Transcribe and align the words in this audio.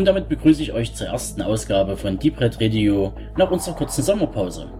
Und 0.00 0.06
damit 0.06 0.30
begrüße 0.30 0.62
ich 0.62 0.72
euch 0.72 0.94
zur 0.94 1.08
ersten 1.08 1.42
Ausgabe 1.42 1.94
von 1.94 2.18
Deep 2.18 2.40
Red 2.40 2.58
Radio 2.58 3.12
nach 3.36 3.50
unserer 3.50 3.74
kurzen 3.74 4.02
Sommerpause. 4.02 4.72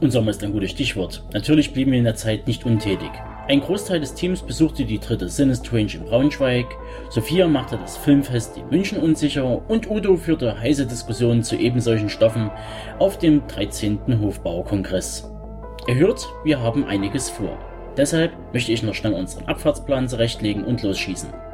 Und 0.00 0.12
Sommer 0.12 0.30
ist 0.30 0.44
ein 0.44 0.52
gutes 0.52 0.70
Stichwort. 0.70 1.24
Natürlich 1.32 1.72
blieben 1.72 1.90
wir 1.90 1.98
in 1.98 2.04
der 2.04 2.14
Zeit 2.14 2.46
nicht 2.46 2.64
untätig. 2.64 3.10
Ein 3.48 3.60
Großteil 3.60 3.98
des 3.98 4.14
Teams 4.14 4.40
besuchte 4.40 4.84
die 4.84 5.00
dritte 5.00 5.28
Sinistrange 5.28 5.94
in 5.94 6.04
Braunschweig, 6.04 6.66
Sophia 7.10 7.48
machte 7.48 7.76
das 7.76 7.96
Filmfest 7.96 8.56
in 8.56 8.68
München 8.68 8.98
unsicher 8.98 9.68
und 9.68 9.90
Udo 9.90 10.16
führte 10.16 10.60
heiße 10.60 10.86
Diskussionen 10.86 11.42
zu 11.42 11.56
ebensolchen 11.56 12.08
Stoffen 12.08 12.48
auf 13.00 13.18
dem 13.18 13.48
13. 13.48 14.20
Hofbaukongress. 14.20 15.28
Ihr 15.88 15.96
hört, 15.96 16.24
wir 16.44 16.62
haben 16.62 16.84
einiges 16.84 17.28
vor. 17.28 17.58
Deshalb 17.96 18.30
möchte 18.52 18.70
ich 18.70 18.84
noch 18.84 18.94
schnell 18.94 19.14
unseren 19.14 19.46
Abfahrtsplan 19.46 20.06
zurechtlegen 20.06 20.62
und 20.62 20.84
losschießen. 20.84 21.47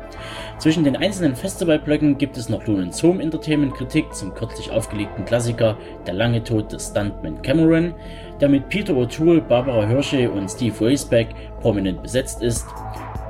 Zwischen 0.59 0.85
den 0.85 0.97
einzelnen 0.97 1.35
Festivalblöcken 1.35 2.17
gibt 2.17 2.37
es 2.37 2.49
noch 2.49 2.67
Lohnens 2.67 3.03
Home 3.03 3.23
Entertainment 3.23 3.75
Kritik 3.75 4.15
zum 4.15 4.33
kürzlich 4.35 4.71
aufgelegten 4.71 5.25
Klassiker 5.25 5.77
Der 6.07 6.15
lange 6.15 6.43
Tod 6.43 6.73
des 6.73 6.89
Stuntman 6.89 7.43
Cameron, 7.43 7.95
der 8.41 8.49
mit 8.49 8.69
Peter 8.69 8.95
O'Toole, 8.95 9.41
Barbara 9.41 9.87
Hirsche 9.87 10.31
und 10.31 10.49
Steve 10.49 10.81
Weisbeck 10.81 11.29
prominent 11.61 12.03
besetzt 12.03 12.43
ist. 12.43 12.67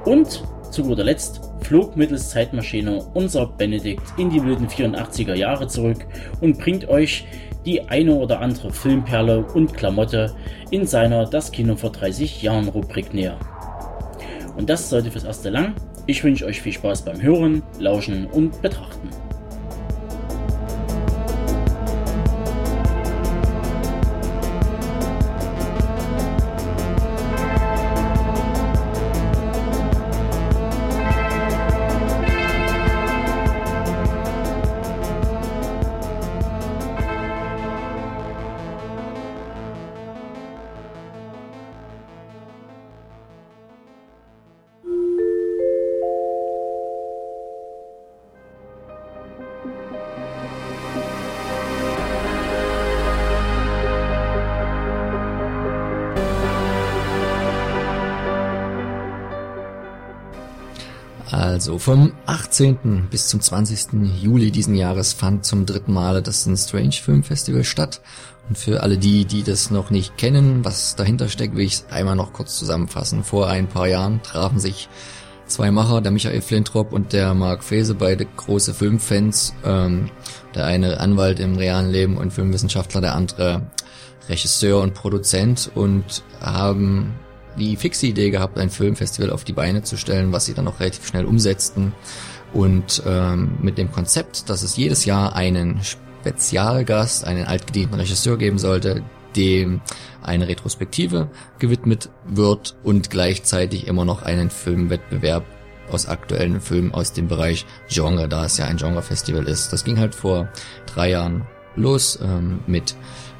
Und 0.04 0.44
zu 0.70 0.82
guter 0.82 1.04
Letzt 1.04 1.40
flog 1.60 1.96
mittels 1.96 2.30
Zeitmaschine 2.30 3.02
unser 3.14 3.46
Benedikt 3.46 4.02
in 4.18 4.28
die 4.28 4.44
wilden 4.44 4.68
84er 4.68 5.34
Jahre 5.34 5.66
zurück 5.66 6.06
und 6.40 6.58
bringt 6.58 6.88
euch 6.88 7.26
die 7.64 7.88
eine 7.88 8.14
oder 8.14 8.40
andere 8.40 8.70
Filmperle 8.70 9.44
und 9.54 9.74
Klamotte 9.74 10.34
in 10.70 10.86
seiner 10.86 11.24
Das 11.24 11.50
Kino 11.50 11.76
vor 11.76 11.90
30 11.90 12.42
Jahren 12.42 12.68
Rubrik 12.68 13.14
näher. 13.14 13.38
Und 14.56 14.68
das 14.68 14.90
sollte 14.90 15.10
fürs 15.10 15.24
erste 15.24 15.50
lang. 15.50 15.74
Ich 16.06 16.22
wünsche 16.22 16.44
euch 16.44 16.60
viel 16.60 16.72
Spaß 16.72 17.02
beim 17.06 17.22
Hören, 17.22 17.62
Lauschen 17.78 18.26
und 18.26 18.60
Betrachten. 18.60 19.08
Also 61.74 61.90
vom 61.90 62.12
18. 62.26 63.08
bis 63.10 63.26
zum 63.26 63.40
20. 63.40 63.94
Juli 64.22 64.52
diesen 64.52 64.76
Jahres 64.76 65.12
fand 65.12 65.44
zum 65.44 65.66
dritten 65.66 65.92
Male 65.92 66.22
das 66.22 66.48
Strange 66.56 66.92
Film 66.92 67.24
Festival 67.24 67.64
statt. 67.64 68.00
Und 68.48 68.56
für 68.56 68.84
alle 68.84 68.96
die, 68.96 69.24
die 69.24 69.42
das 69.42 69.72
noch 69.72 69.90
nicht 69.90 70.16
kennen, 70.16 70.64
was 70.64 70.94
dahinter 70.94 71.28
steckt, 71.28 71.56
will 71.56 71.64
ich 71.64 71.72
es 71.72 71.86
einmal 71.90 72.14
noch 72.14 72.32
kurz 72.32 72.60
zusammenfassen. 72.60 73.24
Vor 73.24 73.48
ein 73.48 73.66
paar 73.66 73.88
Jahren 73.88 74.22
trafen 74.22 74.60
sich 74.60 74.88
zwei 75.48 75.72
Macher, 75.72 76.00
der 76.00 76.12
Michael 76.12 76.42
Flintrop 76.42 76.92
und 76.92 77.12
der 77.12 77.34
Mark 77.34 77.64
Fese, 77.64 77.96
beide 77.96 78.24
große 78.24 78.72
Filmfans. 78.72 79.52
Ähm, 79.64 80.10
der 80.54 80.66
eine 80.66 81.00
Anwalt 81.00 81.40
im 81.40 81.56
realen 81.56 81.90
Leben 81.90 82.18
und 82.18 82.32
Filmwissenschaftler, 82.32 83.00
der 83.00 83.16
andere 83.16 83.62
Regisseur 84.28 84.80
und 84.80 84.94
Produzent 84.94 85.72
und 85.74 86.22
haben 86.40 87.16
die 87.58 87.76
fixe 87.76 88.06
Idee 88.06 88.30
gehabt, 88.30 88.58
ein 88.58 88.70
Filmfestival 88.70 89.30
auf 89.30 89.44
die 89.44 89.52
Beine 89.52 89.82
zu 89.82 89.96
stellen, 89.96 90.32
was 90.32 90.46
sie 90.46 90.54
dann 90.54 90.68
auch 90.68 90.80
relativ 90.80 91.06
schnell 91.06 91.24
umsetzten. 91.24 91.92
Und 92.52 93.02
ähm, 93.06 93.58
mit 93.62 93.78
dem 93.78 93.90
Konzept, 93.90 94.48
dass 94.48 94.62
es 94.62 94.76
jedes 94.76 95.04
Jahr 95.04 95.34
einen 95.34 95.80
Spezialgast, 95.82 97.26
einen 97.26 97.46
altgedienten 97.46 97.98
Regisseur 97.98 98.38
geben 98.38 98.58
sollte, 98.58 99.02
dem 99.36 99.80
eine 100.22 100.48
Retrospektive 100.48 101.28
gewidmet 101.58 102.08
wird 102.26 102.76
und 102.82 103.10
gleichzeitig 103.10 103.86
immer 103.86 104.04
noch 104.04 104.22
einen 104.22 104.50
Filmwettbewerb 104.50 105.44
aus 105.90 106.06
aktuellen 106.06 106.60
Filmen 106.60 106.94
aus 106.94 107.12
dem 107.12 107.28
Bereich 107.28 107.66
Genre, 107.88 108.28
da 108.28 108.46
es 108.46 108.56
ja 108.56 108.66
ein 108.66 108.76
Genrefestival 108.76 109.46
ist. 109.46 109.72
Das 109.72 109.84
ging 109.84 109.98
halt 109.98 110.14
vor 110.14 110.48
drei 110.86 111.10
Jahren 111.10 111.46
los 111.76 112.18
ähm, 112.22 112.60
mit 112.66 112.94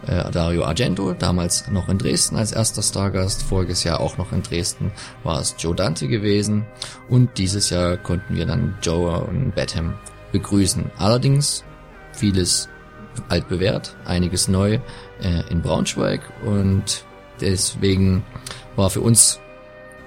äh, 0.06 0.30
Dario 0.30 0.64
Argento, 0.64 1.12
damals 1.14 1.68
noch 1.68 1.88
in 1.88 1.98
Dresden 1.98 2.36
als 2.36 2.52
erster 2.52 2.82
Stargast, 2.82 3.42
voriges 3.42 3.84
Jahr 3.84 4.00
auch 4.00 4.18
noch 4.18 4.32
in 4.32 4.42
Dresden 4.42 4.92
war 5.22 5.40
es 5.40 5.54
Joe 5.58 5.74
Dante 5.74 6.08
gewesen 6.08 6.66
und 7.08 7.38
dieses 7.38 7.70
Jahr 7.70 7.96
konnten 7.96 8.36
wir 8.36 8.46
dann 8.46 8.76
Joe 8.82 9.20
und 9.24 9.54
Batham 9.54 9.94
begrüßen. 10.32 10.90
Allerdings 10.98 11.64
vieles 12.12 12.68
altbewährt, 13.28 13.96
einiges 14.04 14.48
neu 14.48 14.80
äh, 15.22 15.42
in 15.50 15.62
Braunschweig 15.62 16.20
und 16.44 17.04
deswegen 17.40 18.24
war 18.76 18.90
für 18.90 19.00
uns 19.00 19.40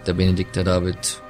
der 0.05 0.13
Benedikt, 0.13 0.55
der 0.55 0.63
David, 0.63 1.21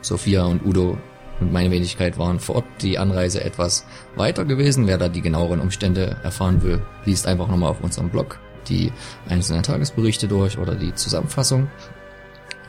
Sophia 0.00 0.44
und 0.44 0.64
Udo 0.64 0.98
und 1.40 1.52
meine 1.52 1.70
Wenigkeit 1.70 2.18
waren 2.18 2.40
vor 2.40 2.56
Ort 2.56 2.64
die 2.80 2.98
Anreise 2.98 3.42
etwas 3.44 3.86
weiter 4.16 4.44
gewesen. 4.44 4.86
Wer 4.86 4.98
da 4.98 5.08
die 5.08 5.22
genaueren 5.22 5.60
Umstände 5.60 6.16
erfahren 6.22 6.62
will, 6.62 6.80
liest 7.04 7.26
einfach 7.26 7.48
nochmal 7.48 7.70
auf 7.70 7.82
unserem 7.82 8.08
Blog 8.10 8.38
die 8.68 8.92
einzelnen 9.28 9.62
Tagesberichte 9.62 10.28
durch 10.28 10.58
oder 10.58 10.74
die 10.74 10.94
Zusammenfassung. 10.94 11.68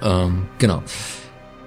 Ähm, 0.01 0.47
genau. 0.57 0.83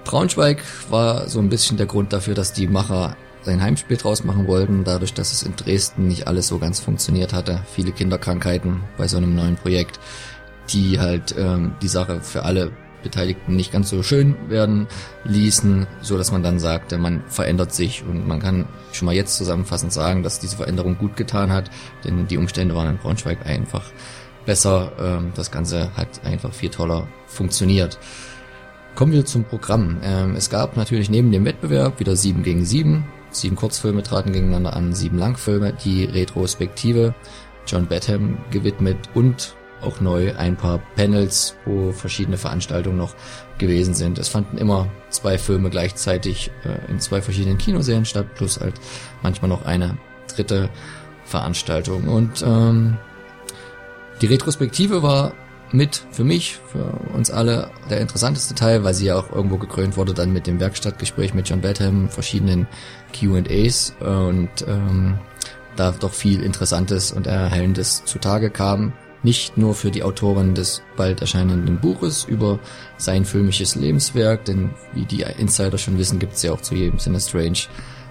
Braunschweig 0.05 0.63
war 0.89 1.29
so 1.29 1.39
ein 1.39 1.49
bisschen 1.49 1.77
der 1.77 1.85
Grund 1.85 2.13
dafür, 2.13 2.33
dass 2.33 2.51
die 2.53 2.67
Macher 2.67 3.15
sein 3.43 3.61
Heimspiel 3.61 3.97
draus 3.97 4.23
machen 4.23 4.47
wollten, 4.47 4.83
dadurch, 4.83 5.13
dass 5.13 5.33
es 5.33 5.43
in 5.43 5.55
Dresden 5.55 6.07
nicht 6.07 6.27
alles 6.27 6.47
so 6.47 6.59
ganz 6.59 6.79
funktioniert 6.79 7.33
hatte. 7.33 7.61
Viele 7.73 7.91
Kinderkrankheiten 7.91 8.81
bei 8.97 9.07
so 9.07 9.17
einem 9.17 9.35
neuen 9.35 9.55
Projekt, 9.55 9.99
die 10.69 10.99
halt 10.99 11.35
ähm, 11.37 11.75
die 11.81 11.87
Sache 11.87 12.21
für 12.21 12.43
alle 12.43 12.71
Beteiligten 13.03 13.55
nicht 13.55 13.71
ganz 13.71 13.89
so 13.89 14.01
schön 14.03 14.35
werden 14.49 14.87
ließen, 15.25 15.87
so 16.01 16.17
dass 16.17 16.31
man 16.31 16.43
dann 16.43 16.59
sagte, 16.59 16.97
man 16.97 17.23
verändert 17.27 17.73
sich 17.73 18.03
und 18.03 18.27
man 18.27 18.39
kann 18.39 18.67
schon 18.91 19.05
mal 19.05 19.15
jetzt 19.15 19.37
zusammenfassend 19.37 19.93
sagen, 19.93 20.23
dass 20.23 20.39
diese 20.39 20.57
Veränderung 20.57 20.97
gut 20.97 21.15
getan 21.17 21.51
hat, 21.51 21.69
denn 22.03 22.27
die 22.27 22.37
Umstände 22.37 22.75
waren 22.75 22.89
in 22.89 22.97
Braunschweig 22.97 23.45
einfach 23.45 23.83
besser. 24.45 24.91
Ähm, 24.99 25.31
das 25.35 25.51
Ganze 25.51 25.95
hat 25.95 26.25
einfach 26.25 26.53
viel 26.53 26.69
toller 26.69 27.07
funktioniert. 27.27 27.99
Kommen 28.95 29.11
wir 29.11 29.25
zum 29.25 29.43
Programm. 29.43 29.97
Ähm, 30.03 30.35
es 30.35 30.49
gab 30.49 30.77
natürlich 30.77 31.09
neben 31.09 31.31
dem 31.31 31.45
Wettbewerb 31.45 31.99
wieder 31.99 32.15
7 32.15 32.43
gegen 32.43 32.63
7. 32.65 33.03
Sieben 33.31 33.55
Kurzfilme 33.55 34.03
traten 34.03 34.31
gegeneinander 34.31 34.75
an, 34.75 34.93
sieben 34.93 35.17
Langfilme, 35.17 35.73
die 35.73 36.05
Retrospektive 36.05 37.15
John 37.65 37.87
Batham 37.87 38.37
gewidmet 38.51 38.97
und 39.15 39.55
auch 39.83 40.01
neu 40.01 40.35
ein 40.35 40.55
paar 40.55 40.79
Panels, 40.95 41.55
wo 41.65 41.91
verschiedene 41.91 42.37
Veranstaltungen 42.37 42.97
noch 42.97 43.15
gewesen 43.57 43.93
sind. 43.93 44.17
Es 44.17 44.29
fanden 44.29 44.57
immer 44.57 44.87
zwei 45.09 45.37
Filme 45.37 45.69
gleichzeitig 45.69 46.51
äh, 46.63 46.91
in 46.91 46.99
zwei 46.99 47.21
verschiedenen 47.21 47.57
Kinoserien 47.57 48.05
statt, 48.05 48.35
plus 48.35 48.59
halt 48.59 48.75
manchmal 49.21 49.49
noch 49.49 49.65
eine 49.65 49.97
dritte 50.33 50.69
Veranstaltung. 51.25 52.07
Und 52.07 52.43
ähm, 52.45 52.97
die 54.21 54.27
Retrospektive 54.27 55.03
war 55.03 55.33
mit 55.71 56.05
für 56.11 56.23
mich, 56.23 56.59
für 56.71 56.83
uns 57.13 57.31
alle 57.31 57.71
der 57.89 57.99
interessanteste 57.99 58.53
Teil, 58.53 58.83
weil 58.83 58.93
sie 58.93 59.07
ja 59.07 59.17
auch 59.17 59.31
irgendwo 59.31 59.57
gekrönt 59.57 59.97
wurde 59.97 60.13
dann 60.13 60.31
mit 60.31 60.45
dem 60.45 60.59
Werkstattgespräch 60.59 61.33
mit 61.33 61.49
John 61.49 61.61
Batham, 61.61 62.09
verschiedenen 62.09 62.67
Q&As 63.17 63.93
und 63.99 64.49
ähm, 64.67 65.17
da 65.75 65.91
doch 65.91 66.13
viel 66.13 66.43
Interessantes 66.43 67.11
und 67.11 67.25
Erhellendes 67.25 68.05
zutage 68.05 68.51
kam 68.51 68.93
nicht 69.23 69.57
nur 69.57 69.73
für 69.73 69.89
die 69.89 70.03
Autorin 70.03 70.53
des 70.53 70.81
bald 70.95 71.21
erscheinenden 71.21 71.79
Buches 71.79 72.25
über 72.25 72.59
sein 72.97 73.25
filmisches 73.25 73.75
Lebenswerk, 73.75 74.45
denn 74.45 74.71
wie 74.93 75.05
die 75.05 75.25
Insider 75.37 75.77
schon 75.77 75.97
wissen, 75.97 76.19
gibt 76.19 76.33
es 76.33 76.43
ja 76.43 76.51
auch 76.51 76.61
zu 76.61 76.75
jedem 76.75 76.99
Sinne 76.99 77.19
Strange 77.19 77.59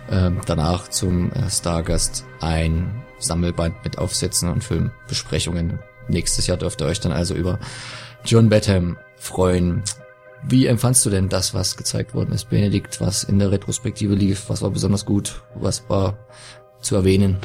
äh, 0.09 0.31
danach 0.47 0.89
zum 0.89 1.31
äh, 1.33 1.51
Stargast 1.51 2.25
ein 2.41 3.03
Sammelband 3.19 3.85
mit 3.85 3.99
Aufsätzen 3.99 4.49
und 4.49 4.65
Filmbesprechungen. 4.65 5.79
Nächstes 6.09 6.47
Jahr 6.47 6.57
dürft 6.57 6.81
ihr 6.81 6.87
euch 6.87 7.01
dann 7.01 7.13
also 7.13 7.35
über 7.35 7.59
John 8.25 8.49
Batham 8.49 8.97
freuen. 9.17 9.83
Wie 10.45 10.67
empfandst 10.67 11.07
du 11.07 11.11
denn 11.11 11.29
das, 11.29 11.55
was 11.55 11.77
gezeigt 11.77 12.15
worden 12.15 12.33
ist, 12.33 12.51
Benedikt, 12.51 13.01
was 13.01 13.23
in 13.23 13.39
der 13.39 13.53
Retrospektive 13.53 14.15
lief? 14.15 14.49
Was 14.49 14.63
war 14.63 14.71
besonders 14.71 15.07
gut? 15.07 15.43
Was 15.55 15.89
war 15.89 16.19
zu 16.81 16.97
erwähnen? 16.97 17.39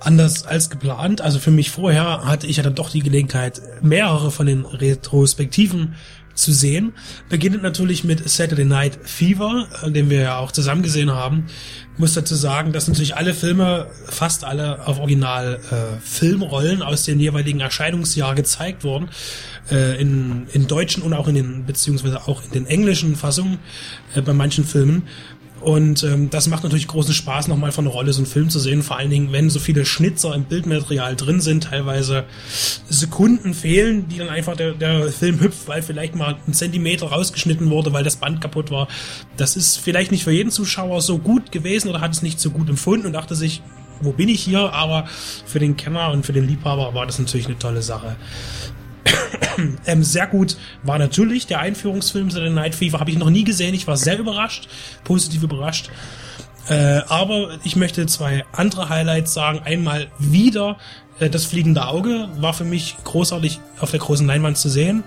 Anders 0.00 0.46
als 0.46 0.70
geplant. 0.70 1.20
Also 1.20 1.38
für 1.38 1.50
mich 1.50 1.70
vorher 1.70 2.24
hatte 2.24 2.46
ich 2.46 2.56
ja 2.56 2.62
dann 2.62 2.74
doch 2.74 2.90
die 2.90 3.00
Gelegenheit, 3.00 3.60
mehrere 3.82 4.30
von 4.30 4.46
den 4.46 4.64
Retrospektiven 4.64 5.94
zu 6.34 6.52
sehen. 6.52 6.92
Beginnt 7.28 7.62
natürlich 7.62 8.04
mit 8.04 8.28
Saturday 8.28 8.64
Night 8.64 8.98
Fever, 9.02 9.66
äh, 9.82 9.90
den 9.90 10.08
wir 10.08 10.20
ja 10.20 10.38
auch 10.38 10.52
zusammen 10.52 10.82
gesehen 10.82 11.10
haben. 11.10 11.46
Ich 11.94 11.98
muss 11.98 12.14
dazu 12.14 12.36
sagen, 12.36 12.72
dass 12.72 12.86
natürlich 12.86 13.16
alle 13.16 13.34
Filme, 13.34 13.88
fast 14.06 14.44
alle 14.44 14.86
auf 14.86 15.00
Original 15.00 15.58
äh, 15.70 16.00
Filmrollen 16.00 16.82
aus 16.82 17.02
den 17.02 17.18
jeweiligen 17.18 17.58
Erscheinungsjahr 17.58 18.36
gezeigt 18.36 18.84
wurden. 18.84 19.08
Äh, 19.70 20.00
in, 20.00 20.46
in 20.52 20.66
deutschen 20.66 21.02
und 21.02 21.12
auch 21.12 21.28
in 21.28 21.34
den, 21.34 21.66
beziehungsweise 21.66 22.26
auch 22.26 22.42
in 22.42 22.52
den 22.52 22.66
englischen 22.66 23.16
Fassungen 23.16 23.58
äh, 24.14 24.22
bei 24.22 24.32
manchen 24.32 24.64
Filmen. 24.64 25.02
Und 25.60 26.02
ähm, 26.04 26.30
das 26.30 26.46
macht 26.46 26.62
natürlich 26.62 26.86
großen 26.86 27.14
Spaß, 27.14 27.48
nochmal 27.48 27.72
von 27.72 27.84
der 27.84 27.92
Rolle 27.92 28.12
so 28.12 28.20
einen 28.20 28.26
Film 28.26 28.50
zu 28.50 28.58
sehen. 28.58 28.82
Vor 28.82 28.96
allen 28.96 29.10
Dingen, 29.10 29.32
wenn 29.32 29.50
so 29.50 29.58
viele 29.58 29.84
Schnitzer 29.84 30.34
im 30.34 30.44
Bildmaterial 30.44 31.16
drin 31.16 31.40
sind, 31.40 31.64
teilweise 31.64 32.24
Sekunden 32.88 33.54
fehlen, 33.54 34.08
die 34.08 34.18
dann 34.18 34.28
einfach 34.28 34.56
der, 34.56 34.72
der 34.72 35.10
Film 35.10 35.40
hüpft, 35.40 35.66
weil 35.66 35.82
vielleicht 35.82 36.14
mal 36.14 36.36
ein 36.46 36.54
Zentimeter 36.54 37.06
rausgeschnitten 37.06 37.70
wurde, 37.70 37.92
weil 37.92 38.04
das 38.04 38.16
Band 38.16 38.40
kaputt 38.40 38.70
war. 38.70 38.88
Das 39.36 39.56
ist 39.56 39.78
vielleicht 39.78 40.12
nicht 40.12 40.24
für 40.24 40.32
jeden 40.32 40.50
Zuschauer 40.50 41.00
so 41.00 41.18
gut 41.18 41.52
gewesen 41.52 41.88
oder 41.88 42.00
hat 42.00 42.12
es 42.12 42.22
nicht 42.22 42.40
so 42.40 42.50
gut 42.50 42.68
empfunden 42.68 43.06
und 43.06 43.12
dachte 43.12 43.34
sich, 43.34 43.62
wo 44.00 44.12
bin 44.12 44.28
ich 44.28 44.42
hier? 44.42 44.72
Aber 44.72 45.06
für 45.46 45.58
den 45.58 45.76
Kenner 45.76 46.10
und 46.10 46.24
für 46.24 46.32
den 46.32 46.46
Liebhaber 46.46 46.94
war 46.94 47.06
das 47.06 47.18
natürlich 47.18 47.46
eine 47.46 47.58
tolle 47.58 47.82
Sache. 47.82 48.16
ähm, 49.86 50.02
sehr 50.02 50.26
gut 50.26 50.56
war 50.82 50.98
natürlich 50.98 51.46
der 51.46 51.60
Einführungsfilm 51.60 52.30
The 52.30 52.48
Night 52.50 52.74
Fever. 52.74 53.00
Habe 53.00 53.10
ich 53.10 53.18
noch 53.18 53.30
nie 53.30 53.44
gesehen. 53.44 53.74
Ich 53.74 53.86
war 53.86 53.96
sehr 53.96 54.18
überrascht, 54.18 54.68
positiv 55.04 55.42
überrascht. 55.42 55.90
Äh, 56.68 57.00
aber 57.08 57.58
ich 57.64 57.76
möchte 57.76 58.06
zwei 58.06 58.44
andere 58.52 58.88
Highlights 58.88 59.32
sagen. 59.32 59.60
Einmal 59.64 60.08
wieder 60.18 60.76
äh, 61.18 61.30
das 61.30 61.44
fliegende 61.44 61.86
Auge 61.86 62.28
war 62.36 62.52
für 62.52 62.64
mich 62.64 62.96
großartig 63.04 63.60
auf 63.80 63.90
der 63.90 64.00
großen 64.00 64.26
Leinwand 64.26 64.58
zu 64.58 64.68
sehen. 64.68 65.04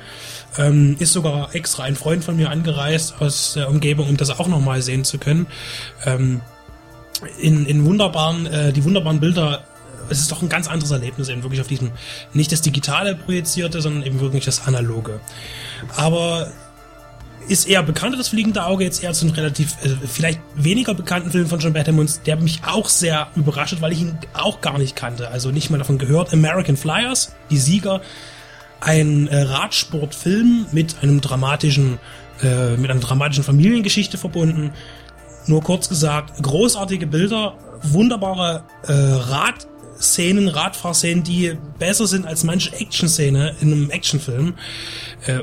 Ähm, 0.57 0.95
ist 0.99 1.13
sogar 1.13 1.53
extra 1.55 1.83
ein 1.83 1.95
Freund 1.95 2.23
von 2.23 2.35
mir 2.35 2.49
angereist 2.49 3.21
aus 3.21 3.53
der 3.53 3.69
Umgebung, 3.69 4.09
um 4.09 4.17
das 4.17 4.29
auch 4.31 4.47
nochmal 4.47 4.81
sehen 4.81 5.03
zu 5.03 5.17
können. 5.17 5.47
Ähm, 6.05 6.41
in, 7.39 7.65
in 7.65 7.85
wunderbaren, 7.85 8.47
äh, 8.47 8.73
die 8.73 8.83
wunderbaren 8.83 9.19
Bilder 9.19 9.63
es 10.11 10.19
ist 10.19 10.31
doch 10.31 10.41
ein 10.41 10.49
ganz 10.49 10.67
anderes 10.67 10.91
Erlebnis, 10.91 11.29
eben 11.29 11.43
wirklich 11.43 11.61
auf 11.61 11.67
diesem, 11.67 11.91
nicht 12.33 12.51
das 12.51 12.61
Digitale 12.61 13.15
projizierte, 13.15 13.81
sondern 13.81 14.03
eben 14.03 14.19
wirklich 14.19 14.45
das 14.45 14.67
Analoge. 14.67 15.19
Aber 15.95 16.51
ist 17.47 17.67
eher 17.67 17.83
bekannter, 17.83 18.17
das 18.17 18.29
fliegende 18.29 18.65
Auge, 18.65 18.83
jetzt 18.83 19.03
eher 19.03 19.13
zu 19.13 19.25
einem 19.25 19.35
relativ, 19.35 19.75
äh, 19.83 19.89
vielleicht 20.07 20.39
weniger 20.55 20.93
bekannten 20.93 21.31
Film 21.31 21.47
von 21.47 21.59
John 21.59 21.73
Badham 21.73 22.07
der 22.25 22.35
mich 22.37 22.61
auch 22.65 22.87
sehr 22.87 23.27
überrascht 23.35 23.73
hat, 23.73 23.81
weil 23.81 23.91
ich 23.91 24.01
ihn 24.01 24.17
auch 24.33 24.61
gar 24.61 24.77
nicht 24.77 24.95
kannte, 24.95 25.29
also 25.29 25.51
nicht 25.51 25.69
mal 25.69 25.77
davon 25.77 25.97
gehört. 25.97 26.33
American 26.33 26.77
Flyers, 26.77 27.33
die 27.49 27.57
Sieger, 27.57 28.01
ein 28.79 29.27
äh, 29.27 29.41
Radsportfilm 29.41 30.67
mit 30.71 30.95
einem 31.01 31.21
dramatischen, 31.21 31.99
äh, 32.41 32.77
mit 32.77 32.89
einer 32.89 32.99
dramatischen 32.99 33.43
Familiengeschichte 33.43 34.17
verbunden. 34.17 34.71
Nur 35.47 35.61
kurz 35.63 35.89
gesagt, 35.89 36.41
großartige 36.41 37.07
Bilder, 37.07 37.57
wunderbare 37.81 38.63
äh, 38.87 38.91
Rad 38.91 39.67
Szenen, 40.01 40.47
Radfahrszenen, 40.47 41.23
die 41.23 41.57
besser 41.79 42.07
sind 42.07 42.25
als 42.25 42.43
manche 42.43 42.73
Action-Szene 42.73 43.55
in 43.61 43.71
einem 43.71 43.89
Actionfilm. 43.89 44.55
Äh, 45.25 45.41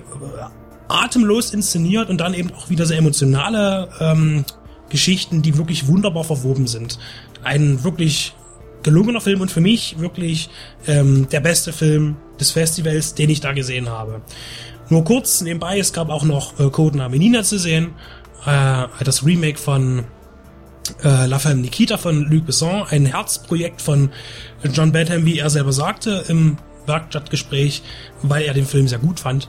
atemlos 0.89 1.53
inszeniert 1.53 2.11
und 2.11 2.19
dann 2.19 2.35
eben 2.35 2.53
auch 2.55 2.71
wieder 2.71 2.87
sehr 2.87 2.99
emotionale 2.99 3.89
ähm, 4.01 4.45
Geschichten, 4.89 5.43
die 5.43 5.57
wirklich 5.59 5.87
wunderbar 5.87 6.25
verwoben 6.25 6.67
sind. 6.67 6.99
Ein 7.45 7.85
wirklich 7.85 8.35
gelungener 8.83 9.21
Film 9.21 9.41
und 9.41 9.51
für 9.51 9.61
mich 9.61 9.99
wirklich 9.99 10.49
ähm, 10.87 11.29
der 11.29 11.41
beste 11.41 11.73
Film 11.73 12.17
des 12.41 12.53
Festivals, 12.53 13.15
den 13.15 13.29
ich 13.31 13.41
da 13.41 13.53
gesehen 13.53 13.89
habe. 13.89 14.23
Nur 14.89 15.05
kurz 15.05 15.43
nebenbei, 15.43 15.79
es 15.79 15.93
gab 15.93 16.09
auch 16.09 16.25
noch 16.25 16.59
äh, 16.59 16.71
Codename 16.71 17.19
Nina 17.19 17.43
zu 17.43 17.59
sehen, 17.59 17.91
äh, 18.47 18.87
das 19.05 19.27
Remake 19.27 19.59
von 19.59 20.05
äh, 21.05 21.27
La 21.27 21.39
Femme 21.39 21.61
Nikita 21.61 21.97
von 21.97 22.25
Luc 22.25 22.47
Besson, 22.47 22.85
ein 22.91 23.07
Herzprojekt 23.07 23.81
von 23.81 24.11
John 24.73 24.93
Badham, 24.93 25.25
wie 25.25 25.39
er 25.39 25.51
selber 25.51 25.73
sagte 25.73 26.25
im 26.29 26.59
Werkstattgespräch, 26.87 27.83
weil 28.23 28.45
er 28.45 28.55
den 28.55 28.67
Film 28.67 28.89
sehr 28.89 28.99
gut 28.99 29.21
fand. 29.21 29.49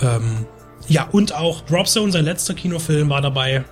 Ähm, 0.00 0.46
ja, 0.88 1.08
und 1.10 1.34
auch 1.34 1.60
Drop 1.62 1.86
Zone, 1.86 2.12
sein 2.12 2.24
letzter 2.24 2.54
Kinofilm, 2.54 3.08
war 3.08 3.20
dabei. 3.20 3.64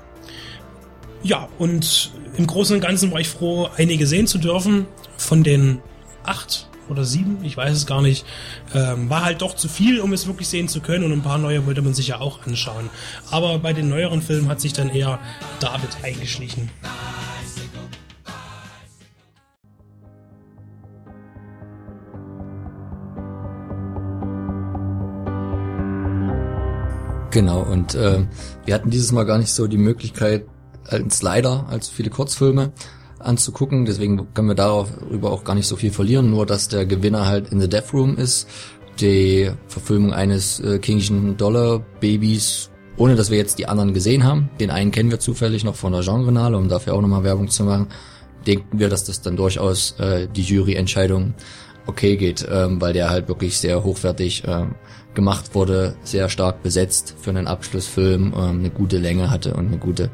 Ja, 1.23 1.49
und 1.59 2.13
im 2.37 2.47
Großen 2.47 2.77
und 2.77 2.83
Ganzen 2.83 3.11
war 3.11 3.21
ich 3.21 3.29
froh, 3.29 3.69
einige 3.77 4.07
sehen 4.07 4.27
zu 4.27 4.39
dürfen. 4.39 4.87
Von 5.17 5.43
den 5.43 5.81
acht 6.25 6.70
oder 6.91 7.05
sieben, 7.05 7.39
ich 7.45 7.57
weiß 7.57 7.77
es 7.77 7.87
gar 7.87 8.03
nicht. 8.03 8.25
Ähm, 8.75 9.09
war 9.09 9.25
halt 9.25 9.43
doch 9.43 9.55
zu 9.55 9.69
viel, 9.69 10.01
um 10.01 10.13
es 10.13 10.27
wirklich 10.27 10.49
sehen 10.49 10.69
zu 10.69 10.81
können 10.81 11.05
und 11.05 11.13
ein 11.13 11.23
paar 11.23 11.39
neue 11.39 11.67
wollte 11.67 11.83
man 11.83 11.95
sich 11.95 12.09
ja 12.09 12.21
auch 12.21 12.47
anschauen. 12.47 12.91
Aber 13.31 13.59
bei 13.59 13.73
den 13.73 13.89
neueren 13.89 14.23
Filmen 14.23 14.49
hat 14.49 14.61
sich 14.61 14.73
dann 14.73 14.91
eher 14.91 15.19
David 15.61 15.91
eingeschlichen. 16.03 16.71
Genau, 27.31 27.63
und 27.63 27.95
äh, 27.95 28.27
wir 28.65 28.75
hatten 28.75 28.91
dieses 28.91 29.13
Mal 29.13 29.25
gar 29.25 29.39
nicht 29.39 29.53
so 29.53 29.69
die 29.69 29.79
Möglichkeit, 29.79 30.47
als 30.85 31.23
leider, 31.23 31.67
als 31.69 31.89
viele 31.89 32.11
Kurzfilme 32.11 32.73
anzugucken. 33.21 33.85
Deswegen 33.85 34.33
können 34.35 34.49
wir 34.49 34.55
darüber 34.55 35.31
auch 35.31 35.45
gar 35.45 35.55
nicht 35.55 35.67
so 35.67 35.77
viel 35.77 35.91
verlieren. 35.91 36.31
Nur, 36.31 36.47
dass 36.47 36.69
der 36.69 36.87
Gewinner 36.87 37.27
halt 37.27 37.53
in 37.53 37.61
The 37.61 37.69
Death 37.69 37.93
Room 37.93 38.17
ist. 38.17 38.49
Die 39.01 39.51
Verfilmung 39.69 40.13
eines 40.13 40.61
äh, 40.61 40.79
Kingschen 40.79 41.37
Dollar 41.37 41.81
Babys, 42.01 42.71
ohne 42.97 43.17
dass 43.17 43.31
wir 43.31 43.39
jetzt 43.39 43.59
die 43.59 43.67
anderen 43.67 43.95
gesehen 43.95 44.25
haben. 44.25 44.51
Den 44.61 44.71
einen 44.71 44.91
kennen 44.91 45.11
wir 45.11 45.21
zufällig 45.21 45.65
noch 45.65 45.77
von 45.77 45.93
der 45.93 46.03
Genrenale, 46.03 46.57
um 46.57 46.69
dafür 46.69 46.95
auch 46.95 47.01
nochmal 47.01 47.25
Werbung 47.25 47.49
zu 47.49 47.65
machen. 47.65 47.87
Denken 48.47 48.79
wir, 48.79 48.89
dass 48.89 49.05
das 49.05 49.23
dann 49.23 49.37
durchaus 49.37 49.93
äh, 49.99 50.29
die 50.29 50.43
Juryentscheidung 50.43 51.35
okay 51.87 52.17
geht, 52.17 52.47
ähm, 52.51 52.81
weil 52.81 52.93
der 52.93 53.11
halt 53.11 53.29
wirklich 53.29 53.59
sehr 53.59 53.85
hochwertig 53.85 54.45
ähm, 54.47 54.75
gemacht 55.15 55.55
wurde, 55.55 55.97
sehr 56.03 56.29
stark 56.29 56.63
besetzt 56.63 57.15
für 57.21 57.31
einen 57.31 57.47
Abschlussfilm, 57.47 58.33
ähm, 58.37 58.59
eine 58.61 58.71
gute 58.71 58.99
Länge 58.99 59.31
hatte 59.31 59.55
und 59.55 59.69
eine 59.69 59.79
gute 59.79 60.11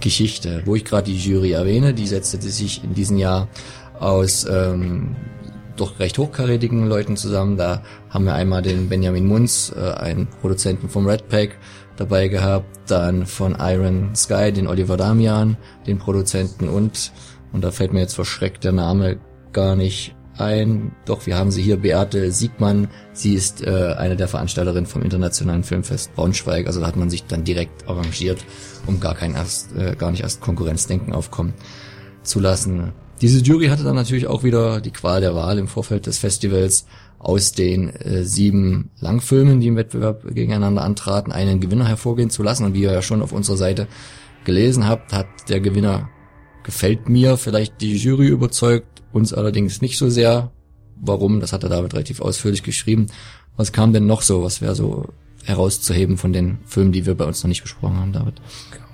Geschichte. 0.00 0.62
Wo 0.64 0.74
ich 0.74 0.84
gerade 0.84 1.10
die 1.10 1.16
Jury 1.16 1.52
erwähne, 1.52 1.94
die 1.94 2.06
setzte 2.06 2.40
sich 2.40 2.84
in 2.84 2.94
diesem 2.94 3.16
Jahr 3.16 3.48
aus 3.98 4.46
ähm, 4.48 5.16
doch 5.76 5.98
recht 5.98 6.18
hochkarätigen 6.18 6.88
Leuten 6.88 7.16
zusammen. 7.16 7.56
Da 7.56 7.82
haben 8.10 8.24
wir 8.24 8.34
einmal 8.34 8.62
den 8.62 8.88
Benjamin 8.88 9.26
Munz, 9.26 9.72
äh, 9.74 9.92
einen 9.92 10.26
Produzenten 10.40 10.88
vom 10.88 11.06
Red 11.06 11.28
Pack, 11.28 11.58
dabei 11.96 12.28
gehabt, 12.28 12.90
dann 12.90 13.26
von 13.26 13.56
Iron 13.58 14.14
Sky, 14.14 14.52
den 14.52 14.68
Oliver 14.68 14.96
Damian, 14.96 15.56
den 15.86 15.98
Produzenten 15.98 16.68
und, 16.68 17.12
und 17.52 17.64
da 17.64 17.70
fällt 17.70 17.92
mir 17.92 18.00
jetzt 18.00 18.14
verschreckt 18.14 18.64
der 18.64 18.72
Name 18.72 19.18
gar 19.52 19.74
nicht 19.74 20.14
ein. 20.40 20.92
Doch 21.04 21.26
wir 21.26 21.36
haben 21.36 21.50
sie 21.50 21.62
hier, 21.62 21.78
Beate 21.78 22.32
Siegmann. 22.32 22.88
Sie 23.12 23.34
ist 23.34 23.62
äh, 23.62 23.94
eine 23.96 24.16
der 24.16 24.28
Veranstalterinnen 24.28 24.86
vom 24.86 25.02
Internationalen 25.02 25.64
Filmfest 25.64 26.14
Braunschweig. 26.14 26.66
Also 26.66 26.80
da 26.80 26.86
hat 26.86 26.96
man 26.96 27.10
sich 27.10 27.24
dann 27.24 27.44
direkt 27.44 27.88
arrangiert 27.88 28.44
um 28.86 29.00
gar 29.00 29.14
kein 29.14 29.34
erst, 29.34 29.76
äh, 29.76 29.94
gar 29.96 30.10
nicht 30.10 30.22
erst 30.22 30.40
Konkurrenzdenken 30.40 31.12
aufkommen 31.12 31.54
zu 32.22 32.40
lassen. 32.40 32.92
Diese 33.20 33.40
Jury 33.40 33.66
hatte 33.66 33.82
dann 33.82 33.96
natürlich 33.96 34.26
auch 34.26 34.44
wieder 34.44 34.80
die 34.80 34.92
Qual 34.92 35.20
der 35.20 35.34
Wahl 35.34 35.58
im 35.58 35.68
Vorfeld 35.68 36.06
des 36.06 36.18
Festivals 36.18 36.86
aus 37.18 37.52
den 37.52 37.90
äh, 37.90 38.24
sieben 38.24 38.90
Langfilmen, 39.00 39.60
die 39.60 39.68
im 39.68 39.76
Wettbewerb 39.76 40.22
gegeneinander 40.34 40.82
antraten, 40.82 41.32
einen 41.32 41.60
Gewinner 41.60 41.86
hervorgehen 41.86 42.30
zu 42.30 42.42
lassen. 42.42 42.64
Und 42.64 42.74
wie 42.74 42.82
ihr 42.82 42.92
ja 42.92 43.02
schon 43.02 43.22
auf 43.22 43.32
unserer 43.32 43.56
Seite 43.56 43.88
gelesen 44.44 44.86
habt, 44.86 45.12
hat 45.12 45.26
der 45.48 45.60
Gewinner 45.60 46.08
gefällt 46.62 47.08
mir, 47.08 47.36
vielleicht 47.36 47.80
die 47.80 47.96
Jury 47.96 48.28
überzeugt, 48.28 48.97
uns 49.12 49.32
allerdings 49.32 49.80
nicht 49.80 49.98
so 49.98 50.08
sehr. 50.10 50.50
Warum? 50.96 51.40
Das 51.40 51.52
hat 51.52 51.62
er 51.62 51.68
David 51.68 51.94
relativ 51.94 52.20
ausführlich 52.20 52.62
geschrieben. 52.62 53.06
Was 53.56 53.72
kam 53.72 53.92
denn 53.92 54.06
noch 54.06 54.22
so? 54.22 54.42
Was 54.42 54.60
wäre 54.60 54.74
so 54.74 55.06
herauszuheben 55.44 56.18
von 56.18 56.32
den 56.32 56.58
Filmen, 56.66 56.92
die 56.92 57.06
wir 57.06 57.14
bei 57.14 57.24
uns 57.24 57.42
noch 57.42 57.48
nicht 57.48 57.62
besprochen 57.62 57.96
haben, 57.96 58.12
David? 58.12 58.34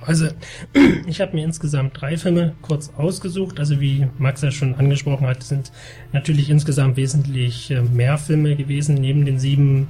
Also 0.07 0.29
ich 1.07 1.21
habe 1.21 1.35
mir 1.35 1.45
insgesamt 1.45 2.01
drei 2.01 2.17
Filme 2.17 2.55
kurz 2.63 2.91
ausgesucht. 2.97 3.59
Also 3.59 3.81
wie 3.81 4.07
Max 4.19 4.43
ja 4.43 4.51
schon 4.51 4.75
angesprochen 4.75 5.27
hat, 5.27 5.43
sind 5.43 5.73
natürlich 6.13 6.51
insgesamt 6.51 6.97
wesentlich 6.97 7.71
äh, 7.71 7.83
mehr 7.83 8.19
Filme 8.19 8.57
gewesen. 8.57 8.95
Neben 8.95 9.25
den 9.25 9.39
sieben 9.39 9.89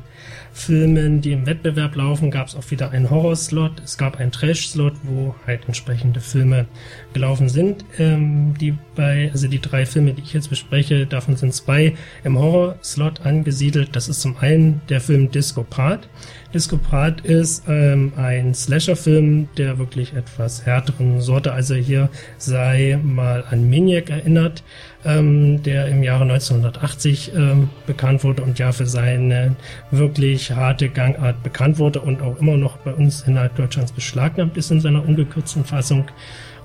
Filmen, 0.53 1.21
die 1.21 1.33
im 1.33 1.47
Wettbewerb 1.47 1.97
laufen, 1.97 2.31
gab 2.31 2.47
es 2.47 2.55
auch 2.55 2.71
wieder 2.71 2.93
einen 2.93 3.11
Horror-Slot. 3.11 3.83
Es 3.85 3.99
gab 3.99 4.21
einen 4.21 4.31
Trash-Slot, 4.31 4.95
wo 5.03 5.35
halt 5.47 5.67
entsprechende 5.67 6.21
Filme 6.21 6.67
gelaufen 7.13 7.49
sind. 7.49 7.85
Ähm, 7.99 8.55
die 8.59 8.75
bei, 8.95 9.31
also 9.33 9.49
die 9.49 9.61
drei 9.61 9.85
Filme, 9.85 10.15
die 10.15 10.23
ich 10.23 10.33
jetzt 10.33 10.51
bespreche, 10.51 11.07
davon 11.07 11.37
sind 11.37 11.53
zwei 11.53 11.95
im 12.23 12.39
Horror-Slot 12.39 13.23
angesiedelt. 13.23 13.97
Das 13.97 14.09
ist 14.09 14.21
zum 14.21 14.37
einen 14.37 14.81
der 14.89 15.01
Film 15.01 15.31
Disco 15.31 15.65
Part. 15.65 16.09
Discopat 16.55 17.23
ist 17.23 17.65
ähm, 17.69 18.13
ein 18.17 18.55
Slasher-Film 18.55 19.49
der 19.57 19.79
wirklich 19.79 20.15
etwas 20.15 20.65
härteren 20.65 21.21
Sorte. 21.21 21.53
Also 21.53 21.75
hier 21.75 22.11
sei 22.39 22.97
mal 23.03 23.43
an 23.51 23.69
Maniac 23.69 24.09
erinnert, 24.09 24.63
ähm, 25.05 25.65
der 25.65 25.89
im 25.89 26.05
Jahre 26.05 26.23
1980 26.23 27.33
ähm, 27.35 27.71
bekannt 27.89 28.23
wurde 28.23 28.43
und 28.43 28.61
ja 28.61 28.71
für 28.71 28.87
seine 28.87 29.57
wirklich 29.91 30.53
harte 30.53 30.89
Gangart 30.91 31.43
bekannt 31.43 31.79
wurde 31.79 32.01
und 32.01 32.23
auch 32.23 32.39
immer 32.39 32.57
noch 32.57 32.77
bei 32.77 32.95
uns 32.95 33.23
innerhalb 33.23 33.57
Deutschlands 33.57 33.91
beschlagnahmt 33.91 34.57
ist 34.57 34.71
in 34.71 34.81
seiner 34.81 35.05
ungekürzten 35.05 35.65
Fassung. 35.65 36.07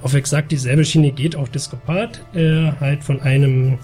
Auf 0.04 0.14
exakt 0.14 0.52
dieselbe 0.52 0.86
Schiene 0.86 1.12
geht 1.12 1.36
auch 1.36 1.48
Discopat, 1.48 2.22
der 2.36 2.80
halt 2.80 3.04
von 3.04 3.22
einem 3.22 3.80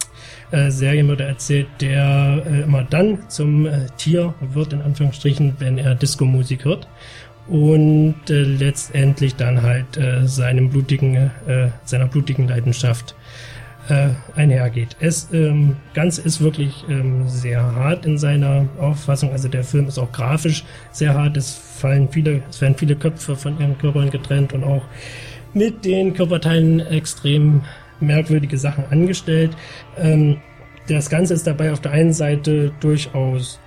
äh, 0.52 0.70
Serienmörder 0.70 1.26
erzählt, 1.26 1.68
der 1.82 2.44
äh, 2.46 2.62
immer 2.62 2.84
dann 2.84 3.30
zum 3.30 3.66
äh, 3.66 3.88
Tier 3.98 4.34
wird, 4.54 4.74
in 4.74 4.82
Anführungsstrichen, 4.82 5.56
wenn 5.60 5.78
er 5.78 5.96
Disco-Musik 5.96 6.66
hört 6.66 6.88
und 7.48 8.16
äh, 8.30 8.44
letztendlich 8.44 9.36
dann 9.36 9.62
halt 9.62 9.98
äh, 9.98 10.28
seinem 10.28 10.70
blutigen, 10.70 11.16
äh, 11.48 11.70
seiner 11.84 12.08
blutigen 12.08 12.48
Leidenschaft 12.48 13.16
äh, 13.90 14.10
einhergeht. 14.36 14.96
Es 15.00 15.30
ähm, 15.32 15.78
Ganze 15.94 16.22
ist 16.22 16.42
wirklich 16.42 16.86
ähm, 16.90 17.28
sehr 17.30 17.62
hart 17.76 18.06
in 18.06 18.18
seiner 18.18 18.68
Auffassung. 18.80 19.32
Also 19.32 19.48
der 19.48 19.64
Film 19.64 19.88
ist 19.88 20.00
auch 20.00 20.12
grafisch 20.12 20.64
sehr 20.92 21.14
hart. 21.14 21.38
Es 21.38 21.54
fallen 21.54 22.10
viele, 22.10 22.42
es 22.50 22.62
werden 22.62 22.76
viele 22.76 22.96
Köpfe 22.96 23.36
von 23.36 23.60
ihren 23.60 23.78
Körpern 23.78 24.10
getrennt 24.10 24.54
und 24.54 24.64
auch 24.64 24.84
mit 25.54 25.86
den 25.86 26.14
Körperteilen 26.14 26.80
extrem 26.80 27.62
merkwürdige 28.00 28.58
Sachen 28.58 28.86
angestellt. 28.90 29.56
Ähm, 29.98 30.38
das 30.88 31.10
Ganze 31.10 31.34
ist 31.34 31.48
dabei 31.48 31.72
auf 31.72 31.82
der 31.82 31.92
einen 31.92 32.14
Seite 32.14 32.72
durchaus 32.80 33.60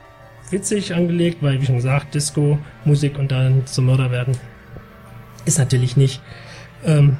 witzig 0.50 0.94
angelegt, 0.94 1.38
weil, 1.40 1.61
wie 1.61 1.66
schon 1.66 1.76
gesagt, 1.76 2.14
Disco, 2.14 2.58
Musik 2.85 3.18
und 3.18 3.32
dann 3.32 3.66
zum 3.66 3.87
Mörder 3.87 4.11
werden 4.11 4.37
ist 5.49 5.58
natürlich 5.58 5.97
nicht 5.97 6.20
ähm, 6.85 7.16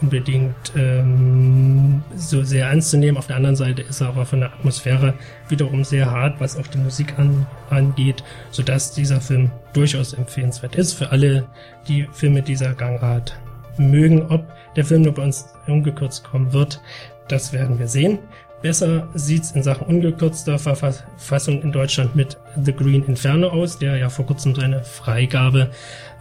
unbedingt 0.00 0.72
ähm, 0.76 2.02
so 2.16 2.42
sehr 2.42 2.66
ernst 2.66 2.90
zu 2.90 2.98
nehmen. 2.98 3.16
Auf 3.16 3.28
der 3.28 3.36
anderen 3.36 3.56
Seite 3.56 3.82
ist 3.82 4.00
er 4.00 4.08
aber 4.08 4.26
von 4.26 4.40
der 4.40 4.52
Atmosphäre 4.52 5.14
wiederum 5.48 5.84
sehr 5.84 6.10
hart, 6.10 6.40
was 6.40 6.56
auch 6.58 6.66
die 6.66 6.78
Musik 6.78 7.18
an, 7.18 7.46
angeht, 7.70 8.24
sodass 8.50 8.92
dieser 8.92 9.20
Film 9.20 9.50
durchaus 9.72 10.12
empfehlenswert 10.12 10.74
ist 10.74 10.94
für 10.94 11.10
alle, 11.12 11.46
die 11.88 12.08
Filme 12.12 12.42
dieser 12.42 12.74
Gangart 12.74 13.38
mögen. 13.78 14.22
Ob 14.22 14.46
der 14.76 14.84
Film 14.84 15.02
nur 15.02 15.14
bei 15.14 15.22
uns 15.22 15.46
ungekürzt 15.66 16.24
kommen 16.24 16.52
wird, 16.52 16.80
das 17.28 17.52
werden 17.52 17.78
wir 17.78 17.88
sehen. 17.88 18.18
Besser 18.62 19.08
sieht's 19.14 19.52
in 19.52 19.62
Sachen 19.62 19.86
ungekürzter 19.86 20.58
Verfassung 20.58 21.60
in 21.60 21.72
Deutschland 21.72 22.16
mit 22.16 22.38
The 22.64 22.72
Green 22.72 23.04
Inferno 23.04 23.48
aus, 23.48 23.78
der 23.78 23.96
ja 23.96 24.08
vor 24.08 24.24
kurzem 24.24 24.54
seine 24.54 24.82
Freigabe 24.82 25.70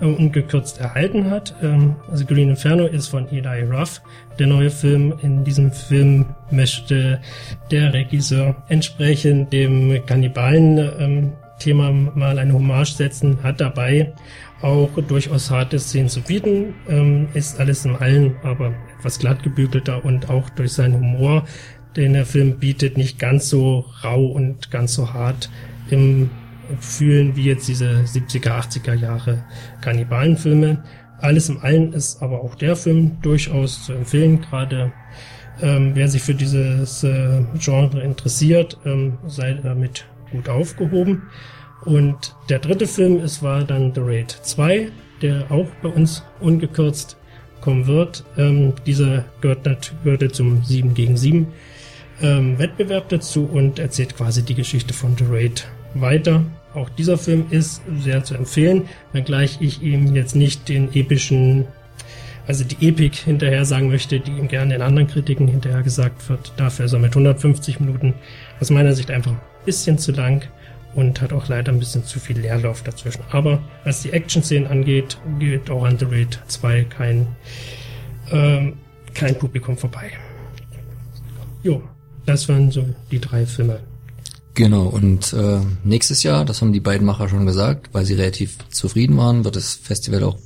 äh, 0.02 0.06
ungekürzt 0.06 0.80
erhalten 0.80 1.32
hat. 1.32 1.56
Ähm, 1.64 1.96
also 2.12 2.26
Green 2.26 2.50
Inferno 2.50 2.88
ist 2.88 3.08
von 3.08 3.28
Eli 3.30 3.64
Ruff, 3.64 4.02
der 4.38 4.48
neue 4.48 4.70
Film. 4.70 5.14
In 5.22 5.46
diesem 5.46 5.72
Film 5.72 6.26
möchte 6.52 7.22
der 7.72 7.94
Regisseur 7.94 8.56
entsprechend 8.68 9.54
dem 9.54 10.06
Kannibalen-Thema 10.06 11.00
ähm, 11.00 11.34
mal 12.16 12.38
eine 12.38 12.54
Hommage 12.54 12.94
setzen, 12.94 13.40
hat 13.44 13.62
dabei 13.62 14.14
auch 14.62 14.90
durchaus 15.08 15.52
harte 15.52 15.80
Szenen 15.80 16.10
zu 16.10 16.22
bieten, 16.22 16.74
ähm, 16.88 17.28
ist 17.34 17.60
alles 17.60 17.86
im 17.86 17.96
Allen 17.96 18.36
aber 18.44 18.74
etwas 18.98 19.20
glatt 19.20 19.44
gebügelter 19.44 20.04
und 20.04 20.30
auch 20.30 20.50
durch 20.50 20.74
seinen 20.74 20.96
Humor, 20.96 21.46
den 21.96 22.14
der 22.14 22.26
Film 22.26 22.60
bietet, 22.60 22.98
nicht 22.98 23.20
ganz 23.20 23.50
so 23.50 23.86
rau 24.04 24.26
und 24.26 24.72
ganz 24.72 24.94
so 24.94 25.14
hart 25.14 25.50
im 25.90 26.30
Fühlen 26.80 27.36
wie 27.36 27.46
jetzt 27.46 27.68
diese 27.68 28.04
70er, 28.06 28.60
80er 28.60 28.96
Jahre 28.96 29.44
Kannibalenfilme. 29.82 30.84
Alles 31.20 31.50
im 31.50 31.60
Allen 31.60 31.94
ist 31.94 32.22
aber 32.22 32.42
auch 32.42 32.56
der 32.56 32.76
Film 32.76 33.18
durchaus 33.22 33.86
zu 33.86 33.94
empfehlen, 33.94 34.42
gerade 34.42 34.92
ähm, 35.62 35.92
wer 35.94 36.08
sich 36.08 36.22
für 36.22 36.34
dieses 36.34 37.04
äh, 37.04 37.44
Genre 37.60 38.02
interessiert, 38.02 38.78
ähm, 38.86 39.18
sei 39.28 39.54
damit 39.54 40.06
gut 40.36 40.50
aufgehoben. 40.50 41.24
Und 41.84 42.36
der 42.50 42.60
dritte 42.60 42.88
Film 42.88 43.20
ist, 43.20 43.44
war 43.44 43.64
dann 43.64 43.94
The 43.94 44.02
Raid 44.02 44.32
2, 44.32 44.90
der 45.22 45.52
auch 45.52 45.68
bei 45.82 45.90
uns 45.90 46.24
ungekürzt 46.40 47.18
kommen 47.62 47.88
wird. 47.88 48.24
Ähm, 48.38 48.74
dieser 48.86 49.26
gehört, 49.42 49.94
gehörte 50.04 50.32
zum 50.32 50.64
7 50.64 50.94
gegen 50.94 51.18
7 51.18 51.48
ähm, 52.22 52.58
Wettbewerb 52.58 53.10
dazu 53.10 53.46
und 53.46 53.80
erzählt 53.80 54.16
quasi 54.16 54.44
die 54.44 54.56
Geschichte 54.56 54.94
von 54.94 55.16
The 55.18 55.26
Raid 55.28 55.68
weiter. 55.94 56.44
Auch 56.74 56.90
dieser 56.90 57.18
Film 57.18 57.46
ist 57.52 57.82
sehr 58.00 58.24
zu 58.24 58.36
empfehlen, 58.36 58.90
wenngleich 59.14 59.58
ich 59.62 59.82
ihm 59.82 60.14
jetzt 60.14 60.36
nicht 60.36 60.68
den 60.68 60.94
epischen, 60.94 61.66
also 62.48 62.64
die 62.64 62.88
Epik 62.88 63.16
hinterher 63.16 63.66
sagen 63.66 63.90
möchte, 63.90 64.20
die 64.20 64.32
ihm 64.32 64.48
gerne 64.48 64.76
in 64.76 64.82
anderen 64.82 65.08
Kritiken 65.08 65.48
hinterher 65.48 65.84
gesagt 65.84 66.28
wird. 66.30 66.54
Dafür 66.58 66.86
ist 66.86 66.94
er 66.94 67.00
mit 67.00 67.12
150 67.12 67.80
Minuten 67.80 68.14
aus 68.60 68.70
meiner 68.72 68.94
Sicht 68.94 69.10
einfach 69.10 69.32
ein 69.32 69.40
bisschen 69.66 69.98
zu 69.98 70.12
lang 70.12 70.48
und 70.96 71.22
hat 71.22 71.34
auch 71.34 71.48
leider 71.48 71.72
ein 71.72 71.80
bisschen 71.80 72.06
zu 72.06 72.20
viel 72.20 72.40
Leerlauf 72.40 72.82
dazwischen. 72.84 73.22
Aber 73.32 73.62
was 73.84 74.02
die 74.02 74.12
Action-Szenen 74.12 74.68
angeht, 74.68 75.18
geht 75.40 75.70
auch 75.70 75.84
an 75.84 76.00
The 76.00 76.06
Raid 76.06 76.40
2 76.48 76.86
kein, 76.86 77.28
ähm, 78.32 78.74
kein 79.14 79.38
Publikum 79.38 79.78
vorbei. 79.78 80.12
Jo, 81.64 81.82
das 82.26 82.48
waren 82.48 82.72
so 82.72 82.86
die 83.12 83.20
drei 83.20 83.46
Filme. 83.46 83.80
Genau, 84.54 84.84
und 84.84 85.34
äh, 85.34 85.60
nächstes 85.84 86.24
Jahr, 86.24 86.46
das 86.46 86.62
haben 86.62 86.72
die 86.72 86.80
beiden 86.80 87.06
Macher 87.06 87.28
schon 87.28 87.46
gesagt, 87.46 87.90
weil 87.92 88.06
sie 88.06 88.14
relativ 88.14 88.58
zufrieden 88.70 89.18
waren, 89.18 89.44
wird 89.44 89.58
das 89.58 89.76
Festival 89.76 90.24
auch 90.24 90.38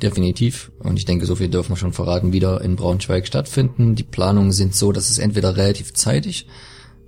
definitiv, 0.00 0.70
und 0.78 0.96
ich 0.96 1.06
denke, 1.06 1.26
so 1.26 1.34
viel 1.34 1.48
dürfen 1.48 1.72
wir 1.72 1.76
schon 1.76 1.92
verraten, 1.92 2.32
wieder 2.32 2.60
in 2.60 2.76
Braunschweig 2.76 3.26
stattfinden. 3.26 3.96
Die 3.96 4.04
Planungen 4.04 4.52
sind 4.52 4.76
so, 4.76 4.92
dass 4.92 5.10
es 5.10 5.18
entweder 5.18 5.56
relativ 5.56 5.92
zeitig 5.94 6.46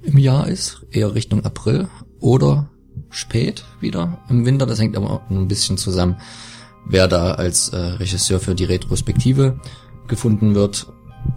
im 0.02 0.18
Jahr 0.18 0.48
ist, 0.48 0.86
eher 0.90 1.14
Richtung 1.14 1.44
April, 1.44 1.88
oder 2.20 2.68
spät 3.10 3.64
wieder 3.80 4.18
im 4.28 4.44
Winter. 4.46 4.66
Das 4.66 4.80
hängt 4.80 4.96
aber 4.96 5.10
auch 5.10 5.30
ein 5.30 5.48
bisschen 5.48 5.76
zusammen, 5.78 6.16
wer 6.86 7.08
da 7.08 7.32
als 7.32 7.70
äh, 7.70 7.76
Regisseur 7.76 8.40
für 8.40 8.54
die 8.54 8.64
Retrospektive 8.64 9.58
gefunden 10.06 10.54
wird. 10.54 10.86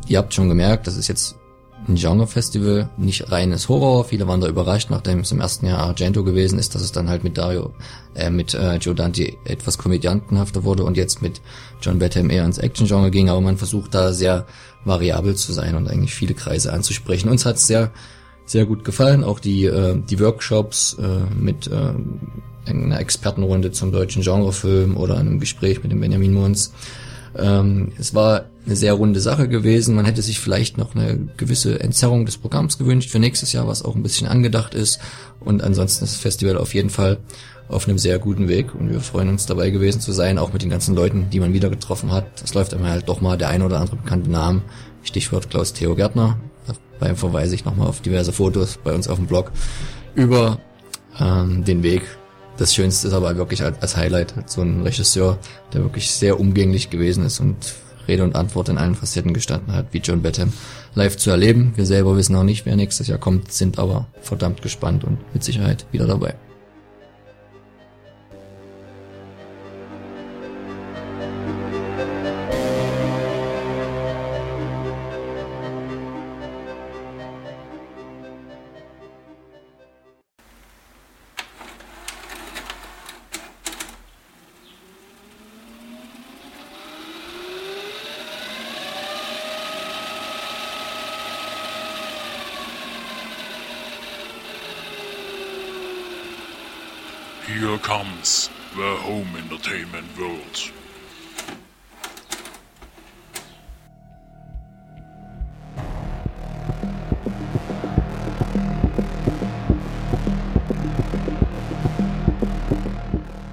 Ihr 0.08 0.18
habt 0.18 0.34
schon 0.34 0.50
gemerkt, 0.50 0.88
das 0.88 0.98
ist 0.98 1.08
jetzt 1.08 1.36
ein 1.88 1.96
Genre-Festival, 1.96 2.90
nicht 2.98 3.32
reines 3.32 3.68
Horror. 3.68 4.06
Viele 4.06 4.28
waren 4.28 4.40
da 4.40 4.48
überrascht, 4.48 4.90
nachdem 4.90 5.20
es 5.20 5.32
im 5.32 5.42
ersten 5.42 5.66
Jahr 5.66 5.80
Argento 5.80 6.24
gewesen 6.24 6.58
ist, 6.58 6.76
dass 6.76 6.82
es 6.82 6.94
dann 6.94 7.10
halt 7.10 7.24
mit 7.24 7.38
Dario, 7.38 7.74
äh, 8.16 8.30
mit 8.30 8.54
äh, 8.54 8.76
Joe 8.78 8.96
Dante 8.96 9.34
etwas 9.46 9.78
komödiantenhafter 9.78 10.64
wurde 10.64 10.86
und 10.86 10.96
jetzt 10.96 11.22
mit 11.22 11.42
John 11.82 12.00
Batham 12.00 12.30
eher 12.30 12.46
ins 12.46 12.58
Action-Genre 12.58 13.12
ging. 13.12 13.30
Aber 13.30 13.42
man 13.42 13.58
versucht 13.58 13.94
da 13.94 14.14
sehr 14.14 14.46
variabel 14.86 15.36
zu 15.36 15.52
sein 15.52 15.76
und 15.76 15.90
eigentlich 15.90 16.14
viele 16.14 16.34
Kreise 16.34 16.72
anzusprechen. 16.72 17.30
Uns 17.30 17.46
hat 17.46 17.58
es 17.58 17.68
sehr 17.68 17.92
sehr 18.46 18.66
gut 18.66 18.84
gefallen. 18.84 19.24
Auch 19.24 19.40
die, 19.40 19.66
äh, 19.66 19.98
die 20.10 20.20
Workshops 20.20 20.98
äh, 21.00 21.34
mit 21.34 21.68
äh, 21.68 21.94
einer 22.70 23.00
Expertenrunde 23.00 23.72
zum 23.72 23.92
deutschen 23.92 24.22
Genrefilm 24.22 24.98
oder 24.98 25.18
einem 25.18 25.40
Gespräch 25.40 25.84
mit 25.84 25.92
dem 25.92 26.00
Benjamin 26.00 26.34
Munz. 26.34 26.74
Ähm, 27.38 27.92
es 27.98 28.14
war 28.14 28.46
eine 28.66 28.76
sehr 28.76 28.94
runde 28.94 29.20
Sache 29.20 29.48
gewesen. 29.48 29.96
Man 29.96 30.06
hätte 30.06 30.22
sich 30.22 30.40
vielleicht 30.40 30.78
noch 30.78 30.96
eine 30.96 31.28
gewisse 31.38 31.80
Entzerrung 31.80 32.26
des 32.26 32.38
Programms 32.38 32.78
gewünscht 32.78 33.10
für 33.10 33.20
nächstes 33.20 33.52
Jahr, 33.54 33.68
was 33.68 33.84
auch 33.84 33.96
ein 33.96 34.04
bisschen 34.04 34.28
angedacht 34.28 34.74
ist. 34.74 35.00
Und 35.40 35.64
ansonsten 35.64 36.06
ist 36.06 36.14
das 36.14 36.22
Festival 36.22 36.58
auf 36.58 36.74
jeden 36.74 36.90
Fall 36.90 37.18
auf 37.68 37.88
einem 37.88 37.98
sehr 37.98 38.20
guten 38.20 38.48
Weg 38.48 38.76
und 38.76 38.92
wir 38.92 39.00
freuen 39.00 39.30
uns 39.30 39.46
dabei 39.46 39.70
gewesen 39.70 40.02
zu 40.02 40.12
sein, 40.12 40.38
auch 40.38 40.54
mit 40.54 40.62
den 40.62 40.70
ganzen 40.70 40.96
Leuten, 40.96 41.30
die 41.32 41.40
man 41.40 41.54
wieder 41.54 41.70
getroffen 41.70 42.12
hat. 42.12 42.26
Es 42.44 42.54
läuft 42.54 42.74
einmal 42.74 42.92
halt 42.92 43.10
doch 43.10 43.22
mal 43.22 43.38
der 43.38 43.50
ein 43.50 43.62
oder 43.62 43.80
andere 43.80 43.96
bekannte 43.98 44.30
Name. 44.30 44.62
Stichwort 45.04 45.50
Klaus 45.50 45.74
Theo 45.74 45.96
Gärtner, 45.96 46.38
Dabei 47.04 47.16
verweise 47.16 47.54
ich 47.54 47.66
nochmal 47.66 47.88
auf 47.88 48.00
diverse 48.00 48.32
Fotos 48.32 48.80
bei 48.82 48.94
uns 48.94 49.10
auf 49.10 49.18
dem 49.18 49.28
Blog 49.28 49.52
über 50.16 50.60
ähm, 51.20 51.66
den 51.66 51.84
Weg. 51.84 52.04
Das 52.56 52.74
Schönste 52.74 53.10
ist 53.10 53.14
aber 53.14 53.36
wirklich 53.36 53.62
als, 53.62 53.98
Highlight 53.98 54.34
so 54.46 54.62
ein 54.62 54.84
Regisseur, 54.84 55.38
der 55.74 55.82
wirklich 55.82 56.10
sehr 56.12 56.40
umgänglich 56.40 56.90
gewesen 56.90 57.26
ist 57.26 57.42
und 57.42 57.58
Rede 58.08 58.24
und 58.24 58.38
Antwort 58.38 58.70
in 58.70 58.78
allen 58.78 58.96
Facetten 58.96 59.34
gestanden 59.34 59.74
hat, 59.74 59.88
wie 59.92 59.98
John 59.98 60.22
Batham 60.22 60.54
live 60.96 61.18
zu 61.18 61.30
erleben. 61.30 61.74
Wir 61.76 61.86
selber 61.86 62.16
wissen 62.16 62.38
auch 62.38 62.44
nicht, 62.44 62.66
wer 62.66 62.78
nächstes 62.78 63.08
Jahr 63.08 63.18
kommt, 63.18 63.52
sind 63.52 63.80
aber 63.80 64.08
verdammt 64.22 64.62
gespannt 64.62 65.04
und 65.04 65.18
mit 65.34 65.44
Sicherheit 65.44 65.86
wieder 65.92 66.08
dabei. 66.08 66.36
Here 97.54 97.78
comes 97.78 98.50
the 98.76 98.98
home 99.06 99.28
entertainment 99.38 100.08
world. 100.18 100.72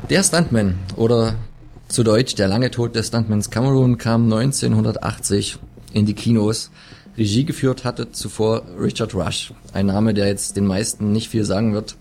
Der 0.09 0.23
Stuntman 0.23 0.79
oder 0.97 1.35
zu 1.89 2.03
Deutsch 2.03 2.35
der 2.37 2.49
lange 2.49 2.71
Tod 2.71 2.97
des 2.97 3.09
Stuntmans 3.09 3.51
Cameron 3.51 3.99
kam 3.99 4.33
1980 4.33 5.59
in 5.93 6.07
die 6.07 6.15
Kinos. 6.15 6.71
Regie 7.19 7.45
geführt 7.45 7.85
hatte 7.85 8.13
zuvor 8.13 8.63
Richard 8.81 9.15
Rush, 9.15 9.53
ein 9.75 9.87
Name, 9.87 10.15
der 10.15 10.29
jetzt 10.29 10.57
den 10.57 10.67
meisten 10.67 11.13
nicht 11.13 11.29
viel 11.29 11.45
sagen 11.45 11.75
wird. 11.75 11.97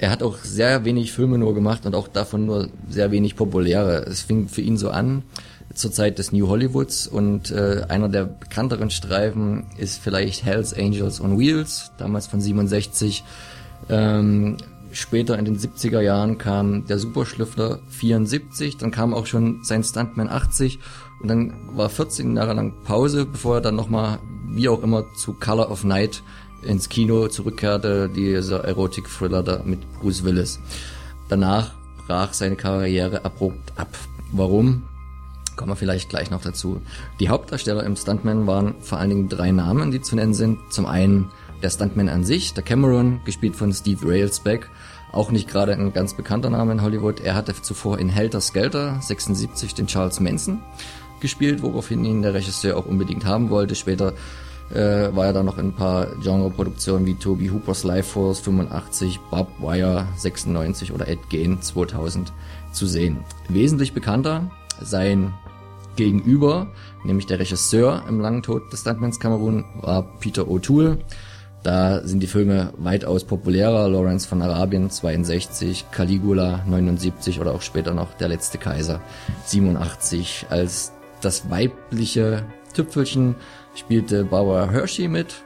Er 0.00 0.10
hat 0.10 0.22
auch 0.22 0.38
sehr 0.38 0.84
wenig 0.84 1.12
Filme 1.12 1.38
nur 1.38 1.54
gemacht 1.54 1.86
und 1.86 1.94
auch 1.94 2.08
davon 2.08 2.46
nur 2.46 2.68
sehr 2.88 3.10
wenig 3.10 3.36
populäre. 3.36 4.04
Es 4.06 4.22
fing 4.22 4.48
für 4.48 4.60
ihn 4.60 4.76
so 4.76 4.90
an 4.90 5.22
zur 5.74 5.92
Zeit 5.92 6.18
des 6.18 6.32
New 6.32 6.48
Hollywoods 6.48 7.06
und 7.06 7.50
äh, 7.50 7.84
einer 7.88 8.08
der 8.08 8.24
bekannteren 8.24 8.90
Streifen 8.90 9.66
ist 9.76 10.00
vielleicht 10.00 10.44
Hells 10.44 10.72
Angels 10.74 11.20
on 11.20 11.38
Wheels, 11.38 11.92
damals 11.98 12.26
von 12.26 12.40
67. 12.40 13.24
Ähm, 13.88 14.56
Später 14.90 15.38
in 15.38 15.44
den 15.44 15.58
70er 15.58 16.00
Jahren 16.00 16.38
kam 16.38 16.86
der 16.86 16.98
Superschlüffler 16.98 17.80
74, 17.90 18.78
dann 18.78 18.90
kam 18.90 19.12
auch 19.12 19.26
schon 19.26 19.62
sein 19.62 19.84
Stuntman 19.84 20.28
80 20.28 20.78
und 21.20 21.28
dann 21.28 21.76
war 21.76 21.90
14 21.90 22.36
Jahre 22.36 22.54
lang 22.54 22.72
Pause, 22.84 23.26
bevor 23.26 23.56
er 23.56 23.60
dann 23.60 23.76
nochmal, 23.76 24.18
wie 24.48 24.68
auch 24.68 24.82
immer, 24.82 25.04
zu 25.14 25.34
Color 25.34 25.70
of 25.70 25.84
Night 25.84 26.22
ins 26.62 26.88
Kino 26.88 27.28
zurückkehrte, 27.28 28.08
dieser 28.08 28.64
Erotik-Thriller 28.64 29.42
da 29.42 29.62
mit 29.64 29.80
Bruce 29.94 30.24
Willis. 30.24 30.60
Danach 31.28 31.72
brach 32.06 32.32
seine 32.32 32.56
Karriere 32.56 33.24
abrupt 33.24 33.72
ab. 33.76 33.88
Warum? 34.32 34.84
Kommen 35.56 35.72
wir 35.72 35.76
vielleicht 35.76 36.08
gleich 36.08 36.30
noch 36.30 36.42
dazu. 36.42 36.80
Die 37.20 37.28
Hauptdarsteller 37.28 37.82
im 37.82 37.96
Stuntman 37.96 38.46
waren 38.46 38.74
vor 38.80 38.98
allen 38.98 39.10
Dingen 39.10 39.28
drei 39.28 39.50
Namen, 39.50 39.90
die 39.90 40.00
zu 40.00 40.14
nennen 40.14 40.34
sind. 40.34 40.58
Zum 40.70 40.86
einen 40.86 41.30
der 41.62 41.70
Stuntman 41.70 42.08
an 42.08 42.24
sich, 42.24 42.54
der 42.54 42.62
Cameron, 42.62 43.20
gespielt 43.24 43.56
von 43.56 43.72
Steve 43.72 44.08
Railsback, 44.08 44.70
auch 45.12 45.30
nicht 45.30 45.48
gerade 45.48 45.72
ein 45.72 45.92
ganz 45.92 46.14
bekannter 46.14 46.50
Name 46.50 46.72
in 46.72 46.82
Hollywood. 46.82 47.20
Er 47.20 47.34
hatte 47.34 47.54
zuvor 47.60 47.98
in 47.98 48.08
Helter 48.08 48.40
Skelter 48.40 49.00
76 49.00 49.74
den 49.74 49.88
Charles 49.88 50.20
Manson 50.20 50.62
gespielt, 51.20 51.62
woraufhin 51.62 52.04
ihn 52.04 52.22
der 52.22 52.34
Regisseur 52.34 52.76
auch 52.76 52.86
unbedingt 52.86 53.24
haben 53.24 53.50
wollte. 53.50 53.74
Später 53.74 54.12
äh, 54.72 55.14
war 55.14 55.26
er 55.26 55.32
dann 55.32 55.46
noch 55.46 55.58
in 55.58 55.68
ein 55.68 55.74
paar 55.74 56.06
Genreproduktionen 56.22 57.06
wie 57.06 57.14
Toby 57.14 57.48
Hoopers 57.48 57.84
Life 57.84 58.10
Force 58.10 58.40
85, 58.40 59.20
Bob 59.30 59.48
Wire 59.60 60.06
96 60.16 60.92
oder 60.92 61.08
Ed 61.08 61.30
Gein 61.30 61.60
2000 61.60 62.32
zu 62.72 62.86
sehen. 62.86 63.18
Wesentlich 63.48 63.92
bekannter 63.92 64.50
sein 64.80 65.32
Gegenüber, 65.96 66.68
nämlich 67.04 67.26
der 67.26 67.40
Regisseur 67.40 68.04
im 68.08 68.20
langen 68.20 68.42
Tod 68.42 68.72
des 68.72 68.82
Stuntmans 68.82 69.18
Cameron, 69.18 69.64
war 69.80 70.04
Peter 70.20 70.42
O'Toole. 70.42 70.98
Da 71.64 72.06
sind 72.06 72.20
die 72.22 72.28
Filme 72.28 72.72
weitaus 72.76 73.24
populärer. 73.24 73.88
Lawrence 73.88 74.28
von 74.28 74.40
Arabien 74.42 74.90
62, 74.90 75.90
Caligula 75.90 76.64
79 76.66 77.40
oder 77.40 77.52
auch 77.52 77.62
später 77.62 77.94
noch 77.94 78.14
Der 78.14 78.28
letzte 78.28 78.58
Kaiser 78.58 79.00
87. 79.46 80.46
Als 80.50 80.92
das 81.20 81.50
weibliche 81.50 82.44
Tüpfelchen 82.74 83.34
spielte 83.78 84.24
Barbara 84.24 84.70
Hershey 84.70 85.08
mit, 85.08 85.42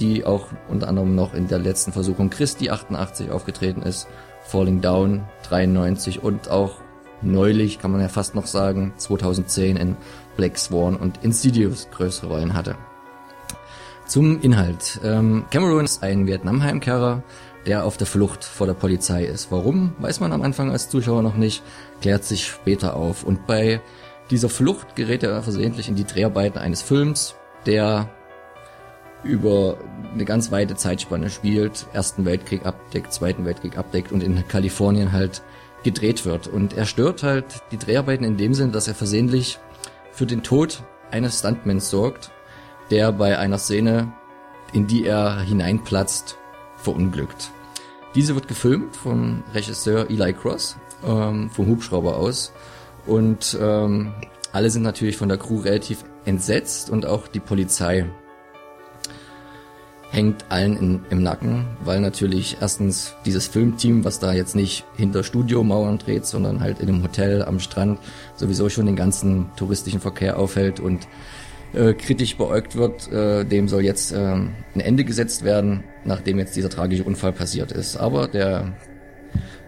die 0.00 0.24
auch 0.24 0.46
unter 0.68 0.88
anderem 0.88 1.14
noch 1.14 1.34
in 1.34 1.48
der 1.48 1.58
letzten 1.58 1.92
Versuchung 1.92 2.30
Christi 2.30 2.70
88 2.70 3.30
aufgetreten 3.30 3.82
ist, 3.82 4.08
Falling 4.44 4.80
Down 4.80 5.24
93 5.48 6.22
und 6.22 6.50
auch 6.50 6.80
neulich, 7.22 7.78
kann 7.78 7.92
man 7.92 8.00
ja 8.00 8.08
fast 8.08 8.34
noch 8.34 8.46
sagen, 8.46 8.92
2010 8.96 9.76
in 9.76 9.96
Black 10.36 10.58
Swan 10.58 10.96
und 10.96 11.22
Insidious 11.22 11.88
größere 11.90 12.28
Rollen 12.28 12.54
hatte. 12.54 12.76
Zum 14.06 14.40
Inhalt. 14.40 15.00
Ähm, 15.04 15.44
Cameron 15.50 15.84
ist 15.84 16.02
ein 16.02 16.26
Vietnam-Heimkehrer, 16.26 17.22
der 17.66 17.84
auf 17.84 17.96
der 17.96 18.06
Flucht 18.06 18.44
vor 18.44 18.66
der 18.66 18.74
Polizei 18.74 19.24
ist. 19.24 19.52
Warum, 19.52 19.92
weiß 20.00 20.20
man 20.20 20.32
am 20.32 20.42
Anfang 20.42 20.70
als 20.70 20.88
Zuschauer 20.88 21.22
noch 21.22 21.36
nicht, 21.36 21.62
klärt 22.00 22.24
sich 22.24 22.46
später 22.46 22.96
auf. 22.96 23.22
Und 23.22 23.46
bei 23.46 23.80
dieser 24.30 24.48
Flucht 24.48 24.96
gerät 24.96 25.22
er 25.22 25.42
versehentlich 25.42 25.88
in 25.88 25.94
die 25.94 26.04
Dreharbeiten 26.04 26.58
eines 26.58 26.82
Films, 26.82 27.36
der 27.66 28.08
über 29.24 29.76
eine 30.12 30.24
ganz 30.24 30.50
weite 30.50 30.74
Zeitspanne 30.74 31.30
spielt, 31.30 31.86
Ersten 31.92 32.24
Weltkrieg 32.24 32.66
abdeckt, 32.66 33.12
Zweiten 33.12 33.44
Weltkrieg 33.44 33.78
abdeckt 33.78 34.12
und 34.12 34.22
in 34.22 34.46
Kalifornien 34.48 35.12
halt 35.12 35.42
gedreht 35.84 36.24
wird. 36.24 36.48
Und 36.48 36.76
er 36.76 36.86
stört 36.86 37.22
halt 37.22 37.62
die 37.70 37.78
Dreharbeiten 37.78 38.24
in 38.24 38.36
dem 38.36 38.54
Sinn, 38.54 38.72
dass 38.72 38.88
er 38.88 38.94
versehentlich 38.94 39.58
für 40.12 40.26
den 40.26 40.42
Tod 40.42 40.82
eines 41.10 41.38
Stuntmans 41.38 41.90
sorgt, 41.90 42.30
der 42.90 43.12
bei 43.12 43.38
einer 43.38 43.58
Szene, 43.58 44.12
in 44.72 44.86
die 44.86 45.06
er 45.06 45.40
hineinplatzt, 45.40 46.36
verunglückt. 46.76 47.50
Diese 48.14 48.34
wird 48.34 48.48
gefilmt 48.48 48.96
vom 48.96 49.42
Regisseur 49.54 50.10
Eli 50.10 50.32
Cross, 50.32 50.76
ähm, 51.06 51.50
vom 51.50 51.66
Hubschrauber 51.66 52.16
aus. 52.16 52.52
Und 53.06 53.56
ähm, 53.60 54.12
alle 54.52 54.70
sind 54.70 54.82
natürlich 54.82 55.16
von 55.16 55.28
der 55.28 55.38
Crew 55.38 55.60
relativ 55.60 56.04
entsetzt 56.24 56.90
und 56.90 57.06
auch 57.06 57.28
die 57.28 57.40
Polizei 57.40 58.06
hängt 60.12 60.44
allen 60.50 60.76
in, 60.76 61.00
im 61.08 61.22
Nacken, 61.22 61.64
weil 61.84 62.00
natürlich 62.00 62.58
erstens 62.60 63.14
dieses 63.24 63.48
Filmteam, 63.48 64.04
was 64.04 64.18
da 64.18 64.32
jetzt 64.34 64.54
nicht 64.54 64.84
hinter 64.96 65.24
Studiomauern 65.24 65.98
dreht, 65.98 66.26
sondern 66.26 66.60
halt 66.60 66.80
in 66.80 66.88
einem 66.88 67.02
Hotel 67.02 67.42
am 67.42 67.58
Strand 67.60 67.98
sowieso 68.36 68.68
schon 68.68 68.86
den 68.86 68.96
ganzen 68.96 69.50
touristischen 69.56 70.00
Verkehr 70.00 70.38
aufhält 70.38 70.80
und 70.80 71.08
äh, 71.72 71.94
kritisch 71.94 72.36
beäugt 72.36 72.76
wird, 72.76 73.10
äh, 73.10 73.44
dem 73.44 73.68
soll 73.68 73.82
jetzt 73.82 74.12
äh, 74.12 74.18
ein 74.18 74.52
Ende 74.76 75.04
gesetzt 75.04 75.44
werden, 75.44 75.84
nachdem 76.04 76.38
jetzt 76.38 76.54
dieser 76.56 76.68
tragische 76.68 77.04
Unfall 77.04 77.32
passiert 77.32 77.72
ist. 77.72 77.96
Aber 77.96 78.28
der 78.28 78.74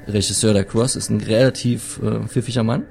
Regisseur 0.06 0.52
der 0.52 0.64
Cross 0.64 0.96
ist 0.96 1.08
ein 1.08 1.22
relativ 1.22 2.00
äh, 2.02 2.26
pfiffiger 2.28 2.62
Mann 2.62 2.84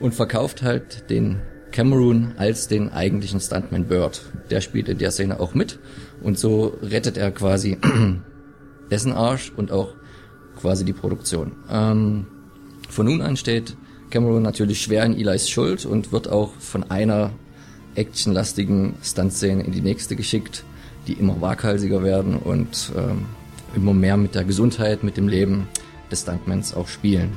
und 0.00 0.14
verkauft 0.14 0.62
halt 0.62 1.10
den 1.10 1.42
Cameron 1.74 2.34
als 2.36 2.68
den 2.68 2.92
eigentlichen 2.92 3.40
Stuntman 3.40 3.86
Bird. 3.86 4.22
Der 4.48 4.60
spielt 4.60 4.88
in 4.88 4.98
der 4.98 5.10
Szene 5.10 5.40
auch 5.40 5.54
mit 5.54 5.80
und 6.22 6.38
so 6.38 6.78
rettet 6.80 7.16
er 7.16 7.32
quasi 7.32 7.78
dessen 8.92 9.10
Arsch 9.10 9.52
und 9.56 9.72
auch 9.72 9.92
quasi 10.60 10.84
die 10.84 10.92
Produktion. 10.92 11.50
Ähm, 11.68 12.26
von 12.88 13.06
nun 13.06 13.20
an 13.22 13.36
steht 13.36 13.76
Cameron 14.10 14.42
natürlich 14.42 14.82
schwer 14.82 15.04
in 15.04 15.18
Eli's 15.18 15.50
Schuld 15.50 15.84
und 15.84 16.12
wird 16.12 16.28
auch 16.28 16.52
von 16.60 16.88
einer 16.92 17.32
actionlastigen 17.96 18.94
Stuntszenen 19.02 19.64
in 19.64 19.72
die 19.72 19.80
nächste 19.80 20.14
geschickt, 20.14 20.62
die 21.08 21.14
immer 21.14 21.40
waghalsiger 21.40 22.04
werden 22.04 22.36
und 22.36 22.92
ähm, 22.96 23.26
immer 23.74 23.94
mehr 23.94 24.16
mit 24.16 24.36
der 24.36 24.44
Gesundheit, 24.44 25.02
mit 25.02 25.16
dem 25.16 25.26
Leben 25.26 25.66
des 26.08 26.20
Stuntmans 26.20 26.72
auch 26.72 26.86
spielen. 26.86 27.32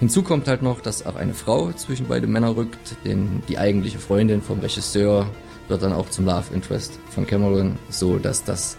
Hinzu 0.00 0.22
kommt 0.22 0.46
halt 0.46 0.62
noch, 0.62 0.80
dass 0.80 1.04
auch 1.04 1.16
eine 1.16 1.34
Frau 1.34 1.72
zwischen 1.72 2.06
beide 2.06 2.26
Männer 2.26 2.56
rückt, 2.56 2.96
denn 3.04 3.42
die 3.48 3.58
eigentliche 3.58 3.98
Freundin 3.98 4.42
vom 4.42 4.60
Regisseur 4.60 5.26
wird 5.66 5.82
dann 5.82 5.92
auch 5.92 6.08
zum 6.08 6.24
Love 6.24 6.54
Interest 6.54 6.98
von 7.10 7.26
Cameron, 7.26 7.76
so 7.90 8.18
dass 8.18 8.44
das 8.44 8.76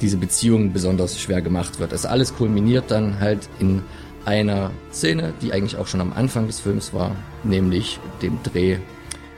diese 0.00 0.16
Beziehung 0.16 0.72
besonders 0.72 1.20
schwer 1.20 1.42
gemacht 1.42 1.80
wird. 1.80 1.92
Das 1.92 2.06
alles 2.06 2.34
kulminiert 2.34 2.90
dann 2.90 3.18
halt 3.20 3.48
in 3.58 3.82
einer 4.24 4.70
Szene, 4.92 5.34
die 5.42 5.52
eigentlich 5.52 5.76
auch 5.76 5.86
schon 5.86 6.00
am 6.00 6.12
Anfang 6.12 6.46
des 6.46 6.60
Films 6.60 6.94
war, 6.94 7.14
nämlich 7.42 7.98
dem 8.22 8.38
Dreh 8.42 8.78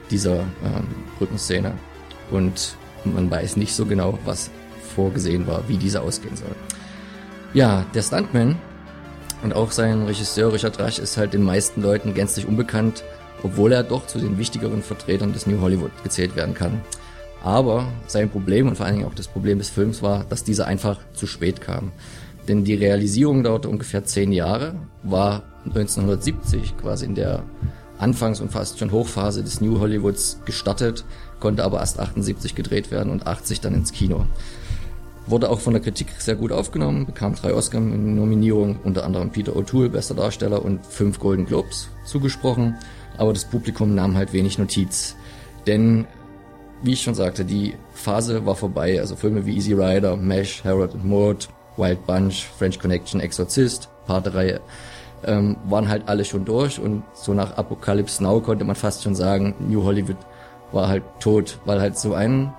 dieser 0.09 0.39
ähm, 0.39 0.87
Brückenszene. 1.17 1.73
Und 2.31 2.77
man 3.03 3.29
weiß 3.29 3.57
nicht 3.57 3.73
so 3.73 3.85
genau, 3.85 4.17
was 4.25 4.49
vorgesehen 4.95 5.47
war, 5.47 5.67
wie 5.67 5.77
diese 5.77 6.01
ausgehen 6.01 6.35
soll. 6.35 6.55
Ja, 7.53 7.85
der 7.93 8.01
Stuntman 8.01 8.57
und 9.43 9.53
auch 9.53 9.71
sein 9.71 10.03
Regisseur 10.03 10.51
Richard 10.53 10.79
Rasch 10.79 10.99
ist 10.99 11.17
halt 11.17 11.33
den 11.33 11.43
meisten 11.43 11.81
Leuten 11.81 12.13
gänzlich 12.13 12.47
unbekannt, 12.47 13.03
obwohl 13.43 13.71
er 13.71 13.83
doch 13.83 14.07
zu 14.07 14.19
den 14.19 14.37
wichtigeren 14.37 14.81
Vertretern 14.81 15.33
des 15.33 15.47
New 15.47 15.61
Hollywood 15.61 15.91
gezählt 16.03 16.35
werden 16.35 16.53
kann. 16.55 16.81
Aber 17.43 17.87
sein 18.07 18.29
Problem 18.29 18.67
und 18.67 18.75
vor 18.75 18.85
allen 18.85 18.95
Dingen 18.95 19.07
auch 19.07 19.13
das 19.13 19.27
Problem 19.27 19.59
des 19.59 19.69
Films 19.69 20.01
war, 20.01 20.25
dass 20.25 20.43
dieser 20.43 20.65
einfach 20.65 20.99
zu 21.13 21.27
spät 21.27 21.61
kam. 21.61 21.91
Denn 22.47 22.63
die 22.63 22.75
Realisierung 22.75 23.43
dauerte 23.43 23.69
ungefähr 23.69 24.05
zehn 24.05 24.31
Jahre, 24.31 24.75
war 25.03 25.43
1970 25.65 26.77
quasi 26.77 27.05
in 27.05 27.15
der 27.15 27.43
Anfangs- 27.99 28.41
und 28.41 28.51
fast 28.51 28.79
schon 28.79 28.91
Hochphase 28.91 29.43
des 29.43 29.59
New 29.59 29.79
Hollywoods 29.79 30.39
gestartet, 30.45 31.03
konnte 31.39 31.63
aber 31.63 31.79
erst 31.79 31.99
78 31.99 32.55
gedreht 32.55 32.91
werden 32.91 33.11
und 33.11 33.27
80 33.27 33.61
dann 33.61 33.73
ins 33.73 33.91
Kino. 33.91 34.25
Wurde 35.27 35.49
auch 35.49 35.59
von 35.59 35.73
der 35.73 35.81
Kritik 35.81 36.07
sehr 36.19 36.35
gut 36.35 36.53
aufgenommen, 36.53 37.05
bekam 37.05 37.35
drei 37.35 37.53
Oscar-Nominierungen, 37.53 38.79
unter 38.83 39.03
anderem 39.03 39.29
Peter 39.29 39.53
O'Toole, 39.55 39.89
bester 39.89 40.15
Darsteller, 40.15 40.63
und 40.63 40.85
fünf 40.85 41.19
Golden 41.19 41.45
Globes 41.45 41.89
zugesprochen, 42.05 42.77
aber 43.17 43.33
das 43.33 43.45
Publikum 43.45 43.93
nahm 43.93 44.15
halt 44.15 44.31
wenig 44.31 44.57
Notiz. 44.57 45.15
Denn, 45.65 46.07
wie 46.81 46.93
ich 46.93 47.01
schon 47.01 47.13
sagte, 47.13 47.43
die 47.43 47.73
Phase 47.93 48.45
war 48.45 48.55
vorbei, 48.55 49.01
also 49.01 49.17
Filme 49.17 49.45
wie 49.45 49.55
Easy 49.55 49.73
Rider, 49.73 50.15
Mesh, 50.15 50.63
Harold 50.63 50.93
and 50.93 51.05
Maude, 51.05 51.47
Wild 51.75 52.05
Bunch, 52.07 52.45
French 52.57 52.79
Connection, 52.79 53.19
Exorcist, 53.19 53.89
Paterei 54.05 54.61
ähm, 55.25 55.57
waren 55.65 55.89
halt 55.89 56.07
alle 56.07 56.25
schon 56.25 56.45
durch. 56.45 56.79
Und 56.79 57.03
so 57.13 57.33
nach 57.33 57.57
Apocalypse 57.57 58.23
Now 58.23 58.39
konnte 58.39 58.65
man 58.65 58.75
fast 58.75 59.03
schon 59.03 59.15
sagen, 59.15 59.55
New 59.59 59.83
Hollywood 59.83 60.17
war 60.71 60.87
halt 60.87 61.03
tot, 61.19 61.59
weil 61.65 61.79
halt 61.79 61.97
so 61.97 62.13
ein, 62.13 62.53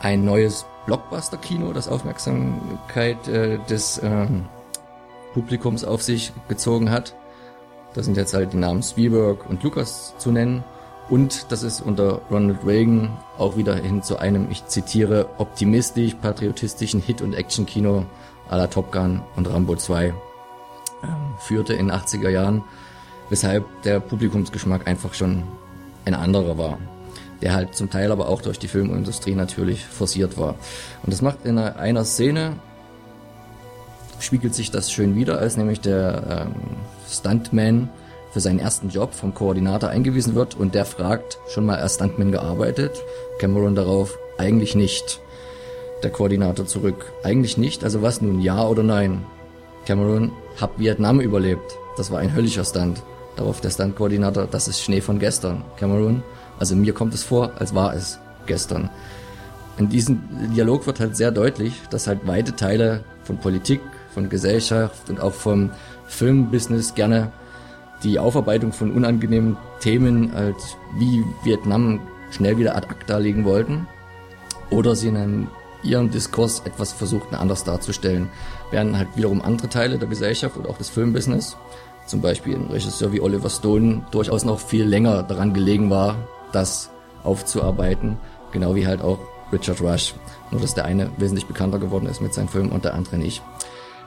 ein 0.00 0.24
neues 0.24 0.64
Blockbuster-Kino 0.88 1.74
das 1.74 1.86
Aufmerksamkeit 1.86 3.28
äh, 3.28 3.58
des 3.68 4.00
ähm, 4.02 4.46
Publikums 5.34 5.84
auf 5.84 6.02
sich 6.02 6.32
gezogen 6.48 6.90
hat. 6.90 7.14
Da 7.92 8.02
sind 8.02 8.16
jetzt 8.16 8.32
halt 8.32 8.54
die 8.54 8.56
Namen 8.56 8.82
Spielberg 8.82 9.48
und 9.50 9.62
Lucas 9.62 10.14
zu 10.16 10.32
nennen. 10.32 10.64
Und 11.10 11.52
das 11.52 11.62
ist 11.62 11.82
unter 11.82 12.22
Ronald 12.30 12.64
Reagan 12.66 13.10
auch 13.36 13.58
wieder 13.58 13.74
hin 13.76 14.02
zu 14.02 14.18
einem, 14.18 14.50
ich 14.50 14.66
zitiere, 14.66 15.28
optimistisch, 15.36 16.14
patriotistischen 16.14 17.02
Hit- 17.02 17.20
und 17.20 17.34
Action-Kino 17.34 18.06
à 18.50 18.56
la 18.56 18.66
Top 18.66 18.90
Gun 18.90 19.20
und 19.36 19.46
Rambo 19.46 19.76
2 19.76 20.06
ähm, 20.06 20.14
führte 21.38 21.74
in 21.74 21.88
den 21.88 21.96
80er 21.96 22.30
Jahren, 22.30 22.64
weshalb 23.28 23.64
der 23.82 24.00
Publikumsgeschmack 24.00 24.88
einfach 24.88 25.12
schon 25.12 25.42
ein 26.06 26.14
anderer 26.14 26.56
war, 26.56 26.78
der 27.42 27.54
halt 27.54 27.74
zum 27.74 27.90
Teil 27.90 28.10
aber 28.12 28.28
auch 28.28 28.42
durch 28.42 28.58
die 28.58 28.68
Filmindustrie 28.68 29.34
natürlich 29.34 29.84
forciert 29.84 30.38
war. 30.38 30.56
Und 31.02 31.12
das 31.12 31.22
macht 31.22 31.44
in 31.44 31.58
einer 31.58 32.04
Szene, 32.04 32.54
spiegelt 34.20 34.54
sich 34.54 34.70
das 34.70 34.90
schön 34.90 35.14
wieder, 35.14 35.38
als 35.38 35.56
nämlich 35.56 35.80
der 35.80 36.46
ähm, 36.46 36.54
Stuntman 37.08 37.88
für 38.32 38.40
seinen 38.40 38.58
ersten 38.58 38.90
Job 38.90 39.14
vom 39.14 39.34
Koordinator 39.34 39.90
eingewiesen 39.90 40.34
wird 40.34 40.54
und 40.54 40.74
der 40.74 40.84
fragt, 40.84 41.38
schon 41.48 41.66
mal 41.66 41.78
als 41.78 41.94
Stuntman 41.94 42.32
gearbeitet? 42.32 43.02
Cameron 43.38 43.74
darauf, 43.74 44.18
eigentlich 44.36 44.74
nicht. 44.74 45.20
Der 46.02 46.10
Koordinator 46.10 46.66
zurück, 46.66 47.12
eigentlich 47.24 47.58
nicht, 47.58 47.82
also 47.82 48.02
was 48.02 48.20
nun, 48.20 48.40
ja 48.40 48.66
oder 48.66 48.82
nein? 48.82 49.24
Cameron, 49.86 50.32
hab 50.60 50.78
Vietnam 50.78 51.20
überlebt. 51.20 51.76
Das 51.96 52.10
war 52.10 52.18
ein 52.18 52.34
höllischer 52.34 52.64
Stunt. 52.64 53.02
Darauf 53.36 53.60
der 53.60 53.70
Stunt-Koordinator, 53.70 54.46
das 54.46 54.68
ist 54.68 54.82
Schnee 54.82 55.00
von 55.00 55.18
gestern. 55.18 55.64
Cameron, 55.76 56.22
also 56.58 56.76
mir 56.76 56.92
kommt 56.92 57.14
es 57.14 57.22
vor, 57.22 57.52
als 57.58 57.74
war 57.74 57.94
es 57.94 58.18
gestern. 58.46 58.90
In 59.78 59.88
diesem 59.88 60.20
Dialog 60.54 60.86
wird 60.86 60.98
halt 60.98 61.16
sehr 61.16 61.30
deutlich, 61.30 61.72
dass 61.90 62.06
halt 62.06 62.26
weite 62.26 62.56
Teile 62.56 63.04
von 63.22 63.38
Politik, 63.38 63.80
von 64.12 64.28
Gesellschaft 64.28 65.08
und 65.08 65.20
auch 65.20 65.34
vom 65.34 65.70
Filmbusiness 66.06 66.94
gerne 66.94 67.30
die 68.02 68.18
Aufarbeitung 68.18 68.72
von 68.72 68.92
unangenehmen 68.92 69.56
Themen 69.80 70.34
als 70.34 70.76
wie 70.98 71.24
Vietnam 71.44 72.00
schnell 72.30 72.58
wieder 72.58 72.76
ad 72.76 72.88
acta 72.88 73.18
legen 73.18 73.44
wollten 73.44 73.86
oder 74.70 74.94
sie 74.96 75.08
in 75.08 75.48
ihrem 75.82 76.10
Diskurs 76.10 76.60
etwas 76.64 76.92
versuchten 76.92 77.34
anders 77.34 77.64
darzustellen, 77.64 78.28
während 78.70 78.96
halt 78.96 79.08
wiederum 79.16 79.40
andere 79.40 79.68
Teile 79.68 79.98
der 79.98 80.08
Gesellschaft 80.08 80.56
und 80.56 80.68
auch 80.68 80.78
des 80.78 80.90
Filmbusiness, 80.90 81.56
zum 82.06 82.20
Beispiel 82.20 82.56
ein 82.56 82.68
Regisseur 82.70 83.12
wie 83.12 83.20
Oliver 83.20 83.50
Stone, 83.50 84.02
durchaus 84.10 84.44
noch 84.44 84.60
viel 84.60 84.84
länger 84.84 85.22
daran 85.22 85.54
gelegen 85.54 85.90
war, 85.90 86.16
das 86.52 86.90
aufzuarbeiten, 87.24 88.18
genau 88.52 88.74
wie 88.74 88.86
halt 88.86 89.02
auch 89.02 89.18
Richard 89.52 89.80
Rush. 89.80 90.14
Nur 90.50 90.60
dass 90.60 90.74
der 90.74 90.84
eine 90.84 91.10
wesentlich 91.18 91.46
bekannter 91.46 91.78
geworden 91.78 92.06
ist 92.06 92.20
mit 92.20 92.34
seinen 92.34 92.48
Filmen 92.48 92.72
und 92.72 92.84
der 92.84 92.94
andere 92.94 93.18
nicht. 93.18 93.42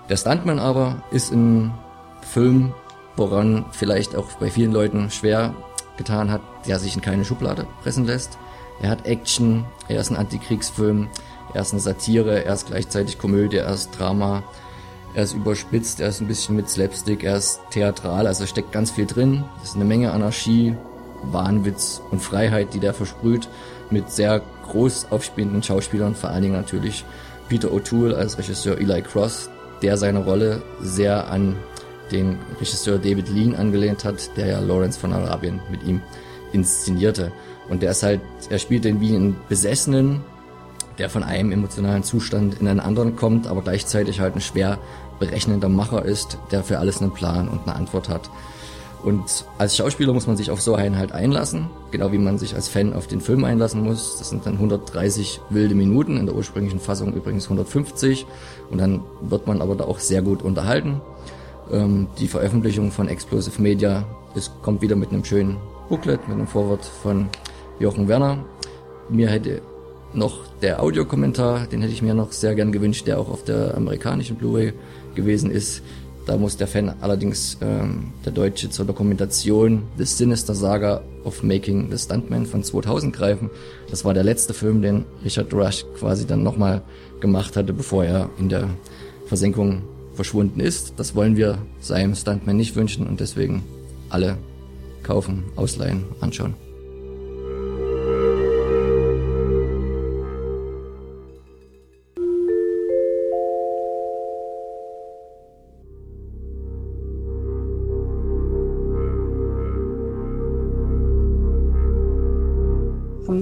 Der 0.09 0.17
Stuntman 0.17 0.59
aber 0.59 1.03
ist 1.11 1.31
ein 1.31 1.73
Film, 2.21 2.73
woran 3.15 3.65
vielleicht 3.71 4.15
auch 4.15 4.25
bei 4.39 4.49
vielen 4.49 4.71
Leuten 4.71 5.09
schwer 5.09 5.53
getan 5.97 6.31
hat, 6.31 6.41
der 6.67 6.79
sich 6.79 6.95
in 6.95 7.01
keine 7.01 7.25
Schublade 7.25 7.67
pressen 7.83 8.05
lässt. 8.05 8.37
Er 8.81 8.89
hat 8.89 9.05
Action, 9.05 9.65
er 9.87 10.01
ist 10.01 10.09
ein 10.09 10.17
Antikriegsfilm, 10.17 11.07
er 11.53 11.61
ist 11.61 11.71
eine 11.71 11.81
Satire, 11.81 12.43
er 12.43 12.53
ist 12.53 12.67
gleichzeitig 12.67 13.19
Komödie, 13.19 13.57
er 13.57 13.73
ist 13.73 13.91
Drama, 13.91 14.43
er 15.13 15.23
ist 15.23 15.33
überspitzt, 15.33 15.99
er 15.99 16.09
ist 16.09 16.21
ein 16.21 16.27
bisschen 16.27 16.55
mit 16.55 16.69
Slapstick, 16.69 17.23
er 17.23 17.35
ist 17.35 17.59
theatral, 17.69 18.25
also 18.25 18.45
steckt 18.45 18.71
ganz 18.71 18.91
viel 18.91 19.05
drin. 19.05 19.43
Ist 19.61 19.75
eine 19.75 19.85
Menge 19.85 20.11
Anarchie, 20.11 20.75
Wahnwitz 21.23 22.01
und 22.11 22.21
Freiheit, 22.21 22.73
die 22.73 22.79
der 22.79 22.93
versprüht, 22.93 23.47
mit 23.89 24.09
sehr 24.09 24.41
groß 24.67 25.07
aufspielenden 25.09 25.63
Schauspielern, 25.63 26.15
vor 26.15 26.29
allen 26.29 26.43
Dingen 26.43 26.55
natürlich 26.55 27.03
Peter 27.49 27.69
O'Toole 27.69 28.13
als 28.13 28.37
Regisseur 28.37 28.77
Eli 28.77 29.01
Cross, 29.01 29.49
der 29.81 29.97
seine 29.97 30.19
Rolle 30.19 30.61
sehr 30.81 31.29
an 31.29 31.55
den 32.11 32.37
Regisseur 32.59 32.97
David 32.97 33.29
Lean 33.29 33.55
angelehnt 33.55 34.05
hat, 34.05 34.35
der 34.37 34.47
ja 34.47 34.59
Lawrence 34.59 34.99
von 34.99 35.13
Arabien 35.13 35.59
mit 35.69 35.83
ihm 35.83 36.01
inszenierte. 36.53 37.31
Und 37.69 37.81
der 37.81 37.91
ist 37.91 38.03
halt, 38.03 38.21
er 38.49 38.59
spielt 38.59 38.83
den 38.83 38.99
wie 38.99 39.15
einen 39.15 39.35
Besessenen, 39.47 40.21
der 40.97 41.09
von 41.09 41.23
einem 41.23 41.51
emotionalen 41.51 42.03
Zustand 42.03 42.59
in 42.59 42.67
einen 42.67 42.79
anderen 42.79 43.15
kommt, 43.15 43.47
aber 43.47 43.61
gleichzeitig 43.61 44.19
halt 44.19 44.35
ein 44.35 44.41
schwer 44.41 44.77
berechnender 45.19 45.69
Macher 45.69 46.03
ist, 46.03 46.37
der 46.51 46.63
für 46.63 46.79
alles 46.79 47.01
einen 47.01 47.13
Plan 47.13 47.47
und 47.47 47.61
eine 47.63 47.75
Antwort 47.75 48.09
hat. 48.09 48.29
Und 49.03 49.45
als 49.57 49.75
Schauspieler 49.75 50.13
muss 50.13 50.27
man 50.27 50.37
sich 50.37 50.51
auf 50.51 50.61
so 50.61 50.75
einen 50.75 50.97
halt 50.97 51.11
einlassen, 51.11 51.69
genau 51.89 52.11
wie 52.11 52.17
man 52.17 52.37
sich 52.37 52.55
als 52.55 52.67
Fan 52.67 52.93
auf 52.93 53.07
den 53.07 53.21
Film 53.21 53.43
einlassen 53.43 53.81
muss. 53.81 54.17
Das 54.19 54.29
sind 54.29 54.45
dann 54.45 54.53
130 54.53 55.41
wilde 55.49 55.75
Minuten, 55.75 56.17
in 56.17 56.25
der 56.25 56.35
ursprünglichen 56.35 56.79
Fassung 56.79 57.13
übrigens 57.13 57.45
150. 57.45 58.25
Und 58.69 58.77
dann 58.77 59.01
wird 59.21 59.47
man 59.47 59.61
aber 59.61 59.75
da 59.75 59.85
auch 59.85 59.99
sehr 59.99 60.21
gut 60.21 60.43
unterhalten. 60.43 61.01
Ähm, 61.71 62.07
die 62.19 62.27
Veröffentlichung 62.27 62.91
von 62.91 63.07
Explosive 63.07 63.61
Media 63.61 64.05
es 64.35 64.51
kommt 64.61 64.81
wieder 64.81 64.95
mit 64.95 65.11
einem 65.11 65.25
schönen 65.25 65.57
Booklet, 65.89 66.27
mit 66.27 66.37
einem 66.37 66.47
Vorwort 66.47 66.85
von 66.85 67.27
Jochen 67.79 68.07
Werner. 68.07 68.37
Mir 69.09 69.29
hätte 69.29 69.61
noch 70.13 70.45
der 70.61 70.81
Audiokommentar, 70.81 71.67
den 71.67 71.81
hätte 71.81 71.93
ich 71.93 72.01
mir 72.01 72.13
noch 72.13 72.31
sehr 72.31 72.55
gern 72.55 72.71
gewünscht, 72.71 73.07
der 73.07 73.19
auch 73.19 73.29
auf 73.29 73.43
der 73.43 73.75
amerikanischen 73.75 74.37
Blu-ray 74.37 74.73
gewesen 75.15 75.51
ist. 75.51 75.81
Da 76.25 76.37
muss 76.37 76.55
der 76.55 76.67
Fan 76.67 76.93
allerdings 77.01 77.57
ähm, 77.61 78.13
der 78.25 78.31
Deutsche 78.31 78.69
zur 78.69 78.85
Dokumentation 78.85 79.83
des 79.97 80.17
Sinister 80.17 80.53
Saga 80.53 81.01
of 81.23 81.43
Making 81.43 81.89
the 81.91 81.97
Stuntman 81.97 82.45
von 82.45 82.63
2000 82.63 83.15
greifen. 83.15 83.49
Das 83.89 84.05
war 84.05 84.13
der 84.13 84.23
letzte 84.23 84.53
Film, 84.53 84.81
den 84.81 85.05
Richard 85.23 85.53
Rush 85.53 85.85
quasi 85.97 86.27
dann 86.27 86.43
nochmal 86.43 86.81
gemacht 87.19 87.57
hatte, 87.57 87.73
bevor 87.73 88.05
er 88.05 88.29
in 88.37 88.49
der 88.49 88.69
Versenkung 89.25 89.81
verschwunden 90.13 90.59
ist. 90.59 90.93
Das 90.97 91.15
wollen 91.15 91.37
wir 91.37 91.57
seinem 91.79 92.15
Stuntman 92.15 92.57
nicht 92.57 92.75
wünschen 92.75 93.07
und 93.07 93.19
deswegen 93.19 93.63
alle 94.09 94.37
kaufen, 95.03 95.45
ausleihen, 95.55 96.05
anschauen. 96.19 96.53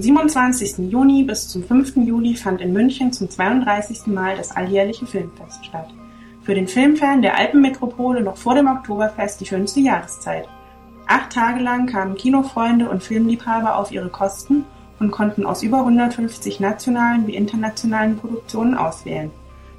Vom 0.00 0.04
27. 0.04 0.90
Juni 0.90 1.24
bis 1.24 1.46
zum 1.48 1.62
5. 1.62 1.96
Juli 1.96 2.34
fand 2.34 2.62
in 2.62 2.72
München 2.72 3.12
zum 3.12 3.28
32. 3.28 4.06
Mal 4.06 4.34
das 4.34 4.50
alljährliche 4.50 5.04
Filmfest 5.04 5.66
statt. 5.66 5.92
Für 6.42 6.54
den 6.54 6.68
Filmfan 6.68 7.20
der 7.20 7.36
Alpenmetropole 7.36 8.22
noch 8.22 8.38
vor 8.38 8.54
dem 8.54 8.66
Oktoberfest 8.66 9.42
die 9.42 9.44
schönste 9.44 9.80
Jahreszeit. 9.80 10.48
Acht 11.06 11.34
Tage 11.34 11.60
lang 11.60 11.84
kamen 11.84 12.14
Kinofreunde 12.14 12.88
und 12.88 13.02
Filmliebhaber 13.02 13.76
auf 13.76 13.92
ihre 13.92 14.08
Kosten 14.08 14.64
und 15.00 15.10
konnten 15.10 15.44
aus 15.44 15.62
über 15.62 15.80
150 15.80 16.60
nationalen 16.60 17.26
wie 17.26 17.36
internationalen 17.36 18.16
Produktionen 18.16 18.78
auswählen. 18.78 19.30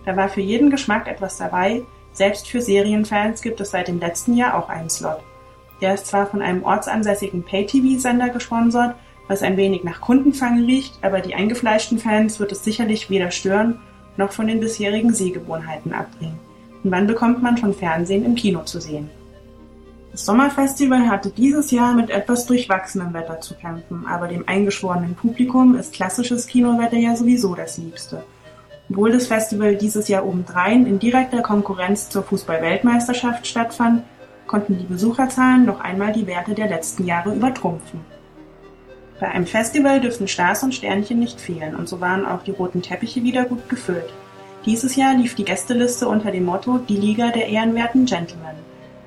Da 0.06 0.16
war 0.16 0.30
für 0.30 0.42
jeden 0.42 0.70
Geschmack 0.70 1.08
etwas 1.08 1.38
dabei, 1.38 1.82
selbst 2.14 2.48
für 2.48 2.62
Serienfans 2.62 3.42
gibt 3.42 3.60
es 3.60 3.72
seit 3.72 3.88
dem 3.88 4.00
letzten 4.00 4.36
Jahr 4.36 4.56
auch 4.56 4.70
einen 4.70 4.92
Slot. 4.92 5.24
Der 5.82 5.96
ist 5.96 6.06
zwar 6.06 6.28
von 6.28 6.44
einem 6.44 6.64
ortsansässigen 6.64 7.42
Pay-TV-Sender 7.42 8.30
gesponsert, 8.30 8.94
was 9.32 9.44
ein 9.44 9.56
wenig 9.56 9.86
nach 9.86 10.02
Kundenfang 10.02 10.66
riecht, 10.66 10.94
aber 11.02 11.22
die 11.22 11.36
eingefleischten 11.36 12.00
Fans 12.00 12.42
wird 12.42 12.52
es 12.52 12.66
sicherlich 12.66 13.10
weder 13.10 13.32
stören 13.32 13.80
noch 14.18 14.34
von 14.34 14.46
den 14.46 14.60
bisherigen 14.60 15.14
Sehgewohnheiten 15.14 15.94
abbringen. 15.94 16.38
Und 16.84 16.92
wann 16.92 17.08
bekommt 17.08 17.42
man 17.42 17.56
schon 17.56 17.74
Fernsehen 17.74 18.26
im 18.26 18.36
Kino 18.36 18.64
zu 18.64 18.82
sehen? 18.82 19.10
Das 20.12 20.26
Sommerfestival 20.26 21.08
hatte 21.08 21.30
dieses 21.30 21.72
Jahr 21.72 21.96
mit 21.96 22.10
etwas 22.10 22.46
durchwachsenem 22.46 23.14
Wetter 23.14 23.40
zu 23.40 23.56
kämpfen, 23.56 24.06
aber 24.06 24.28
dem 24.28 24.50
eingeschworenen 24.50 25.16
Publikum 25.16 25.76
ist 25.76 25.94
klassisches 25.94 26.46
Kinowetter 26.46 26.98
ja 26.98 27.16
sowieso 27.16 27.56
das 27.56 27.78
Liebste. 27.78 28.26
Obwohl 28.90 29.14
das 29.14 29.28
Festival 29.28 29.78
dieses 29.78 30.10
Jahr 30.10 30.26
obendrein 30.26 30.86
in 30.86 31.00
direkter 31.00 31.42
Konkurrenz 31.42 32.10
zur 32.10 32.24
Fußball-Weltmeisterschaft 32.24 33.48
stattfand, 33.48 34.04
konnten 34.46 34.78
die 34.78 34.84
Besucherzahlen 34.84 35.66
noch 35.66 35.80
einmal 35.80 36.12
die 36.12 36.28
Werte 36.28 36.54
der 36.54 36.68
letzten 36.68 37.06
Jahre 37.06 37.34
übertrumpfen. 37.34 38.11
Bei 39.22 39.28
einem 39.28 39.46
Festival 39.46 40.02
dürfen 40.02 40.28
Stars 40.28 40.64
und 40.64 40.74
Sternchen 40.74 41.20
nicht 41.20 41.40
fehlen 41.40 41.76
und 41.76 41.88
so 41.88 42.02
waren 42.02 42.26
auch 42.26 42.42
die 42.42 42.50
roten 42.50 42.82
Teppiche 42.82 43.22
wieder 43.22 43.46
gut 43.46 43.70
gefüllt. 43.70 44.12
Dieses 44.66 44.96
Jahr 44.96 45.14
lief 45.14 45.36
die 45.36 45.46
Gästeliste 45.46 46.08
unter 46.08 46.32
dem 46.32 46.46
Motto 46.46 46.80
Die 46.80 46.98
Liga 46.98 47.30
der 47.30 47.48
ehrenwerten 47.48 48.08
Gentlemen. 48.08 48.56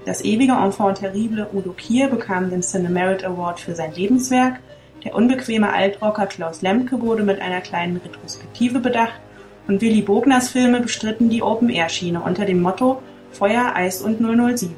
Das 0.07 0.25
ewige 0.25 0.53
Enfant 0.53 0.99
terrible 0.99 1.49
Udo 1.53 1.73
Kier 1.73 2.07
bekam 2.07 2.49
den 2.49 2.63
Cinemerit 2.63 3.25
Award 3.25 3.59
für 3.59 3.75
sein 3.75 3.93
Lebenswerk, 3.93 4.61
der 5.03 5.17
unbequeme 5.17 5.73
Altrocker 5.73 6.27
Klaus 6.27 6.63
Lemke 6.63 7.03
wurde 7.03 7.25
mit 7.25 7.41
einer 7.41 7.61
kleinen 7.61 7.97
Retrospektive 7.97 8.79
bedacht 8.79 9.21
und 9.67 9.83
Willy 9.83 10.03
Bogners 10.03 10.49
Filme 10.49 10.79
bestritten 10.79 11.29
die 11.29 11.43
Open-Air-Schiene 11.43 12.21
unter 12.21 12.45
dem 12.45 12.63
Motto 12.63 13.03
Feuer, 13.33 13.73
Eis 13.75 14.01
und 14.01 14.21
007. 14.21 14.77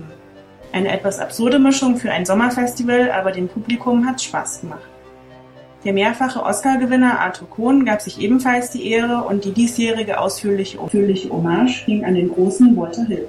Eine 0.73 0.93
etwas 0.93 1.19
absurde 1.19 1.59
Mischung 1.59 1.99
für 1.99 2.11
ein 2.11 2.25
Sommerfestival, 2.25 3.11
aber 3.11 3.33
dem 3.33 3.49
Publikum 3.49 4.07
hat's 4.07 4.25
Spaß 4.25 4.63
gemacht. 4.63 4.96
Der 5.87 5.93
mehrfache 5.93 6.43
Oscar-Gewinner 6.43 7.21
Arthur 7.21 7.49
Kohn 7.49 7.85
gab 7.85 8.01
sich 8.01 8.21
ebenfalls 8.21 8.73
die 8.73 8.91
Ehre 8.91 9.23
und 9.23 9.45
die 9.45 9.53
diesjährige 9.53 10.19
ausführliche, 10.19 10.81
ausführliche 10.81 11.31
Hommage 11.31 11.85
ging 11.87 12.05
an 12.05 12.17
den 12.17 12.29
großen 12.29 12.77
Walter 12.77 13.05
Hill. 13.05 13.29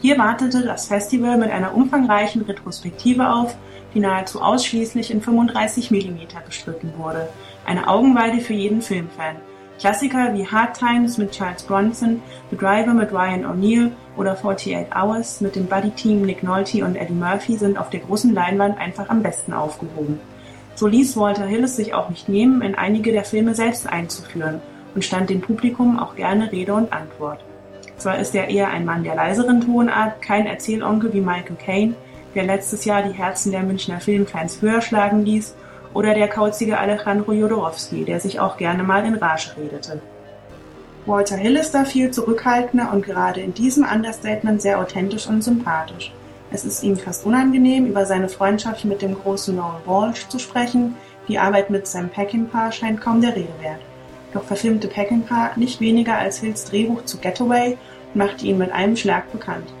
Hier 0.00 0.16
wartete 0.16 0.62
das 0.62 0.86
Festival 0.86 1.38
mit 1.38 1.50
einer 1.50 1.74
umfangreichen 1.74 2.42
Retrospektive 2.42 3.28
auf, 3.28 3.56
die 3.92 3.98
nahezu 3.98 4.40
ausschließlich 4.40 5.10
in 5.10 5.22
35 5.22 5.90
mm 5.90 6.20
bestritten 6.46 6.92
wurde. 6.96 7.28
Eine 7.66 7.88
Augenweide 7.88 8.40
für 8.40 8.54
jeden 8.54 8.80
Filmfan. 8.80 9.34
Klassiker 9.80 10.32
wie 10.34 10.46
Hard 10.46 10.78
Times 10.78 11.18
mit 11.18 11.32
Charles 11.32 11.64
Bronson, 11.64 12.22
The 12.52 12.58
Driver 12.58 12.94
mit 12.94 13.10
Ryan 13.10 13.44
O'Neill 13.44 13.90
oder 14.16 14.34
48 14.34 14.94
Hours 14.94 15.40
mit 15.40 15.56
dem 15.56 15.66
Buddy-Team 15.66 16.22
Nick 16.22 16.44
Nolte 16.44 16.84
und 16.84 16.94
Eddie 16.94 17.12
Murphy 17.12 17.56
sind 17.56 17.76
auf 17.76 17.90
der 17.90 17.98
großen 17.98 18.32
Leinwand 18.32 18.78
einfach 18.78 19.08
am 19.08 19.24
besten 19.24 19.52
aufgehoben. 19.52 20.20
So 20.80 20.86
ließ 20.86 21.18
Walter 21.18 21.44
Hill 21.44 21.64
es 21.64 21.76
sich 21.76 21.92
auch 21.92 22.08
nicht 22.08 22.30
nehmen, 22.30 22.62
in 22.62 22.74
einige 22.74 23.12
der 23.12 23.26
Filme 23.26 23.54
selbst 23.54 23.86
einzuführen 23.86 24.62
und 24.94 25.04
stand 25.04 25.28
dem 25.28 25.42
Publikum 25.42 25.98
auch 25.98 26.16
gerne 26.16 26.50
Rede 26.52 26.72
und 26.72 26.90
Antwort. 26.90 27.44
Zwar 27.98 28.18
ist 28.18 28.34
er 28.34 28.48
eher 28.48 28.68
ein 28.68 28.86
Mann 28.86 29.04
der 29.04 29.14
leiseren 29.14 29.60
Tonart, 29.60 30.22
kein 30.22 30.46
Erzählonkel 30.46 31.12
wie 31.12 31.20
Michael 31.20 31.56
Caine, 31.62 31.94
der 32.34 32.44
letztes 32.44 32.86
Jahr 32.86 33.02
die 33.02 33.12
Herzen 33.12 33.52
der 33.52 33.62
Münchner 33.62 34.00
Filmfans 34.00 34.62
höher 34.62 34.80
schlagen 34.80 35.22
ließ, 35.22 35.54
oder 35.92 36.14
der 36.14 36.28
kauzige 36.28 36.78
Alejandro 36.78 37.34
Jodorowsky, 37.34 38.06
der 38.06 38.18
sich 38.18 38.40
auch 38.40 38.56
gerne 38.56 38.82
mal 38.82 39.04
in 39.04 39.16
Rage 39.16 39.50
redete. 39.58 40.00
Walter 41.04 41.36
Hill 41.36 41.56
ist 41.56 41.72
da 41.72 41.84
viel 41.84 42.10
zurückhaltender 42.10 42.90
und 42.90 43.04
gerade 43.04 43.42
in 43.42 43.52
diesem 43.52 43.84
Understatement 43.84 44.62
sehr 44.62 44.80
authentisch 44.80 45.26
und 45.26 45.44
sympathisch. 45.44 46.10
Es 46.52 46.64
ist 46.64 46.82
ihm 46.82 46.96
fast 46.96 47.24
unangenehm, 47.24 47.86
über 47.86 48.06
seine 48.06 48.28
Freundschaft 48.28 48.84
mit 48.84 49.02
dem 49.02 49.14
großen 49.14 49.54
Noel 49.54 49.80
Walsh 49.86 50.26
zu 50.28 50.40
sprechen. 50.40 50.96
Die 51.28 51.38
Arbeit 51.38 51.70
mit 51.70 51.86
Sam 51.86 52.08
Peckinpah 52.08 52.72
scheint 52.72 53.00
kaum 53.00 53.20
der 53.20 53.36
Rede 53.36 53.54
wert. 53.60 53.80
Doch 54.32 54.42
verfilmte 54.42 54.88
Peckinpah 54.88 55.52
nicht 55.56 55.80
weniger 55.80 56.18
als 56.18 56.38
Hills 56.38 56.64
Drehbuch 56.64 57.04
zu 57.04 57.18
Getaway 57.18 57.78
und 58.12 58.18
machte 58.18 58.46
ihn 58.46 58.58
mit 58.58 58.72
einem 58.72 58.96
Schlag 58.96 59.30
bekannt. 59.30 59.72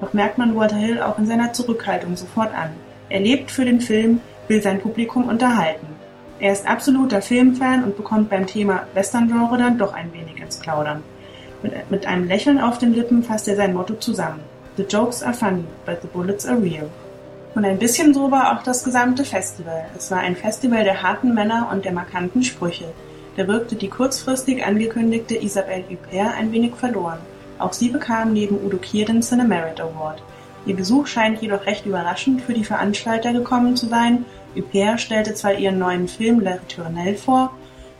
Doch 0.00 0.12
merkt 0.12 0.38
man 0.38 0.56
Walter 0.56 0.76
Hill 0.76 1.00
auch 1.00 1.18
in 1.18 1.26
seiner 1.26 1.52
Zurückhaltung 1.52 2.16
sofort 2.16 2.52
an. 2.52 2.70
Er 3.08 3.20
lebt 3.20 3.50
für 3.50 3.64
den 3.64 3.80
Film, 3.80 4.20
will 4.48 4.60
sein 4.60 4.80
Publikum 4.80 5.28
unterhalten. 5.28 5.86
Er 6.40 6.52
ist 6.52 6.68
absoluter 6.68 7.22
Filmfan 7.22 7.84
und 7.84 7.96
bekommt 7.96 8.30
beim 8.30 8.46
Thema 8.46 8.86
Western-Genre 8.94 9.58
dann 9.58 9.78
doch 9.78 9.92
ein 9.92 10.12
wenig 10.12 10.40
ins 10.40 10.58
Plaudern. 10.58 11.02
Mit, 11.62 11.90
mit 11.90 12.06
einem 12.06 12.28
Lächeln 12.28 12.60
auf 12.60 12.78
den 12.78 12.94
Lippen 12.94 13.22
fasst 13.24 13.48
er 13.48 13.56
sein 13.56 13.74
Motto 13.74 13.94
zusammen. 13.94 14.40
The 14.78 14.84
jokes 14.84 15.24
are 15.24 15.34
funny, 15.34 15.64
but 15.84 16.02
the 16.02 16.06
bullets 16.06 16.46
are 16.46 16.56
real. 16.56 16.88
Und 17.56 17.64
ein 17.64 17.80
bisschen 17.80 18.14
so 18.14 18.30
war 18.30 18.52
auch 18.52 18.62
das 18.62 18.84
gesamte 18.84 19.24
Festival. 19.24 19.86
Es 19.96 20.08
war 20.12 20.20
ein 20.20 20.36
Festival 20.36 20.84
der 20.84 21.02
harten 21.02 21.34
Männer 21.34 21.68
und 21.72 21.84
der 21.84 21.90
markanten 21.90 22.44
Sprüche. 22.44 22.84
Da 23.36 23.48
wirkte 23.48 23.74
die 23.74 23.88
kurzfristig 23.88 24.64
angekündigte 24.64 25.34
Isabelle 25.34 25.82
Huppert 25.90 26.36
ein 26.38 26.52
wenig 26.52 26.76
verloren. 26.76 27.18
Auch 27.58 27.72
sie 27.72 27.88
bekam 27.88 28.32
neben 28.32 28.64
Udo 28.64 28.76
Kier 28.76 29.04
den 29.04 29.20
Cinemerit 29.20 29.80
Award. 29.80 30.22
Ihr 30.64 30.76
Besuch 30.76 31.08
scheint 31.08 31.42
jedoch 31.42 31.66
recht 31.66 31.84
überraschend 31.84 32.42
für 32.42 32.54
die 32.54 32.62
Veranstalter 32.62 33.32
gekommen 33.32 33.74
zu 33.74 33.88
sein. 33.88 34.26
Huppert 34.54 35.00
stellte 35.00 35.34
zwar 35.34 35.54
ihren 35.54 35.80
neuen 35.80 36.06
Film 36.06 36.38
La 36.38 36.52
Ritournelle 36.52 37.16
vor, 37.16 37.50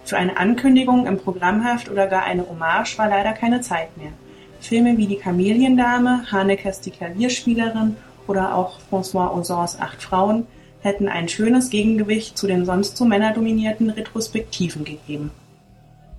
für 0.04 0.16
eine 0.16 0.36
Ankündigung 0.36 1.08
im 1.08 1.18
Programmheft 1.18 1.90
oder 1.90 2.06
gar 2.06 2.22
eine 2.22 2.48
Hommage 2.48 2.96
war 2.98 3.08
leider 3.08 3.32
keine 3.32 3.62
Zeit 3.62 3.96
mehr. 3.96 4.12
Filme 4.60 4.96
wie 4.96 5.06
Die 5.06 5.16
Kameliendame, 5.16 6.24
Hanekes 6.30 6.80
die 6.80 6.90
Klavierspielerin 6.90 7.96
oder 8.26 8.54
auch 8.54 8.78
François 8.90 9.36
Ozons 9.36 9.78
Acht 9.80 10.02
Frauen 10.02 10.46
hätten 10.80 11.08
ein 11.08 11.28
schönes 11.28 11.70
Gegengewicht 11.70 12.38
zu 12.38 12.46
den 12.46 12.64
sonst 12.64 12.96
so 12.96 13.04
männerdominierten 13.04 13.90
Retrospektiven 13.90 14.84
gegeben. 14.84 15.30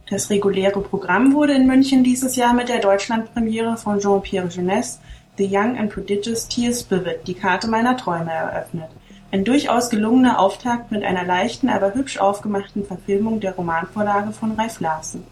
Das 0.09 0.29
reguläre 0.29 0.81
Programm 0.81 1.33
wurde 1.33 1.53
in 1.53 1.67
München 1.67 2.03
dieses 2.03 2.35
Jahr 2.35 2.53
mit 2.53 2.67
der 2.67 2.79
Deutschlandpremiere 2.79 3.77
von 3.77 3.99
Jean-Pierre 3.99 4.47
Jeunesse 4.47 4.99
The 5.37 5.47
Young 5.49 5.77
and 5.77 5.91
Prodigious 5.91 6.47
T.S. 6.47 6.89
Vivid, 6.89 7.27
die 7.27 7.35
Karte 7.35 7.69
meiner 7.69 7.95
Träume 7.95 8.31
eröffnet. 8.31 8.89
Ein 9.31 9.45
durchaus 9.45 9.91
gelungener 9.91 10.39
Auftakt 10.39 10.91
mit 10.91 11.03
einer 11.03 11.23
leichten, 11.23 11.69
aber 11.69 11.93
hübsch 11.93 12.17
aufgemachten 12.17 12.83
Verfilmung 12.83 13.39
der 13.39 13.53
Romanvorlage 13.53 14.31
von 14.31 14.53
Ralf 14.53 14.79
Larsen. 14.79 15.23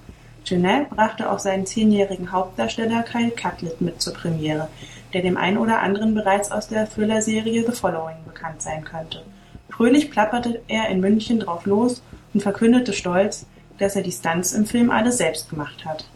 Jeanette 0.48 0.96
brachte 0.96 1.30
auch 1.30 1.40
seinen 1.40 1.66
zehnjährigen 1.66 2.32
Hauptdarsteller 2.32 3.04
Kyle 3.04 3.32
Cutlet 3.32 3.82
mit 3.82 4.02
zur 4.02 4.14
Premiere, 4.14 4.70
der 5.14 5.22
dem 5.22 5.36
einen 5.36 5.58
oder 5.58 5.82
anderen 5.82 6.16
bereits 6.16 6.54
aus 6.54 6.70
der 6.70 6.90
Thriller-Serie 6.90 7.66
The 7.66 7.74
Following 7.74 8.16
bekannt 8.26 8.62
sein 8.62 8.86
könnte. 8.86 9.24
Fröhlich 9.70 10.10
plapperte 10.10 10.62
er 10.70 10.88
in 10.88 11.02
München 11.02 11.42
drauf 11.42 11.66
los 11.66 12.02
und 12.34 12.44
verkündete 12.44 12.94
stolz, 12.94 13.46
dass 13.78 13.98
er 13.98 14.04
die 14.04 14.12
Stunts 14.14 14.54
im 14.54 14.66
Film 14.66 14.90
alle 14.90 15.12
selbst 15.12 15.50
gemacht 15.50 15.84
hat. 15.84 16.08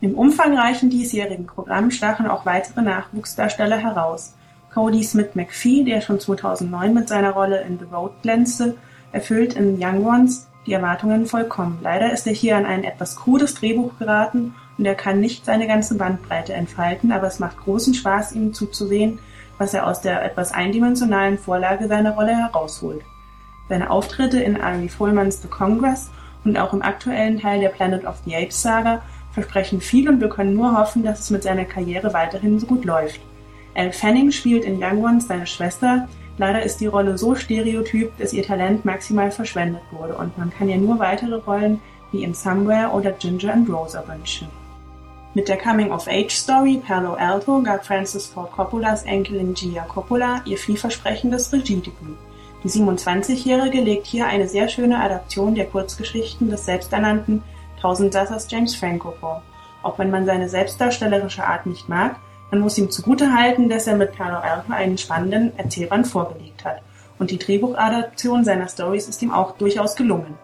Im 0.00 0.14
umfangreichen 0.14 0.88
diesjährigen 0.88 1.46
Programm 1.46 1.90
stachen 1.90 2.28
auch 2.28 2.46
weitere 2.46 2.82
Nachwuchsdarsteller 2.82 3.78
heraus. 3.78 4.34
Cody 4.72 5.02
Smith 5.02 5.34
McPhee, 5.34 5.82
der 5.82 6.02
schon 6.02 6.20
2009 6.20 6.94
mit 6.94 7.08
seiner 7.08 7.32
Rolle 7.32 7.62
in 7.62 7.80
The 7.80 7.86
Road 7.86 8.12
glänzte, 8.22 8.76
erfüllt 9.10 9.54
in 9.54 9.82
Young 9.82 10.06
Ones 10.06 10.46
die 10.66 10.72
Erwartungen 10.72 11.26
vollkommen. 11.26 11.78
Leider 11.82 12.12
ist 12.12 12.26
er 12.26 12.32
hier 12.32 12.56
an 12.56 12.66
ein 12.66 12.84
etwas 12.84 13.16
krudes 13.16 13.54
Drehbuch 13.54 13.98
geraten 13.98 14.54
und 14.78 14.84
er 14.84 14.94
kann 14.94 15.20
nicht 15.20 15.44
seine 15.44 15.66
ganze 15.66 15.96
Bandbreite 15.96 16.54
entfalten, 16.54 17.12
aber 17.12 17.26
es 17.26 17.38
macht 17.38 17.58
großen 17.58 17.94
Spaß, 17.94 18.32
ihm 18.32 18.52
zuzusehen, 18.54 19.18
was 19.58 19.74
er 19.74 19.86
aus 19.86 20.00
der 20.00 20.24
etwas 20.24 20.52
eindimensionalen 20.52 21.38
Vorlage 21.38 21.86
seiner 21.86 22.12
Rolle 22.12 22.36
herausholt. 22.36 23.02
Seine 23.68 23.90
Auftritte 23.90 24.40
in 24.40 24.60
Ari 24.60 24.88
Folmans 24.88 25.42
The 25.42 25.48
Congress 25.48 26.10
und 26.44 26.58
auch 26.58 26.72
im 26.72 26.82
aktuellen 26.82 27.38
Teil 27.40 27.60
der 27.60 27.70
Planet 27.70 28.04
of 28.04 28.16
the 28.24 28.36
Apes 28.36 28.60
Saga 28.60 29.02
versprechen 29.32 29.80
viel 29.80 30.08
und 30.08 30.20
wir 30.20 30.28
können 30.28 30.54
nur 30.54 30.78
hoffen, 30.78 31.02
dass 31.02 31.20
es 31.20 31.30
mit 31.30 31.42
seiner 31.42 31.64
Karriere 31.64 32.12
weiterhin 32.12 32.58
so 32.58 32.66
gut 32.66 32.84
läuft. 32.84 33.20
Elle 33.74 33.92
Fanning 33.92 34.30
spielt 34.30 34.64
in 34.64 34.82
Young 34.82 35.02
Ones 35.02 35.26
seine 35.26 35.46
Schwester, 35.46 36.08
Leider 36.36 36.62
ist 36.62 36.80
die 36.80 36.86
Rolle 36.86 37.16
so 37.16 37.34
stereotyp, 37.34 38.16
dass 38.18 38.32
ihr 38.32 38.42
Talent 38.42 38.84
maximal 38.84 39.30
verschwendet 39.30 39.82
wurde 39.92 40.16
und 40.16 40.36
man 40.36 40.50
kann 40.50 40.68
ihr 40.68 40.78
nur 40.78 40.98
weitere 40.98 41.36
Rollen 41.36 41.80
wie 42.10 42.24
in 42.24 42.34
Somewhere 42.34 42.90
oder 42.92 43.12
Ginger 43.12 43.52
and 43.52 43.68
Rosa 43.68 44.02
wünschen. 44.08 44.48
Mit 45.34 45.48
der 45.48 45.58
Coming-of-Age-Story 45.58 46.80
Palo 46.86 47.14
Alto 47.14 47.60
gab 47.62 47.84
Francis 47.84 48.26
Ford 48.26 48.52
Coppolas 48.52 49.02
Enkelin 49.02 49.54
Gia 49.54 49.82
Coppola 49.82 50.42
ihr 50.44 50.58
vielversprechendes 50.58 51.52
Regiedebüt. 51.52 52.16
Die 52.62 52.68
27-Jährige 52.68 53.80
legt 53.80 54.06
hier 54.06 54.26
eine 54.26 54.48
sehr 54.48 54.68
schöne 54.68 54.98
Adaption 55.00 55.54
der 55.54 55.66
Kurzgeschichten 55.66 56.50
des 56.50 56.64
selbsternannten 56.64 57.42
Tausendsassers 57.80 58.46
James 58.50 58.74
Franco 58.74 59.12
vor. 59.20 59.42
Auch 59.82 59.98
wenn 59.98 60.10
man 60.10 60.24
seine 60.24 60.48
selbstdarstellerische 60.48 61.44
Art 61.44 61.66
nicht 61.66 61.88
mag, 61.88 62.16
man 62.50 62.60
muss 62.60 62.78
ihm 62.78 62.90
zugutehalten, 62.90 63.68
dass 63.68 63.86
er 63.86 63.96
mit 63.96 64.16
Carlo 64.16 64.38
Alto 64.38 64.72
einen 64.72 64.98
spannenden 64.98 65.58
Erzählband 65.58 66.06
vorgelegt 66.06 66.64
hat. 66.64 66.82
Und 67.18 67.30
die 67.30 67.38
Drehbuchadaption 67.38 68.44
seiner 68.44 68.68
Stories 68.68 69.08
ist 69.08 69.22
ihm 69.22 69.32
auch 69.32 69.56
durchaus 69.56 69.96
gelungen. 69.96 70.34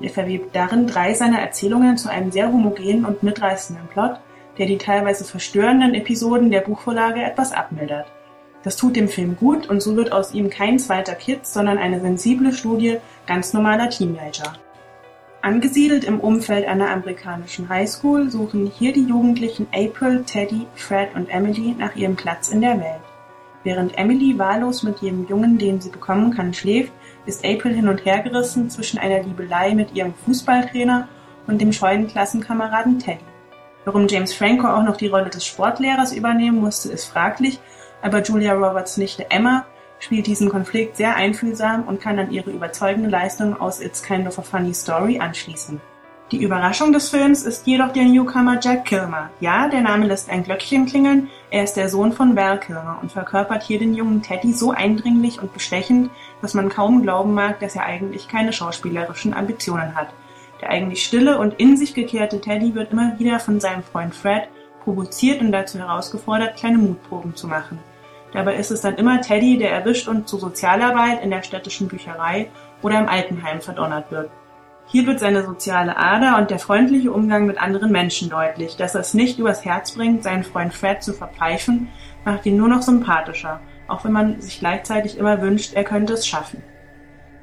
Er 0.00 0.10
verwebt 0.10 0.54
darin 0.56 0.86
drei 0.86 1.14
seiner 1.14 1.40
Erzählungen 1.40 1.96
zu 1.96 2.10
einem 2.10 2.32
sehr 2.32 2.48
homogenen 2.48 3.04
und 3.04 3.22
mitreißenden 3.22 3.86
Plot, 3.88 4.18
der 4.58 4.66
die 4.66 4.78
teilweise 4.78 5.24
verstörenden 5.24 5.94
Episoden 5.94 6.50
der 6.50 6.60
Buchvorlage 6.60 7.22
etwas 7.22 7.52
abmildert. 7.52 8.06
Das 8.62 8.76
tut 8.76 8.96
dem 8.96 9.08
Film 9.08 9.36
gut 9.36 9.68
und 9.68 9.82
so 9.82 9.96
wird 9.96 10.12
aus 10.12 10.34
ihm 10.34 10.50
kein 10.50 10.78
zweiter 10.78 11.14
Kids, 11.14 11.52
sondern 11.52 11.78
eine 11.78 12.00
sensible 12.00 12.52
Studie 12.52 12.98
ganz 13.26 13.52
normaler 13.52 13.90
Teenager. 13.90 14.54
Angesiedelt 15.44 16.04
im 16.04 16.20
Umfeld 16.20 16.68
einer 16.68 16.90
amerikanischen 16.90 17.68
Highschool 17.68 18.30
suchen 18.30 18.70
hier 18.78 18.92
die 18.92 19.02
Jugendlichen 19.02 19.66
April, 19.74 20.22
Teddy, 20.22 20.68
Fred 20.76 21.16
und 21.16 21.28
Emily 21.30 21.74
nach 21.76 21.96
ihrem 21.96 22.14
Platz 22.14 22.50
in 22.50 22.60
der 22.60 22.78
Welt. 22.78 23.02
Während 23.64 23.98
Emily 23.98 24.38
wahllos 24.38 24.84
mit 24.84 25.00
jedem 25.00 25.26
Jungen, 25.26 25.58
den 25.58 25.80
sie 25.80 25.90
bekommen 25.90 26.32
kann, 26.32 26.54
schläft, 26.54 26.92
ist 27.26 27.44
April 27.44 27.74
hin 27.74 27.88
und 27.88 28.04
her 28.04 28.20
gerissen 28.20 28.70
zwischen 28.70 29.00
einer 29.00 29.20
Liebelei 29.24 29.74
mit 29.74 29.96
ihrem 29.96 30.14
Fußballtrainer 30.14 31.08
und 31.48 31.60
dem 31.60 31.72
scheuen 31.72 32.06
Klassenkameraden 32.06 33.00
Teddy. 33.00 33.24
Warum 33.84 34.06
James 34.06 34.32
Franco 34.32 34.68
auch 34.68 34.84
noch 34.84 34.96
die 34.96 35.08
Rolle 35.08 35.30
des 35.30 35.44
Sportlehrers 35.44 36.12
übernehmen 36.12 36.60
musste, 36.60 36.92
ist 36.92 37.06
fraglich, 37.06 37.58
aber 38.00 38.22
Julia 38.22 38.52
Roberts 38.52 38.96
Nichte 38.96 39.28
Emma 39.28 39.66
spielt 40.02 40.26
diesen 40.26 40.48
Konflikt 40.48 40.96
sehr 40.96 41.14
einfühlsam 41.14 41.84
und 41.84 42.00
kann 42.00 42.18
an 42.18 42.32
ihre 42.32 42.50
überzeugende 42.50 43.08
Leistung 43.08 43.58
aus 43.60 43.80
It's 43.80 44.02
Kind 44.02 44.26
of 44.26 44.38
a 44.38 44.42
Funny 44.42 44.74
Story 44.74 45.20
anschließen. 45.20 45.80
Die 46.32 46.42
Überraschung 46.42 46.92
des 46.92 47.10
Films 47.10 47.42
ist 47.42 47.66
jedoch 47.66 47.92
der 47.92 48.04
Newcomer 48.04 48.58
Jack 48.60 48.86
Kilmer. 48.86 49.30
Ja, 49.38 49.68
der 49.68 49.82
Name 49.82 50.06
lässt 50.06 50.28
ein 50.28 50.42
Glöckchen 50.42 50.86
klingeln, 50.86 51.28
er 51.50 51.62
ist 51.62 51.74
der 51.74 51.88
Sohn 51.88 52.12
von 52.12 52.34
Val 52.34 52.58
Kilmer 52.58 52.98
und 53.00 53.12
verkörpert 53.12 53.62
hier 53.62 53.78
den 53.78 53.94
jungen 53.94 54.22
Teddy 54.22 54.52
so 54.54 54.72
eindringlich 54.72 55.40
und 55.40 55.52
bestechend, 55.52 56.10
dass 56.40 56.54
man 56.54 56.68
kaum 56.68 57.02
glauben 57.02 57.34
mag, 57.34 57.60
dass 57.60 57.76
er 57.76 57.84
eigentlich 57.84 58.28
keine 58.28 58.52
schauspielerischen 58.52 59.34
Ambitionen 59.34 59.94
hat. 59.94 60.08
Der 60.60 60.70
eigentlich 60.70 61.04
stille 61.04 61.38
und 61.38 61.60
in 61.60 61.76
sich 61.76 61.94
gekehrte 61.94 62.40
Teddy 62.40 62.74
wird 62.74 62.92
immer 62.92 63.18
wieder 63.18 63.38
von 63.38 63.60
seinem 63.60 63.82
Freund 63.82 64.14
Fred 64.14 64.48
provoziert 64.82 65.40
und 65.40 65.52
dazu 65.52 65.78
herausgefordert, 65.78 66.56
kleine 66.56 66.78
Mutproben 66.78 67.36
zu 67.36 67.46
machen. 67.46 67.78
Dabei 68.32 68.56
ist 68.56 68.70
es 68.70 68.80
dann 68.80 68.96
immer 68.96 69.20
Teddy, 69.20 69.58
der 69.58 69.72
erwischt 69.72 70.08
und 70.08 70.28
zur 70.28 70.40
Sozialarbeit 70.40 71.22
in 71.22 71.30
der 71.30 71.42
städtischen 71.42 71.88
Bücherei 71.88 72.48
oder 72.80 72.98
im 72.98 73.08
Altenheim 73.08 73.60
verdonnert 73.60 74.10
wird. 74.10 74.30
Hier 74.86 75.06
wird 75.06 75.20
seine 75.20 75.44
soziale 75.44 75.96
Ader 75.96 76.38
und 76.38 76.50
der 76.50 76.58
freundliche 76.58 77.12
Umgang 77.12 77.46
mit 77.46 77.60
anderen 77.60 77.92
Menschen 77.92 78.28
deutlich. 78.28 78.76
Dass 78.76 78.94
er 78.94 79.02
es 79.02 79.14
nicht 79.14 79.38
übers 79.38 79.64
Herz 79.64 79.92
bringt, 79.92 80.22
seinen 80.22 80.44
Freund 80.44 80.74
Fred 80.74 81.02
zu 81.02 81.12
verpfeifen, 81.12 81.88
macht 82.24 82.44
ihn 82.46 82.56
nur 82.56 82.68
noch 82.68 82.82
sympathischer, 82.82 83.60
auch 83.88 84.04
wenn 84.04 84.12
man 84.12 84.40
sich 84.40 84.58
gleichzeitig 84.58 85.18
immer 85.18 85.40
wünscht, 85.40 85.74
er 85.74 85.84
könnte 85.84 86.14
es 86.14 86.26
schaffen. 86.26 86.62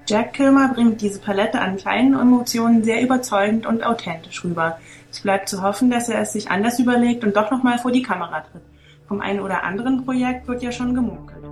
Jack 0.08 0.34
Kilmer 0.34 0.74
bringt 0.74 1.02
diese 1.02 1.20
Palette 1.20 1.62
an 1.62 1.78
kleinen 1.78 2.20
Emotionen 2.20 2.84
sehr 2.84 3.02
überzeugend 3.02 3.68
und 3.68 3.84
authentisch 3.84 4.44
rüber. 4.44 4.80
Es 5.12 5.20
bleibt 5.20 5.50
zu 5.50 5.62
hoffen, 5.62 5.92
dass 5.92 6.10
er 6.10 6.20
es 6.22 6.34
sich 6.34 6.50
anders 6.50 6.80
überlegt 6.80 7.24
und 7.24 7.36
doch 7.36 7.52
nochmal 7.52 7.78
vor 7.78 7.92
die 7.92 8.02
Kamera 8.02 8.42
tritt. 8.42 8.64
Vom 9.10 9.22
einen 9.22 9.40
oder 9.40 9.64
anderen 9.64 10.06
Projekt 10.06 10.48
wird 10.48 10.62
ja 10.62 10.72
schon 10.72 10.94
gemunkelt. 10.94 11.44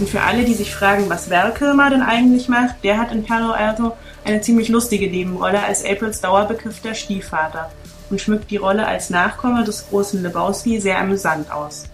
Und 0.00 0.08
für 0.08 0.22
alle, 0.22 0.44
die 0.44 0.54
sich 0.54 0.74
fragen, 0.74 1.08
was 1.08 1.30
Val 1.30 1.54
Kilmer 1.54 1.88
denn 1.90 2.02
eigentlich 2.02 2.48
macht, 2.48 2.82
der 2.82 2.98
hat 2.98 3.12
in 3.12 3.24
Palo 3.24 3.52
Alto 3.52 3.96
eine 4.24 4.40
ziemlich 4.40 4.68
lustige 4.68 5.08
Nebenrolle 5.08 5.62
als 5.62 5.84
Aprils 5.84 6.20
dauerbekiffter 6.20 6.94
Stiefvater 6.94 7.70
und 8.10 8.20
schmückt 8.20 8.50
die 8.50 8.56
Rolle 8.56 8.86
als 8.86 9.10
Nachkomme 9.10 9.64
des 9.64 9.88
großen 9.88 10.22
Lebowski 10.22 10.80
sehr 10.80 10.98
amüsant 10.98 11.50
aus. 11.52 11.84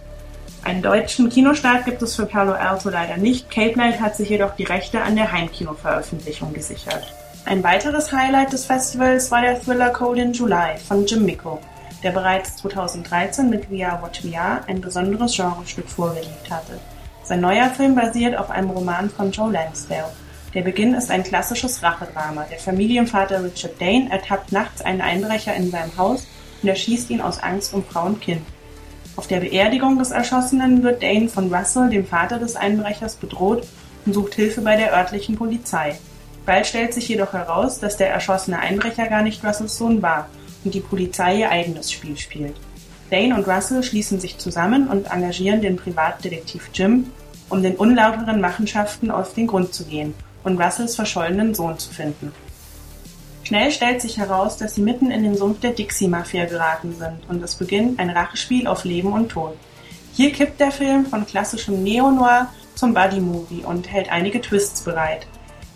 Einen 0.63 0.83
deutschen 0.83 1.29
Kinostart 1.31 1.85
gibt 1.85 2.03
es 2.03 2.17
für 2.17 2.27
Palo 2.27 2.53
Alto 2.53 2.91
leider 2.91 3.17
nicht. 3.17 3.51
Cape 3.51 3.79
Light 3.79 4.01
hat 4.01 4.17
sich 4.17 4.29
jedoch 4.29 4.55
die 4.57 4.65
Rechte 4.65 5.01
an 5.01 5.17
der 5.17 5.33
Heimkinoveröffentlichung 5.33 6.53
gesichert. 6.53 7.15
Ein 7.47 7.63
weiteres 7.63 8.13
Highlight 8.13 8.53
des 8.53 8.67
Festivals 8.67 9.31
war 9.31 9.41
der 9.41 9.61
Thriller 9.61 9.91
Code 9.91 10.21
in 10.21 10.33
July 10.33 10.77
von 10.87 11.07
Jim 11.07 11.25
Micko, 11.25 11.61
der 12.03 12.13
bereits 12.13 12.57
2013 12.57 13.49
mit 13.49 13.71
We 13.71 13.87
Are 13.87 14.03
What 14.03 14.23
We 14.23 14.39
Are 14.39 14.61
ein 14.67 14.81
besonderes 14.81 15.35
Genrestück 15.35 15.89
vorgelegt 15.89 16.51
hatte. 16.51 16.79
Sein 17.31 17.43
neuer 17.43 17.71
Film 17.71 17.95
basiert 17.95 18.37
auf 18.37 18.51
einem 18.51 18.71
Roman 18.71 19.09
von 19.09 19.31
Joe 19.31 19.53
Lansdale. 19.53 20.11
Der 20.53 20.63
Beginn 20.63 20.95
ist 20.95 21.13
ein 21.13 21.23
klassisches 21.23 21.81
Rachedrama. 21.81 22.45
Der 22.51 22.59
Familienvater 22.59 23.45
Richard 23.45 23.81
Dane 23.81 24.11
ertappt 24.11 24.51
nachts 24.51 24.83
einen 24.83 25.01
Einbrecher 25.01 25.55
in 25.55 25.71
seinem 25.71 25.97
Haus 25.97 26.27
und 26.61 26.69
erschießt 26.69 27.09
ihn 27.11 27.21
aus 27.21 27.41
Angst 27.41 27.73
um 27.73 27.85
Frau 27.85 28.07
und 28.07 28.21
Kind. 28.21 28.43
Auf 29.15 29.29
der 29.29 29.39
Beerdigung 29.39 29.97
des 29.97 30.11
Erschossenen 30.11 30.83
wird 30.83 31.05
Dane 31.05 31.29
von 31.29 31.55
Russell, 31.55 31.89
dem 31.89 32.05
Vater 32.05 32.41
des 32.41 32.57
Einbrechers, 32.57 33.15
bedroht 33.15 33.65
und 34.07 34.13
sucht 34.13 34.35
Hilfe 34.35 34.63
bei 34.63 34.75
der 34.75 34.93
örtlichen 34.93 35.37
Polizei. 35.37 36.01
Bald 36.47 36.67
stellt 36.67 36.93
sich 36.93 37.07
jedoch 37.07 37.33
heraus, 37.33 37.79
dass 37.79 37.97
der 37.97 38.11
erschossene 38.11 38.59
Einbrecher 38.59 39.07
gar 39.07 39.23
nicht 39.23 39.45
Russells 39.45 39.79
Sohn 39.79 40.03
war 40.03 40.29
und 40.65 40.75
die 40.75 40.81
Polizei 40.81 41.37
ihr 41.39 41.51
eigenes 41.53 41.93
Spiel 41.93 42.19
spielt. 42.19 42.57
Dane 43.09 43.37
und 43.37 43.47
Russell 43.47 43.85
schließen 43.85 44.19
sich 44.19 44.39
zusammen 44.39 44.89
und 44.89 45.13
engagieren 45.13 45.61
den 45.61 45.77
Privatdetektiv 45.77 46.71
Jim, 46.75 47.07
um 47.51 47.63
den 47.63 47.77
unlauteren 47.77 48.41
Machenschaften 48.41 49.11
auf 49.11 49.35
den 49.35 49.47
Grund 49.47 49.75
zu 49.75 49.85
gehen 49.85 50.15
und 50.45 50.61
Russells 50.61 50.95
verschollenen 50.95 51.55
Sohn 51.55 51.79
zu 51.79 51.93
finden. 51.93 52.33
Schnell 53.43 53.73
stellt 53.73 54.01
sich 54.01 54.17
heraus, 54.17 54.57
dass 54.57 54.77
sie 54.77 54.83
mitten 54.83 55.11
in 55.11 55.25
den 55.25 55.37
Sumpf 55.37 55.61
der 55.61 55.73
Dixie-Mafia 55.73 56.45
geraten 56.47 56.95
sind 56.97 57.29
und 57.29 57.43
es 57.43 57.57
beginnt 57.57 57.99
ein 57.99 58.11
Rachespiel 58.11 58.67
auf 58.67 58.85
Leben 58.85 59.13
und 59.13 59.31
Tod. 59.31 59.57
Hier 60.15 60.33
kippt 60.33 60.61
der 60.61 60.71
Film 60.71 61.07
von 61.07 61.27
klassischem 61.27 61.83
Neo-Noir 61.83 62.49
zum 62.75 62.95
Buddy-Movie 62.95 63.65
und 63.65 63.91
hält 63.91 64.11
einige 64.13 64.41
Twists 64.41 64.83
bereit. 64.83 65.27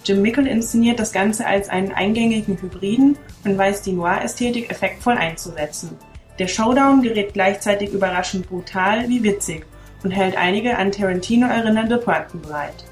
Jim 0.05 0.23
Mickle 0.23 0.49
inszeniert 0.49 1.01
das 1.01 1.13
Ganze 1.13 1.47
als 1.47 1.69
einen 1.69 1.93
eingängigen 1.93 2.61
Hybriden 2.61 3.17
und 3.45 3.57
weiß 3.57 3.83
die 3.83 3.93
Noir-Ästhetik 3.93 4.71
effektvoll 4.71 5.15
einzusetzen. 5.15 5.97
Der 6.39 6.47
Showdown 6.47 7.03
gerät 7.03 7.33
gleichzeitig 7.33 7.91
überraschend 7.91 8.49
brutal 8.49 9.09
wie 9.09 9.23
witzig 9.23 9.67
und 10.05 10.13
hält 10.13 10.37
einige 10.37 10.79
an 10.79 10.93
Tarantino 10.93 11.49
erinnernde 11.49 11.99
Pointen 11.99 12.41
bereit. 12.41 12.85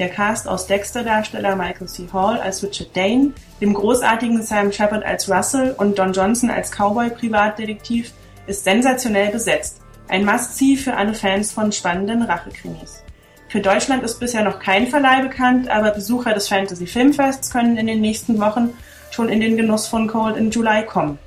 Der 0.00 0.08
Cast 0.08 0.48
aus 0.48 0.66
Dexter-Darsteller 0.66 1.54
Michael 1.54 1.86
C. 1.86 2.08
Hall 2.12 2.40
als 2.40 2.62
Richard 2.62 2.96
Dane, 2.96 3.32
dem 3.60 3.74
großartigen 3.74 4.42
Sam 4.42 4.72
Shepard 4.72 5.04
als 5.04 5.30
Russell 5.30 5.74
und 5.76 5.98
Don 5.98 6.14
Johnson 6.14 6.50
als 6.50 6.70
Cowboy-Privatdetektiv 6.70 8.12
ist 8.46 8.64
sensationell 8.64 9.30
besetzt. 9.30 9.82
Ein 10.08 10.24
Must-See 10.24 10.76
für 10.76 10.94
alle 10.94 11.14
Fans 11.14 11.52
von 11.52 11.70
spannenden 11.70 12.22
Rachekrimis. 12.22 13.04
Für 13.48 13.60
Deutschland 13.60 14.02
ist 14.02 14.18
bisher 14.18 14.42
noch 14.42 14.58
kein 14.58 14.86
Verleih 14.86 15.20
bekannt, 15.22 15.68
aber 15.68 15.90
Besucher 15.90 16.32
des 16.32 16.48
Fantasy 16.48 16.86
Filmfests 16.86 17.50
können 17.50 17.76
in 17.76 17.86
den 17.86 18.00
nächsten 18.00 18.40
Wochen 18.40 18.72
schon 19.10 19.28
in 19.28 19.40
den 19.40 19.56
Genuss 19.56 19.86
von 19.86 20.08
Cold 20.08 20.36
in 20.36 20.50
July 20.50 20.86
kommen. 20.86 21.18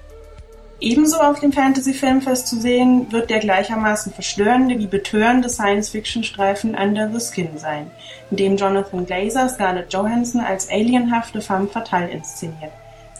Ebenso 0.80 1.18
auf 1.18 1.40
dem 1.40 1.54
Fantasy 1.54 1.94
Filmfest 1.94 2.48
zu 2.48 2.60
sehen 2.60 3.12
wird 3.12 3.30
der 3.30 3.40
gleichermaßen 3.40 4.12
verstörende 4.12 4.78
wie 4.80 4.88
betörende 4.88 5.50
Science-Fiction-Streifen 5.50 6.76
Under 6.76 7.10
the 7.10 7.26
Skin 7.26 7.58
sein, 7.58 7.90
in 8.32 8.38
dem 8.38 8.58
Jonathan 8.58 9.06
Glazer 9.06 9.48
Scarlett 9.48 9.94
Johansson 9.94 10.42
als 10.42 10.70
alienhafte 10.70 11.42
femme 11.42 11.68
fatale 11.68 12.10
inszeniert. 12.10 12.72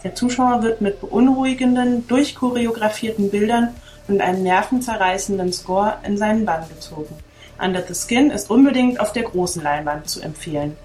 Der 0.02 0.14
Zuschauer 0.14 0.62
wird 0.62 0.82
mit 0.82 1.00
beunruhigenden, 1.00 2.06
durchchoreografierten 2.06 3.30
Bildern 3.30 3.74
und 4.08 4.20
einem 4.20 4.42
nervenzerreißenden 4.42 5.52
Score 5.52 5.94
in 6.02 6.18
seinen 6.18 6.44
Bann 6.44 6.68
gezogen. 6.68 7.16
Under 7.58 7.82
the 7.86 7.94
Skin 7.94 8.30
ist 8.30 8.50
unbedingt 8.50 9.00
auf 9.00 9.12
der 9.12 9.22
großen 9.22 9.62
Leinwand 9.62 10.10
zu 10.10 10.20
empfehlen. 10.20 10.76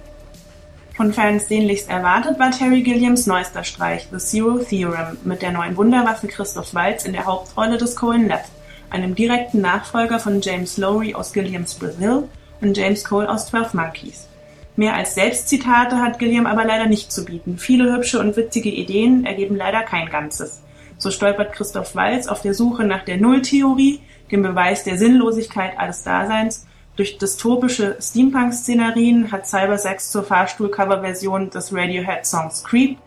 Von 1.00 1.14
Fans 1.14 1.48
sehnlichst 1.48 1.90
erwartet 1.90 2.38
war 2.40 2.52
Terry 2.52 2.82
Gilliams 2.82 3.26
neuester 3.26 3.64
Streich 3.64 4.10
The 4.12 4.18
Zero 4.18 4.58
Theorem 4.58 5.16
mit 5.24 5.42
der 5.42 5.54
neuen 5.54 5.78
Wunderwaffe 5.78 6.28
Christoph 6.28 6.74
Waltz 6.74 7.06
in 7.06 7.14
der 7.14 7.26
Hauptrolle 7.26 7.78
des 7.78 7.96
Cohen 7.96 8.28
Lab, 8.28 8.44
einem 8.90 9.16
direkten 9.16 9.62
Nachfolger 9.62 10.20
von 10.20 10.42
James 10.42 10.76
Lowry 10.76 11.16
aus 11.16 11.32
Gilliams 11.32 11.76
Brazil 11.76 12.28
und 12.60 12.76
James 12.76 13.06
Cole 13.06 13.30
aus 13.30 13.46
Twelve 13.46 13.70
Monkeys. 13.78 14.28
Mehr 14.76 14.94
als 14.94 15.16
Selbstzitate 15.16 16.02
hat 16.02 16.20
Gilliam 16.20 16.46
aber 16.46 16.66
leider 16.66 16.88
nicht 16.88 17.14
zu 17.14 17.24
bieten. 17.24 17.58
Viele 17.58 17.94
hübsche 17.94 18.20
und 18.20 18.36
witzige 18.36 18.70
Ideen 18.70 19.26
ergeben 19.26 19.56
leider 19.56 19.84
kein 19.84 20.10
Ganzes. 20.10 20.64
So 20.98 21.12
stolpert 21.12 21.54
Christoph 21.54 21.96
Waltz 21.96 22.28
auf 22.28 22.42
der 22.42 22.54
Suche 22.54 22.84
nach 22.84 23.06
der 23.06 23.16
Nulltheorie, 23.16 24.02
dem 24.34 24.42
Beweis 24.42 24.84
der 24.84 24.98
Sinnlosigkeit 24.98 25.80
alles 25.80 26.04
Daseins 26.04 26.66
durch 27.00 27.18
dystopische 27.18 27.96
Steampunk-Szenarien 28.02 29.32
hat 29.32 29.48
Cybersex 29.48 30.12
zur 30.12 30.24
Fahrstuhl-Cover-Version 30.24 31.50
des 31.50 31.74
Radiohead-Songs 31.74 32.66
Creep 32.66 32.98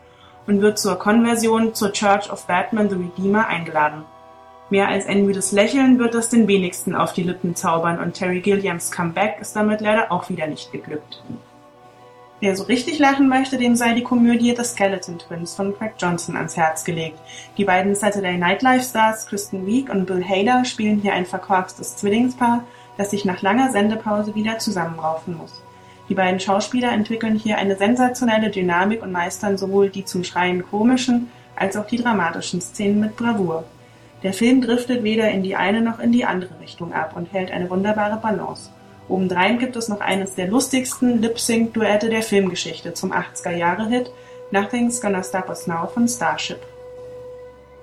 und 0.47 0.61
wird 0.61 0.79
zur 0.79 0.97
Konversion 0.97 1.75
zur 1.75 1.91
Church 1.91 2.31
of 2.31 2.47
Batman 2.47 2.89
the 2.89 2.95
Redeemer 2.95 3.47
eingeladen. 3.47 4.03
Mehr 4.71 4.87
als 4.87 5.05
ein 5.05 5.27
müdes 5.27 5.51
Lächeln 5.51 5.99
wird 5.99 6.15
das 6.15 6.29
den 6.29 6.47
wenigsten 6.47 6.95
auf 6.95 7.13
die 7.13 7.21
Lippen 7.21 7.55
zaubern 7.55 7.99
und 7.99 8.15
Terry 8.15 8.39
Gilliams 8.39 8.91
Comeback 8.91 9.37
ist 9.39 9.55
damit 9.55 9.79
leider 9.79 10.11
auch 10.11 10.27
wieder 10.27 10.47
nicht 10.47 10.71
geglückt. 10.71 11.21
Wer 12.39 12.55
so 12.55 12.63
richtig 12.63 12.97
lachen 12.97 13.29
möchte, 13.29 13.59
dem 13.59 13.75
sei 13.75 13.93
die 13.93 14.03
Komödie 14.03 14.55
The 14.57 14.65
Skeleton 14.65 15.19
Twins 15.19 15.53
von 15.53 15.77
Craig 15.77 15.93
Johnson 15.99 16.35
ans 16.35 16.57
Herz 16.57 16.83
gelegt. 16.83 17.19
Die 17.57 17.63
beiden 17.63 17.93
Saturday 17.93 18.37
Night 18.39 18.63
Live 18.63 18.83
Stars 18.83 19.27
Kristen 19.27 19.67
Wiig 19.67 19.89
und 19.89 20.07
Bill 20.07 20.25
Hader 20.27 20.65
spielen 20.65 20.99
hier 20.99 21.13
ein 21.13 21.27
verkorkstes 21.27 21.95
Zwillingspaar, 21.95 22.63
das 22.97 23.11
sich 23.11 23.25
nach 23.25 23.41
langer 23.41 23.71
Sendepause 23.71 24.35
wieder 24.35 24.59
zusammenraufen 24.59 25.37
muss. 25.37 25.61
Die 26.09 26.15
beiden 26.15 26.39
Schauspieler 26.39 26.91
entwickeln 26.91 27.35
hier 27.35 27.57
eine 27.57 27.77
sensationelle 27.77 28.49
Dynamik 28.49 29.01
und 29.01 29.11
meistern 29.11 29.57
sowohl 29.57 29.89
die 29.89 30.05
zum 30.05 30.23
Schreien 30.23 30.63
komischen 30.63 31.31
als 31.55 31.77
auch 31.77 31.87
die 31.87 32.01
dramatischen 32.01 32.61
Szenen 32.61 32.99
mit 32.99 33.15
Bravour. 33.15 33.63
Der 34.21 34.33
Film 34.33 34.61
driftet 34.61 35.03
weder 35.03 35.29
in 35.29 35.43
die 35.43 35.55
eine 35.55 35.81
noch 35.81 35.99
in 35.99 36.11
die 36.11 36.25
andere 36.25 36.59
Richtung 36.61 36.93
ab 36.93 37.15
und 37.15 37.31
hält 37.33 37.51
eine 37.51 37.69
wunderbare 37.69 38.17
Balance. 38.17 38.69
Obendrein 39.09 39.59
gibt 39.59 39.75
es 39.75 39.89
noch 39.89 39.99
eines 39.99 40.35
der 40.35 40.47
lustigsten 40.47 41.21
Lip-Sync-Duette 41.21 42.09
der 42.09 42.23
Filmgeschichte 42.23 42.93
zum 42.93 43.11
80er-Jahre-Hit 43.11 44.11
Nothing's 44.51 45.01
Gonna 45.01 45.23
Stop 45.23 45.49
Us 45.49 45.67
Now 45.67 45.87
von 45.87 46.07
Starship. 46.07 46.59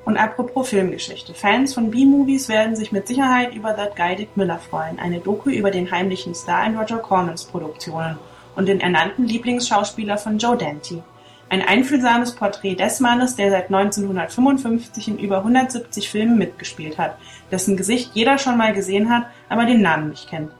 Und 0.04 0.16
apropos 0.16 0.70
Filmgeschichte. 0.70 1.34
Fans 1.34 1.74
von 1.74 1.90
B-Movies 1.90 2.48
werden 2.48 2.74
sich 2.74 2.90
mit 2.90 3.06
Sicherheit 3.06 3.54
über 3.54 3.76
That 3.76 3.96
Guy 3.96 4.16
Dick 4.16 4.36
Miller 4.36 4.58
freuen. 4.58 4.98
Eine 4.98 5.20
Doku 5.20 5.50
über 5.50 5.70
den 5.70 5.90
heimlichen 5.90 6.34
Star 6.34 6.66
in 6.66 6.76
Roger 6.76 6.98
Cormans 6.98 7.44
Produktionen 7.44 8.18
und 8.56 8.66
den 8.66 8.80
ernannten 8.80 9.26
Lieblingsschauspieler 9.26 10.18
von 10.18 10.38
Joe 10.38 10.56
Dante. 10.56 11.02
Ein 11.48 11.62
einfühlsames 11.62 12.36
Porträt 12.36 12.76
des 12.76 13.00
Mannes, 13.00 13.34
der 13.34 13.50
seit 13.50 13.66
1955 13.66 15.08
in 15.08 15.18
über 15.18 15.38
170 15.38 16.08
Filmen 16.08 16.38
mitgespielt 16.38 16.96
hat, 16.96 17.16
dessen 17.50 17.76
Gesicht 17.76 18.12
jeder 18.14 18.38
schon 18.38 18.56
mal 18.56 18.72
gesehen 18.72 19.10
hat, 19.10 19.26
aber 19.48 19.66
den 19.66 19.82
Namen 19.82 20.10
nicht 20.10 20.30
kennt. 20.30 20.52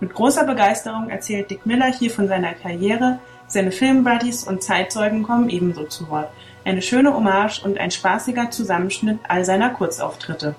Mit 0.00 0.14
großer 0.14 0.44
Begeisterung 0.44 1.10
erzählt 1.10 1.50
Dick 1.50 1.64
Miller 1.64 1.86
hier 1.86 2.10
von 2.10 2.26
seiner 2.26 2.54
Karriere, 2.54 3.20
seine 3.46 3.70
Filmbuddies 3.70 4.42
und 4.42 4.62
Zeitzeugen 4.62 5.22
kommen 5.22 5.48
ebenso 5.48 5.84
zu 5.84 6.08
Wort. 6.10 6.30
Eine 6.64 6.82
schöne 6.82 7.12
Hommage 7.12 7.64
und 7.64 7.78
ein 7.78 7.90
spaßiger 7.90 8.50
Zusammenschnitt 8.50 9.18
all 9.26 9.44
seiner 9.44 9.70
Kurzauftritte. 9.70 10.54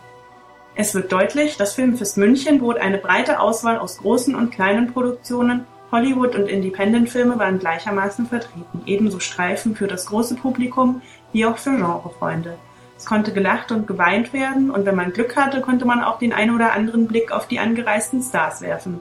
Es 0.75 0.93
wird 0.93 1.11
deutlich, 1.11 1.55
das 1.55 1.75
Filmfest 1.75 2.17
München 2.17 2.59
bot 2.59 2.77
eine 2.77 2.97
breite 2.97 3.39
Auswahl 3.39 3.77
aus 3.77 3.99
großen 3.99 4.35
und 4.35 4.51
kleinen 4.51 4.91
Produktionen, 4.91 5.65
Hollywood- 5.91 6.35
und 6.35 6.49
Independent-Filme 6.49 7.37
waren 7.37 7.59
gleichermaßen 7.59 8.25
vertreten, 8.25 8.81
ebenso 8.85 9.19
Streifen 9.19 9.75
für 9.75 9.87
das 9.87 10.07
große 10.07 10.35
Publikum 10.35 11.01
wie 11.31 11.45
auch 11.45 11.57
für 11.57 11.69
Genrefreunde. 11.69 12.57
Es 12.97 13.05
konnte 13.05 13.31
gelacht 13.31 13.71
und 13.71 13.87
geweint 13.87 14.33
werden 14.33 14.71
und 14.71 14.85
wenn 14.85 14.95
man 14.95 15.13
Glück 15.13 15.35
hatte, 15.35 15.61
konnte 15.61 15.85
man 15.85 16.03
auch 16.03 16.17
den 16.17 16.33
ein 16.33 16.53
oder 16.53 16.73
anderen 16.73 17.07
Blick 17.07 17.31
auf 17.31 17.47
die 17.47 17.59
angereisten 17.59 18.21
Stars 18.21 18.61
werfen. 18.61 18.99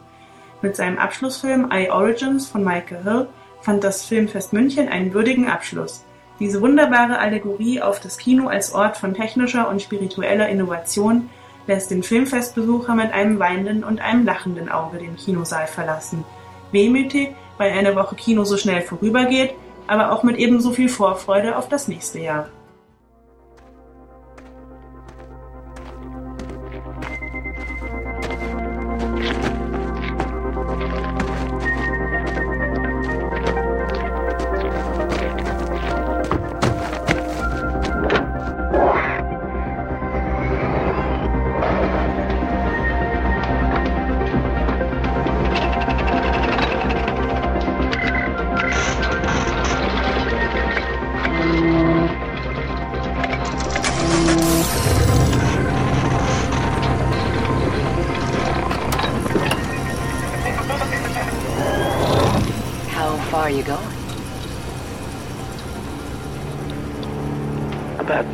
Mit 0.60 0.76
seinem 0.76 0.98
Abschlussfilm 0.98 1.70
I 1.72 1.90
Origins 1.90 2.46
von 2.46 2.62
Michael 2.62 3.02
Hill 3.02 3.28
fand 3.62 3.82
das 3.82 4.04
Filmfest 4.04 4.52
München 4.52 4.88
einen 4.88 5.14
würdigen 5.14 5.48
Abschluss. 5.48 6.04
Diese 6.42 6.60
wunderbare 6.60 7.20
Allegorie 7.20 7.80
auf 7.80 8.00
das 8.00 8.18
Kino 8.18 8.48
als 8.48 8.74
Ort 8.74 8.96
von 8.96 9.14
technischer 9.14 9.68
und 9.68 9.80
spiritueller 9.80 10.48
Innovation 10.48 11.30
lässt 11.68 11.92
den 11.92 12.02
Filmfestbesucher 12.02 12.96
mit 12.96 13.12
einem 13.12 13.38
weinenden 13.38 13.84
und 13.84 14.00
einem 14.00 14.24
lachenden 14.24 14.68
Auge 14.68 14.98
den 14.98 15.14
Kinosaal 15.14 15.68
verlassen. 15.68 16.24
Wehmütig, 16.72 17.36
weil 17.58 17.70
eine 17.70 17.94
Woche 17.94 18.16
Kino 18.16 18.42
so 18.42 18.56
schnell 18.56 18.82
vorübergeht, 18.82 19.54
aber 19.86 20.10
auch 20.10 20.24
mit 20.24 20.36
ebenso 20.36 20.72
viel 20.72 20.88
Vorfreude 20.88 21.56
auf 21.56 21.68
das 21.68 21.86
nächste 21.86 22.18
Jahr. 22.18 22.48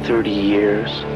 30 0.08 0.30
years. 0.30 1.07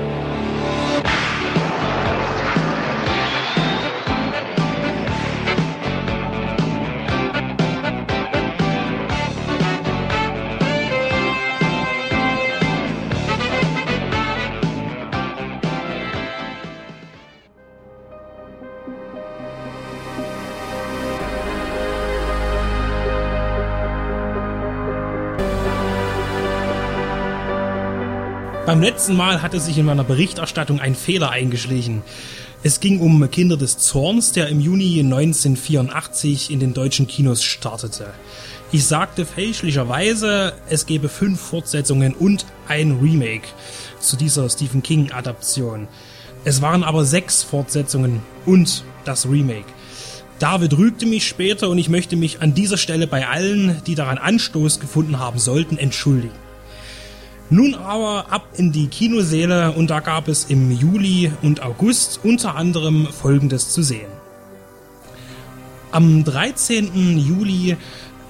Beim 28.73 28.81
letzten 28.81 29.17
Mal 29.17 29.43
hatte 29.43 29.61
sich 29.61 29.77
in 29.77 29.85
meiner 29.85 30.03
Berichterstattung 30.03 30.81
ein 30.81 30.95
Fehler 30.95 31.29
eingeschlichen. 31.29 32.01
Es 32.63 32.81
ging 32.81 33.01
um 33.01 33.31
Kinder 33.31 33.59
des 33.59 33.77
Zorns, 33.77 34.33
der 34.33 34.49
im 34.49 34.61
Juni 34.61 34.99
1984 35.01 36.51
in 36.51 36.59
den 36.59 36.73
deutschen 36.73 37.07
Kinos 37.07 37.45
startete. 37.45 38.15
Ich 38.73 38.87
sagte 38.87 39.27
fälschlicherweise, 39.27 40.55
es 40.71 40.87
gebe 40.87 41.11
fünf 41.11 41.39
Fortsetzungen 41.39 42.15
und 42.15 42.47
ein 42.67 42.93
Remake 42.93 43.47
zu 44.01 44.17
dieser 44.17 44.49
Stephen 44.49 44.83
King 44.83 45.13
Adaption. 45.13 45.87
Es 46.47 46.63
waren 46.63 46.83
aber 46.83 47.05
sechs 47.05 47.43
Fortsetzungen 47.43 48.23
und 48.47 48.85
das 49.05 49.29
Remake. 49.29 49.69
David 50.39 50.79
rügte 50.79 51.05
mich 51.05 51.29
später 51.29 51.69
und 51.69 51.77
ich 51.77 51.91
möchte 51.91 52.17
mich 52.17 52.41
an 52.41 52.55
dieser 52.55 52.79
Stelle 52.79 53.07
bei 53.07 53.29
allen, 53.29 53.83
die 53.87 53.97
daran 53.97 54.17
Anstoß 54.17 54.81
gefunden 54.81 55.19
haben 55.19 55.39
sollten, 55.39 55.77
entschuldigen. 55.77 56.42
Nun 57.53 57.75
aber 57.75 58.33
ab 58.33 58.47
in 58.57 58.73
die 58.73 58.87
Kinosäle 58.87 59.73
und 59.73 59.91
da 59.91 60.01
gab 60.01 60.27
es 60.27 60.47
im 60.47 60.71
Juli 60.71 61.31
und 61.43 61.63
August 61.63 62.21
unter 62.23 62.57
anderem 62.57 63.07
Folgendes 63.07 63.69
zu 63.69 63.83
sehen. 63.83 64.09
Am 65.91 66.25
13. 66.25 67.19
Juli 67.19 67.77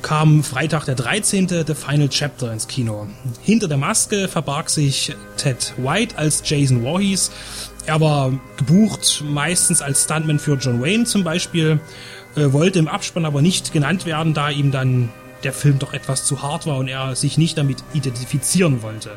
kam 0.03 0.43
Freitag 0.43 0.87
der 0.87 0.97
13. 0.97 1.47
The 1.49 1.73
Final 1.73 2.09
Chapter 2.09 2.53
ins 2.53 2.67
Kino. 2.67 3.07
Hinter 3.43 3.69
der 3.69 3.77
Maske 3.77 4.27
verbarg 4.27 4.69
sich 4.69 5.15
Ted 5.37 5.73
White 5.77 6.19
als 6.19 6.43
Jason 6.45 6.83
Voorhees. 6.83 7.31
Er 7.87 8.01
war 8.01 8.33
gebucht 8.57 9.23
meistens 9.25 9.83
als 9.83 10.03
Stuntman 10.03 10.41
für 10.41 10.57
John 10.57 10.83
Wayne 10.83 11.05
zum 11.05 11.23
Beispiel, 11.23 11.79
äh, 12.35 12.53
wollte 12.53 12.81
im 12.81 12.89
Abspann 12.89 13.25
aber 13.25 13.41
nicht 13.41 13.73
genannt 13.73 14.05
werden, 14.05 14.35
da 14.35 14.51
ihm 14.51 14.73
dann 14.73 15.11
der 15.45 15.53
Film 15.53 15.79
doch 15.79 15.93
etwas 15.93 16.25
zu 16.25 16.43
hart 16.43 16.67
war 16.67 16.79
und 16.79 16.89
er 16.89 17.15
sich 17.17 17.39
nicht 17.39 17.59
damit 17.59 17.79
identifizieren 17.93 18.83
wollte. 18.83 19.11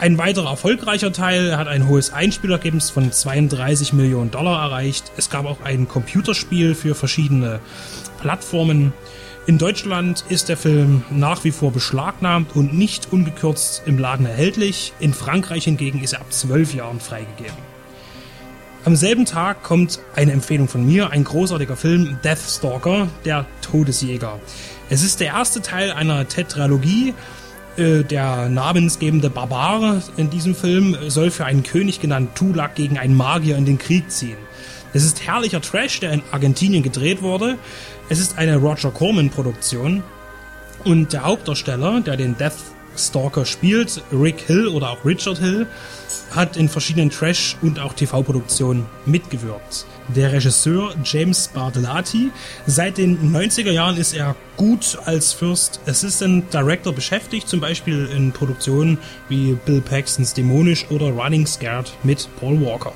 Ein 0.00 0.16
weiterer 0.16 0.50
erfolgreicher 0.50 1.12
Teil 1.12 1.56
hat 1.56 1.66
ein 1.66 1.88
hohes 1.88 2.12
Einspielergebnis 2.12 2.88
von 2.88 3.10
32 3.10 3.92
Millionen 3.92 4.30
Dollar 4.30 4.62
erreicht. 4.62 5.10
Es 5.16 5.28
gab 5.28 5.44
auch 5.44 5.60
ein 5.64 5.88
Computerspiel 5.88 6.76
für 6.76 6.94
verschiedene 6.94 7.58
Plattformen. 8.20 8.92
In 9.48 9.58
Deutschland 9.58 10.24
ist 10.28 10.48
der 10.48 10.56
Film 10.56 11.02
nach 11.10 11.42
wie 11.42 11.50
vor 11.50 11.72
beschlagnahmt 11.72 12.54
und 12.54 12.74
nicht 12.74 13.12
ungekürzt 13.12 13.82
im 13.86 13.98
Laden 13.98 14.26
erhältlich. 14.26 14.92
In 15.00 15.14
Frankreich 15.14 15.64
hingegen 15.64 16.00
ist 16.00 16.12
er 16.12 16.20
ab 16.20 16.32
12 16.32 16.74
Jahren 16.74 17.00
freigegeben. 17.00 17.56
Am 18.84 18.94
selben 18.94 19.24
Tag 19.24 19.64
kommt 19.64 19.98
eine 20.14 20.32
Empfehlung 20.32 20.68
von 20.68 20.86
mir, 20.86 21.10
ein 21.10 21.24
großartiger 21.24 21.76
Film, 21.76 22.18
Deathstalker, 22.22 23.08
der 23.24 23.46
Todesjäger. 23.62 24.38
Es 24.90 25.02
ist 25.02 25.20
der 25.20 25.28
erste 25.28 25.60
Teil 25.60 25.92
einer 25.92 26.28
Tetralogie. 26.28 27.14
Äh, 27.76 28.02
Der 28.04 28.48
namensgebende 28.48 29.30
Barbar 29.30 30.02
in 30.16 30.30
diesem 30.30 30.54
Film 30.54 30.96
soll 31.08 31.30
für 31.30 31.44
einen 31.44 31.62
König 31.62 32.00
genannt 32.00 32.30
Tulak 32.34 32.74
gegen 32.74 32.98
einen 32.98 33.14
Magier 33.16 33.56
in 33.56 33.66
den 33.66 33.78
Krieg 33.78 34.10
ziehen. 34.10 34.38
Es 34.94 35.04
ist 35.04 35.26
herrlicher 35.26 35.60
Trash, 35.60 36.00
der 36.00 36.12
in 36.12 36.22
Argentinien 36.32 36.82
gedreht 36.82 37.20
wurde. 37.22 37.58
Es 38.08 38.18
ist 38.18 38.38
eine 38.38 38.56
Roger 38.56 38.90
Corman 38.90 39.28
Produktion. 39.30 40.02
Und 40.84 41.12
der 41.12 41.24
Hauptdarsteller, 41.24 42.00
der 42.00 42.16
den 42.16 42.36
Stalker 42.98 43.44
spielt. 43.44 44.02
Rick 44.12 44.40
Hill 44.46 44.68
oder 44.68 44.90
auch 44.90 45.04
Richard 45.04 45.38
Hill 45.38 45.66
hat 46.34 46.56
in 46.56 46.68
verschiedenen 46.68 47.10
Trash- 47.10 47.56
und 47.62 47.80
auch 47.80 47.92
TV-Produktionen 47.92 48.86
mitgewirkt. 49.06 49.86
Der 50.08 50.32
Regisseur 50.32 50.94
James 51.04 51.48
Bartolati, 51.48 52.30
seit 52.66 52.98
den 52.98 53.34
90er 53.34 53.70
Jahren 53.70 53.96
ist 53.96 54.14
er 54.14 54.36
gut 54.56 54.98
als 55.04 55.32
First 55.32 55.80
Assistant 55.86 56.52
Director 56.52 56.92
beschäftigt, 56.92 57.48
zum 57.48 57.60
Beispiel 57.60 58.06
in 58.06 58.32
Produktionen 58.32 58.98
wie 59.28 59.56
Bill 59.64 59.80
Paxtons 59.80 60.34
Dämonisch 60.34 60.86
oder 60.90 61.10
Running 61.10 61.46
Scared 61.46 61.92
mit 62.02 62.28
Paul 62.38 62.60
Walker. 62.60 62.92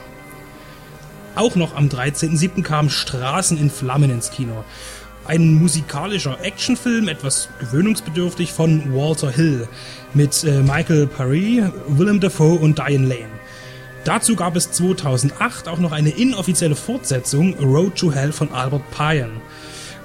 Auch 1.35 1.55
noch 1.57 1.75
am 1.75 1.89
13.07. 1.89 2.63
kam 2.63 2.91
Straßen 2.91 3.59
in 3.59 3.71
Flammen 3.71 4.11
ins 4.11 4.31
Kino. 4.31 4.65
Ein 5.25 5.55
musikalischer 5.55 6.39
Actionfilm, 6.43 7.09
etwas 7.09 7.49
gewöhnungsbedürftig 7.61 8.53
von 8.53 8.93
Walter 8.93 9.31
Hill 9.31 9.69
mit 10.15 10.43
äh, 10.45 10.61
Michael 10.63 11.07
Paré, 11.07 11.71
Willem 11.87 12.21
Dafoe 12.21 12.59
und 12.59 12.79
Diane 12.79 13.07
Lane. 13.07 13.43
Dazu 14.05 14.35
gab 14.35 14.57
es 14.57 14.73
2008 14.73 15.69
auch 15.69 15.79
noch 15.79 15.93
eine 15.93 16.11
inoffizielle 16.11 16.75
Fortsetzung 16.75 17.55
Road 17.61 17.95
to 17.95 18.13
Hell 18.13 18.33
von 18.33 18.53
Albert 18.53 18.83
Pyen. 18.91 19.41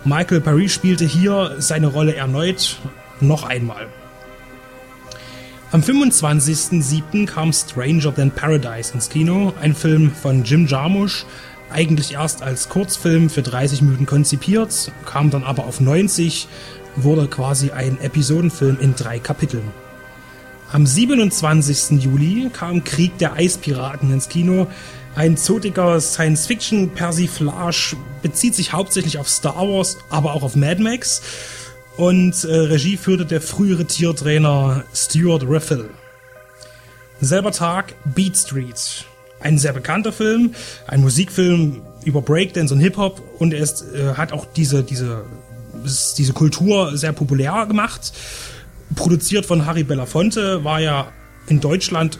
Michael 0.06 0.40
Paré 0.40 0.70
spielte 0.70 1.06
hier 1.06 1.56
seine 1.58 1.88
Rolle 1.88 2.16
erneut 2.16 2.78
noch 3.20 3.44
einmal. 3.44 3.88
Am 5.72 5.82
25.07. 5.82 7.26
kam 7.26 7.52
Stranger 7.52 8.14
Than 8.14 8.32
Paradise 8.32 8.94
ins 8.94 9.10
Kino, 9.10 9.54
ein 9.60 9.76
Film 9.76 10.12
von 10.12 10.44
Jim 10.44 10.66
Jarmusch, 10.66 11.26
eigentlich 11.72 12.14
erst 12.14 12.42
als 12.42 12.70
Kurzfilm 12.70 13.30
für 13.30 13.42
30 13.42 13.82
Minuten 13.82 14.06
konzipiert, 14.06 14.92
kam 15.06 15.30
dann 15.30 15.44
aber 15.44 15.66
auf 15.66 15.80
90, 15.80 16.48
wurde 16.96 17.28
quasi 17.28 17.72
ein 17.72 18.00
Episodenfilm 18.02 18.78
in 18.80 18.96
drei 18.96 19.20
Kapiteln. 19.20 19.72
Am 20.72 20.86
27. 20.86 22.04
Juli 22.04 22.50
kam 22.52 22.84
Krieg 22.84 23.18
der 23.20 23.34
Eispiraten 23.34 24.12
ins 24.12 24.28
Kino. 24.28 24.68
Ein 25.16 25.38
zotiger 25.38 26.00
Science-Fiction-Persiflage 26.02 27.96
bezieht 28.22 28.54
sich 28.54 28.74
hauptsächlich 28.74 29.18
auf 29.18 29.30
Star 29.30 29.68
Wars, 29.68 29.98
aber 30.10 30.34
auch 30.34 30.44
auf 30.44 30.56
Mad 30.56 30.82
Max. 30.84 31.22
Und 31.96 32.44
äh, 32.44 32.54
Regie 32.54 32.98
führte 32.98 33.26
der 33.26 33.42
frühere 33.42 33.86
Tiertrainer 33.86 34.84
Stuart 34.94 35.44
Riffle. 35.44 35.90
Selber 37.22 37.52
Tag 37.52 37.96
Beat 38.06 38.38
Street. 38.38 39.06
Ein 39.40 39.58
sehr 39.58 39.74
bekannter 39.74 40.12
Film, 40.12 40.54
ein 40.88 41.02
Musikfilm 41.02 41.82
über 42.06 42.22
Breakdance 42.22 42.74
und 42.74 42.80
Hip-Hop 42.80 43.22
und 43.40 43.54
er 43.54 43.60
ist, 43.60 43.84
äh, 43.94 44.14
hat 44.16 44.32
auch 44.34 44.46
diese, 44.46 44.84
diese, 44.84 45.26
diese 46.18 46.34
Kultur 46.34 46.98
sehr 46.98 47.14
populär 47.14 47.66
gemacht 47.68 48.14
produziert 48.96 49.46
von 49.46 49.66
Harry 49.66 49.84
Belafonte, 49.84 50.64
war 50.64 50.80
ja 50.80 51.12
in 51.48 51.60
Deutschland 51.60 52.20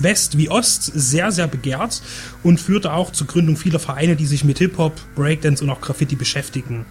West 0.00 0.38
wie 0.38 0.48
Ost 0.48 0.84
sehr, 0.84 1.32
sehr 1.32 1.48
begehrt 1.48 2.02
und 2.44 2.60
führte 2.60 2.92
auch 2.92 3.10
zur 3.10 3.26
Gründung 3.26 3.56
vieler 3.56 3.80
Vereine, 3.80 4.14
die 4.14 4.26
sich 4.26 4.44
mit 4.44 4.58
Hip-Hop, 4.58 4.94
Breakdance 5.16 5.62
und 5.62 5.70
auch 5.70 5.80
Graffiti 5.80 6.14
beschäftigen. 6.14 6.86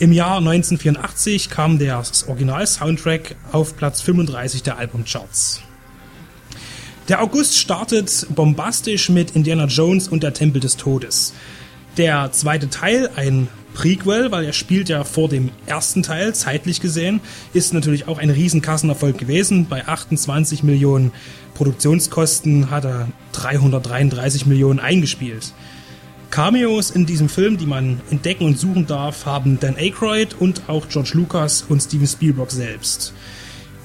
Im 0.00 0.10
Jahr 0.10 0.38
1984 0.38 1.48
kam 1.48 1.78
der 1.78 2.02
Original-Soundtrack 2.26 3.36
auf 3.52 3.76
Platz 3.76 4.00
35 4.00 4.64
der 4.64 4.78
Albumcharts. 4.78 5.62
Der 7.08 7.22
August 7.22 7.58
startet 7.58 8.26
bombastisch 8.34 9.10
mit 9.10 9.32
Indiana 9.32 9.66
Jones 9.66 10.08
und 10.08 10.22
der 10.22 10.32
Tempel 10.32 10.60
des 10.62 10.78
Todes. 10.78 11.34
Der 11.98 12.32
zweite 12.32 12.70
Teil, 12.70 13.10
ein 13.14 13.48
Prequel, 13.74 14.32
weil 14.32 14.46
er 14.46 14.54
spielt 14.54 14.88
ja 14.88 15.04
vor 15.04 15.28
dem 15.28 15.50
ersten 15.66 16.02
Teil, 16.02 16.34
zeitlich 16.34 16.80
gesehen, 16.80 17.20
ist 17.52 17.74
natürlich 17.74 18.08
auch 18.08 18.16
ein 18.16 18.30
riesen 18.30 18.62
Kassenerfolg 18.62 19.18
gewesen. 19.18 19.66
Bei 19.68 19.86
28 19.86 20.62
Millionen 20.62 21.12
Produktionskosten 21.52 22.70
hat 22.70 22.86
er 22.86 23.08
333 23.32 24.46
Millionen 24.46 24.80
eingespielt. 24.80 25.52
Cameos 26.30 26.90
in 26.90 27.04
diesem 27.04 27.28
Film, 27.28 27.58
die 27.58 27.66
man 27.66 28.00
entdecken 28.10 28.46
und 28.46 28.58
suchen 28.58 28.86
darf, 28.86 29.26
haben 29.26 29.60
Dan 29.60 29.76
Aykroyd 29.76 30.34
und 30.40 30.62
auch 30.68 30.88
George 30.88 31.10
Lucas 31.12 31.66
und 31.68 31.82
Steven 31.82 32.06
Spielberg 32.06 32.50
selbst. 32.50 33.12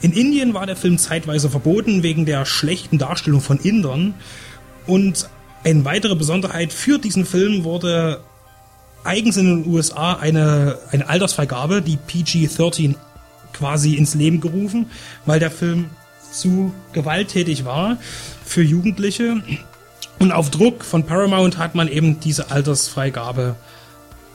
In 0.02 0.14
Indien 0.14 0.54
war 0.54 0.66
der 0.66 0.76
Film 0.76 0.98
zeitweise 0.98 1.50
verboten 1.50 2.04
wegen 2.04 2.26
der 2.26 2.46
schlechten 2.46 2.98
Darstellung 2.98 3.42
von 3.42 3.60
Indern 3.60 4.14
und 4.88 5.30
eine 5.64 5.84
weitere 5.84 6.16
Besonderheit 6.16 6.72
für 6.72 7.00
diesen 7.00 7.26
Film 7.26 7.66
wurde 7.66 8.22
eigens 9.04 9.38
in 9.38 9.64
den 9.64 9.74
USA 9.74 10.14
eine, 10.14 10.78
eine 10.92 11.08
Altersfreigabe, 11.08 11.82
die 11.82 11.98
PG-13 11.98 12.96
quasi 13.54 13.96
ins 13.96 14.16
Leben 14.16 14.40
gerufen, 14.40 14.90
weil 15.26 15.40
der 15.40 15.52
Film 15.52 15.90
zu 16.32 16.74
gewalttätig 16.94 17.66
war 17.66 17.98
für 18.46 18.62
Jugendliche. 18.62 19.42
Und 20.20 20.32
auf 20.32 20.50
Druck 20.50 20.84
von 20.84 21.06
Paramount 21.06 21.58
hat 21.58 21.76
man 21.76 21.88
eben 21.88 22.20
diese 22.20 22.52
Altersfreigabe 22.52 23.56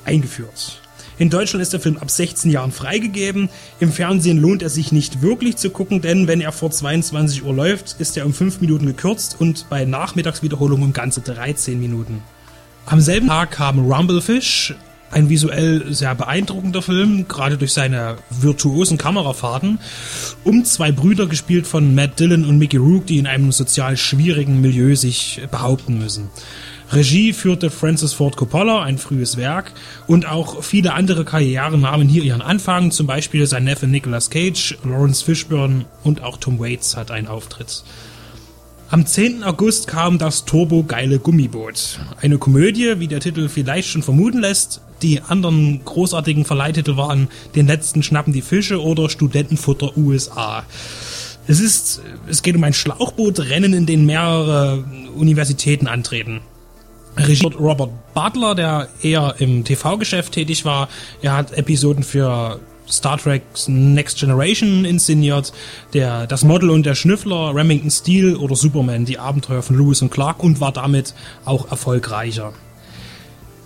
eingeführt. 0.05 0.81
In 1.17 1.31
Deutschland 1.31 1.63
ist 1.63 1.73
der 1.73 1.81
Film 1.81 1.97
ab 1.99 2.11
16 2.11 2.51
Jahren 2.51 2.73
freigegeben. 2.73 3.49
Im 3.79 3.93
Fernsehen 3.93 4.39
lohnt 4.39 4.63
er 4.63 4.69
sich 4.69 4.91
nicht 4.91 5.23
wirklich 5.23 5.57
zu 5.57 5.71
gucken, 5.71 6.01
denn 6.01 6.27
wenn 6.27 6.41
er 6.41 6.51
vor 6.51 6.73
22 6.73 7.45
Uhr 7.45 7.55
läuft, 7.55 8.01
ist 8.01 8.17
er 8.17 8.27
um 8.27 8.35
5 8.35 8.61
Minuten 8.61 8.87
gekürzt 8.87 9.37
und 9.39 9.67
bei 9.71 9.85
Nachmittagswiederholung 9.85 10.83
um 10.83 10.93
ganze 10.93 11.21
13 11.21 11.81
Minuten. 11.81 12.23
Am 12.87 13.01
selben 13.01 13.29
Tag 13.29 13.53
kam 13.53 13.79
Rumblefish, 13.91 14.75
ein 15.13 15.29
visuell 15.29 15.95
sehr 15.95 16.15
beeindruckender 16.17 16.83
Film, 16.83 17.29
gerade 17.29 17.57
durch 17.57 17.73
seine 17.73 18.17
virtuosen 18.31 18.99
Kamerafahrten, 18.99 19.79
um 20.43 20.65
zwei 20.65 20.91
Brüder 20.91 21.27
gespielt 21.27 21.69
von 21.69 21.95
Matt 21.95 22.19
Dillon 22.19 22.45
und 22.45 22.59
Mickey 22.59 22.79
Rook, 22.79 23.07
die 23.07 23.19
in 23.19 23.29
einem 23.29 23.53
sozial 23.53 23.97
schwierigen 23.97 24.61
Milieu 24.61 24.97
sich 24.97 25.41
behaupten 25.51 25.99
müssen. 25.99 26.31
Regie 26.93 27.33
führte 27.33 27.71
Francis 27.71 28.13
Ford 28.13 28.37
Coppola, 28.37 28.83
ein 28.83 28.99
frühes 28.99 29.37
Werk, 29.37 29.73
und 30.07 30.27
auch 30.27 30.63
viele 30.63 30.93
andere 30.93 31.25
Karrieren 31.25 31.81
nahmen 31.81 32.09
hier 32.09 32.23
ihren 32.23 32.43
Anfang, 32.43 32.91
zum 32.91 33.07
Beispiel 33.07 33.47
sein 33.47 33.65
Neffe 33.65 33.87
Nicolas 33.87 34.31
Cage, 34.31 34.77
Lawrence 34.85 35.25
Fishburne 35.25 35.87
und 36.03 36.23
auch 36.23 36.37
Tom 36.37 36.59
Waits 36.59 36.97
hat 36.97 37.11
einen 37.11 37.27
Auftritt. 37.27 37.85
Am 38.91 39.07
10. 39.07 39.43
August 39.43 39.89
kam 39.89 40.19
das 40.19 40.45
Turbo-geile 40.45 41.19
Gummiboot. 41.19 41.99
Eine 42.21 42.39
Komödie, 42.39 43.01
wie 43.01 43.09
der 43.09 43.19
Titel 43.19 43.49
vielleicht 43.49 43.89
schon 43.89 44.03
vermuten 44.03 44.41
lässt. 44.41 44.83
Die 45.03 45.21
anderen 45.21 45.85
großartigen 45.85 46.45
Verleihtitel 46.45 46.97
waren 46.97 47.29
Den 47.57 47.67
letzten 47.67 48.03
schnappen 48.03 48.33
die 48.33 48.43
Fische 48.43 48.81
oder 48.81 49.09
Studentenfutter 49.09 49.97
USA. 49.97 50.65
Es 51.47 51.61
ist, 51.61 52.03
es 52.29 52.43
geht 52.43 52.57
um 52.57 52.63
ein 52.63 52.73
Schlauchbootrennen, 52.73 53.73
in 53.73 53.87
dem 53.87 54.07
mehrere 54.07 54.85
Universitäten 55.17 55.89
antreten. 55.89 56.41
Regie 57.17 57.47
Robert 57.59 57.91
Butler, 58.15 58.55
der 58.55 58.89
eher 59.03 59.35
im 59.39 59.65
TV-Geschäft 59.65 60.33
tätig 60.33 60.65
war. 60.65 60.89
Er 61.23 61.37
hat 61.37 61.53
Episoden 61.53 62.03
für 62.03 62.61
Star 62.89 63.19
Trek's 63.19 63.69
Next 63.69 64.19
Generation 64.19 64.85
inszeniert, 64.85 65.53
der 65.95 66.27
Das 66.27 66.45
Model 66.45 66.71
und 66.71 66.85
der 66.85 66.95
Schnüffler, 66.95 67.55
Remington 67.55 67.91
Steel 67.91 68.37
oder 68.37 68.57
Superman, 68.57 69.05
die 69.05 69.19
Abenteuer 69.19 69.63
von 69.63 69.77
Lewis 69.77 70.03
und 70.03 70.11
Clark 70.11 70.43
und 70.43 70.61
war 70.61 70.73
damit 70.73 71.15
auch 71.45 71.71
erfolgreicher. 71.71 72.53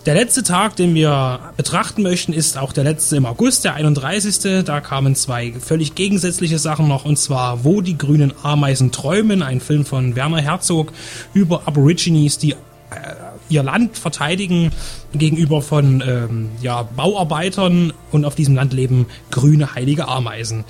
Der 0.05 0.15
letzte 0.15 0.43
Tag, 0.43 0.77
den 0.77 0.95
wir 0.95 1.39
betrachten 1.57 2.03
möchten, 2.03 2.31
ist 2.31 2.57
auch 2.57 2.71
der 2.71 2.85
letzte 2.85 3.17
im 3.17 3.25
August, 3.25 3.65
der 3.65 3.73
31. 3.73 4.63
Da 4.63 4.79
kamen 4.79 5.13
zwei 5.13 5.53
völlig 5.59 5.93
gegensätzliche 5.93 6.57
Sachen 6.57 6.87
noch, 6.87 7.03
und 7.03 7.19
zwar 7.19 7.65
Wo 7.65 7.81
die 7.81 7.97
grünen 7.97 8.33
Ameisen 8.41 8.93
träumen, 8.93 9.43
ein 9.43 9.59
Film 9.59 9.85
von 9.85 10.15
Werner 10.15 10.41
Herzog 10.41 10.93
über 11.33 11.63
Aborigines, 11.67 12.37
die 12.37 12.55
ihr 13.49 13.63
Land 13.63 13.97
verteidigen 13.97 14.71
gegenüber 15.13 15.61
von 15.61 16.03
ähm, 16.05 16.49
ja, 16.61 16.83
Bauarbeitern 16.83 17.93
und 18.11 18.25
auf 18.25 18.35
diesem 18.35 18.55
Land 18.55 18.73
leben 18.73 19.07
grüne 19.31 19.75
heilige 19.75 20.07
Ameisen. 20.07 20.63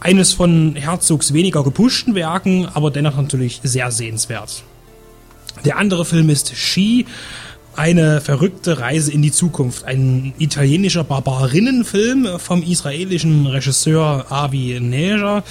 Eines 0.00 0.32
von 0.32 0.76
Herzogs 0.76 1.32
weniger 1.32 1.62
gepushten 1.62 2.14
Werken, 2.14 2.66
aber 2.74 2.90
dennoch 2.90 3.16
natürlich 3.16 3.60
sehr 3.62 3.90
sehenswert. 3.90 4.64
Der 5.64 5.78
andere 5.78 6.04
Film 6.04 6.28
ist 6.28 6.56
She, 6.56 7.06
eine 7.76 8.20
verrückte 8.20 8.78
Reise 8.78 9.12
in 9.12 9.22
die 9.22 9.32
Zukunft. 9.32 9.84
Ein 9.84 10.34
italienischer 10.38 11.04
Barbarinnenfilm 11.04 12.38
vom 12.38 12.62
israelischen 12.62 13.46
Regisseur 13.46 14.26
Avi 14.30 14.78
Neger, 14.80 15.42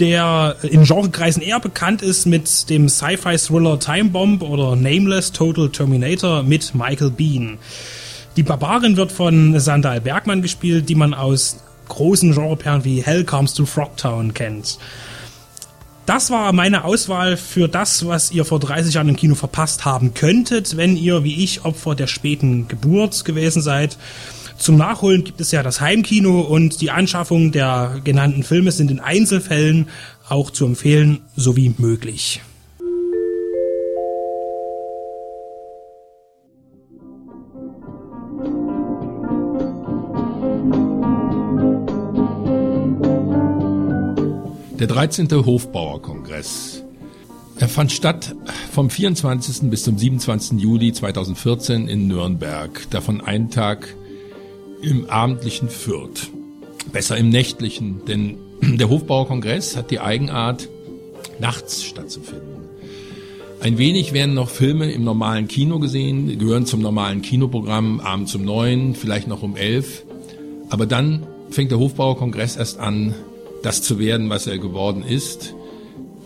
der 0.00 0.56
in 0.62 0.84
Genrekreisen 0.84 1.42
eher 1.42 1.60
bekannt 1.60 2.02
ist 2.02 2.26
mit 2.26 2.70
dem 2.70 2.88
Sci-Fi-Thriller 2.88 3.78
Time 3.78 4.10
Bomb 4.10 4.42
oder 4.42 4.74
Nameless 4.74 5.30
Total 5.32 5.68
Terminator 5.68 6.42
mit 6.42 6.74
Michael 6.74 7.10
Bean. 7.10 7.58
Die 8.36 8.42
Barbarin 8.42 8.96
wird 8.96 9.12
von 9.12 9.60
Sandal 9.60 10.00
Bergmann 10.00 10.40
gespielt, 10.40 10.88
die 10.88 10.94
man 10.94 11.14
aus 11.14 11.58
großen 11.88 12.32
Genreperlen 12.32 12.84
wie 12.84 13.02
Hell 13.02 13.24
Comes 13.24 13.52
to 13.54 13.66
Frogtown 13.66 14.32
kennt. 14.32 14.78
Das 16.06 16.30
war 16.30 16.52
meine 16.52 16.84
Auswahl 16.84 17.36
für 17.36 17.68
das, 17.68 18.06
was 18.06 18.32
ihr 18.32 18.44
vor 18.44 18.58
30 18.58 18.94
Jahren 18.94 19.10
im 19.10 19.16
Kino 19.16 19.34
verpasst 19.34 19.84
haben 19.84 20.14
könntet, 20.14 20.76
wenn 20.76 20.96
ihr 20.96 21.22
wie 21.22 21.44
ich 21.44 21.64
Opfer 21.64 21.94
der 21.94 22.06
späten 22.06 22.66
Geburt 22.66 23.24
gewesen 23.24 23.62
seid. 23.62 23.96
Zum 24.60 24.76
Nachholen 24.76 25.24
gibt 25.24 25.40
es 25.40 25.52
ja 25.52 25.62
das 25.62 25.80
Heimkino 25.80 26.42
und 26.42 26.82
die 26.82 26.90
Anschaffung 26.90 27.50
der 27.50 27.98
genannten 28.04 28.42
Filme 28.42 28.72
sind 28.72 28.90
in 28.90 29.00
Einzelfällen 29.00 29.88
auch 30.28 30.50
zu 30.50 30.66
empfehlen 30.66 31.22
sowie 31.34 31.74
möglich. 31.78 32.42
Der 44.78 44.86
13. 44.86 45.30
Hofbauerkongress. 45.46 46.84
Er 47.58 47.68
fand 47.68 47.92
statt 47.92 48.34
vom 48.72 48.90
24. 48.90 49.70
bis 49.70 49.84
zum 49.84 49.96
27. 49.96 50.60
Juli 50.60 50.92
2014 50.92 51.88
in 51.88 52.08
Nürnberg, 52.08 52.90
davon 52.90 53.22
einen 53.22 53.50
Tag 53.50 53.96
im 54.82 55.08
abendlichen 55.08 55.68
Fürth. 55.68 56.30
Besser 56.92 57.16
im 57.16 57.28
nächtlichen, 57.28 58.04
denn 58.06 58.36
der 58.62 58.88
Hofbauerkongress 58.88 59.76
hat 59.76 59.90
die 59.90 60.00
Eigenart, 60.00 60.68
nachts 61.38 61.84
stattzufinden. 61.84 62.60
Ein 63.60 63.76
wenig 63.76 64.12
werden 64.12 64.34
noch 64.34 64.48
Filme 64.48 64.90
im 64.90 65.04
normalen 65.04 65.46
Kino 65.46 65.78
gesehen, 65.78 66.38
gehören 66.38 66.64
zum 66.64 66.80
normalen 66.80 67.20
Kinoprogramm 67.20 68.00
abends 68.00 68.34
um 68.34 68.44
neun, 68.44 68.94
vielleicht 68.94 69.28
noch 69.28 69.42
um 69.42 69.56
elf. 69.56 70.04
Aber 70.70 70.86
dann 70.86 71.26
fängt 71.50 71.70
der 71.70 71.78
Hofbauerkongress 71.78 72.56
erst 72.56 72.78
an, 72.78 73.14
das 73.62 73.82
zu 73.82 73.98
werden, 73.98 74.30
was 74.30 74.46
er 74.46 74.58
geworden 74.58 75.02
ist. 75.02 75.54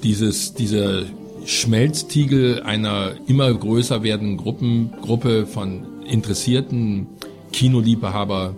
Dieses, 0.04 0.54
dieser 0.54 1.04
Schmelztiegel 1.44 2.62
einer 2.62 3.14
immer 3.26 3.52
größer 3.52 4.02
werdenden 4.02 4.36
Gruppen, 4.36 4.92
Gruppe 5.02 5.46
von 5.46 6.04
interessierten 6.06 7.08
Kinoliebhaber, 7.54 8.56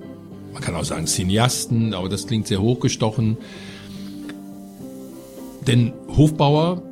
man 0.55 0.63
kann 0.63 0.75
auch 0.75 0.85
sagen 0.85 1.07
Cineasten, 1.07 1.93
aber 1.93 2.09
das 2.09 2.27
klingt 2.27 2.47
sehr 2.47 2.63
hochgestochen. 2.63 3.37
Denn 5.67 5.93
Hofbauer, 6.17 6.83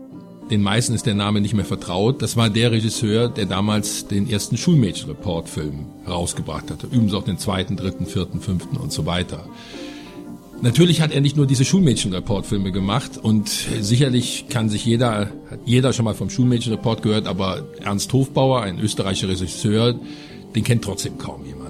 den 0.50 0.60
meisten 0.60 0.92
ist 0.94 1.06
der 1.06 1.14
Name 1.14 1.40
nicht 1.40 1.54
mehr 1.54 1.64
vertraut, 1.64 2.20
das 2.20 2.36
war 2.36 2.50
der 2.50 2.72
Regisseur, 2.72 3.30
der 3.30 3.46
damals 3.46 4.06
den 4.06 4.28
ersten 4.28 4.58
Schulmädchen-Report-Film 4.58 5.86
rausgebracht 6.06 6.70
hatte. 6.70 6.88
Übrigens 6.88 7.14
auch 7.14 7.24
den 7.24 7.38
zweiten, 7.38 7.76
dritten, 7.76 8.04
vierten, 8.04 8.40
fünften 8.40 8.76
und 8.76 8.92
so 8.92 9.06
weiter. 9.06 9.46
Natürlich 10.60 11.00
hat 11.00 11.12
er 11.12 11.22
nicht 11.22 11.36
nur 11.36 11.46
diese 11.46 11.64
Schulmädchen-Report-Filme 11.64 12.70
gemacht 12.70 13.12
und 13.22 13.48
sicherlich 13.48 14.46
kann 14.50 14.68
sich 14.68 14.84
jeder, 14.84 15.30
hat 15.50 15.60
jeder 15.64 15.94
schon 15.94 16.04
mal 16.04 16.14
vom 16.14 16.28
Schulmädchen-Report 16.28 17.02
gehört, 17.02 17.26
aber 17.26 17.64
Ernst 17.80 18.12
Hofbauer, 18.12 18.60
ein 18.60 18.78
österreichischer 18.78 19.28
Regisseur, 19.28 19.94
den 20.54 20.64
kennt 20.64 20.84
trotzdem 20.84 21.16
kaum 21.16 21.46
jemand. 21.46 21.63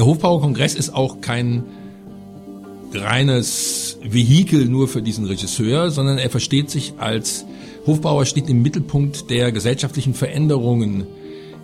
Der 0.00 0.06
Hofbauer-Kongress 0.06 0.76
ist 0.76 0.94
auch 0.94 1.20
kein 1.20 1.62
reines 2.94 3.98
Vehikel 4.02 4.64
nur 4.64 4.88
für 4.88 5.02
diesen 5.02 5.26
Regisseur, 5.26 5.90
sondern 5.90 6.16
er 6.16 6.30
versteht 6.30 6.70
sich 6.70 6.94
als 6.96 7.44
Hofbauer 7.84 8.24
steht 8.24 8.48
im 8.48 8.62
Mittelpunkt 8.62 9.28
der 9.28 9.52
gesellschaftlichen 9.52 10.14
Veränderungen 10.14 11.06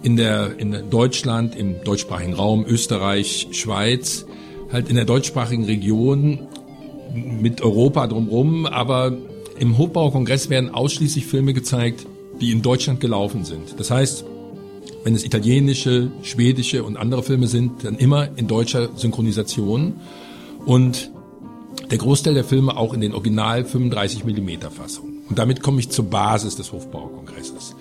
in 0.03 0.19
der 0.19 0.59
in 0.59 0.77
Deutschland, 0.91 1.57
im 1.57 1.83
deutschsprachigen 1.83 2.35
Raum, 2.35 2.67
Österreich, 2.69 3.49
Schweiz 3.53 4.27
halt 4.71 4.91
in 4.91 4.97
der 4.97 5.07
deutschsprachigen 5.07 5.65
Region 5.65 6.41
mit 7.15 7.63
Europa 7.63 8.07
drumherum, 8.07 8.67
aber 8.67 9.17
im 9.59 9.79
Hofbauer-Kongress 9.79 10.51
werden 10.51 10.75
ausschließlich 10.75 11.25
Filme 11.25 11.55
gezeigt, 11.55 12.07
die 12.39 12.53
in 12.53 12.61
Deutschland 12.61 13.01
gelaufen 13.01 13.47
sind. 13.47 13.81
Das 13.81 13.91
heißt, 13.91 14.27
wenn 15.07 15.15
es 15.15 15.25
italienische, 15.25 16.11
schwedische 16.23 16.83
und 16.83 16.97
andere 16.97 17.23
Filme 17.23 17.47
sind, 17.47 17.85
dann 17.85 17.95
immer 17.95 18.29
in 18.37 18.49
deutscher 18.49 18.89
Synchronisation 18.97 19.95
und 20.65 21.13
der 21.93 21.99
Großteil 21.99 22.35
der 22.35 22.43
Filme 22.43 22.77
auch 22.77 22.93
in 22.93 23.01
den 23.01 23.15
Original 23.15 23.65
35 23.65 24.25
mm 24.25 24.63
Fassungen. 24.69 25.19
Und 25.29 25.39
damit 25.39 25.63
komme 25.63 25.79
ich 25.79 25.91
zur 25.91 26.07
Basis 26.07 26.57
des 26.57 26.73
Hofbauer-Kongresses. 26.73 27.77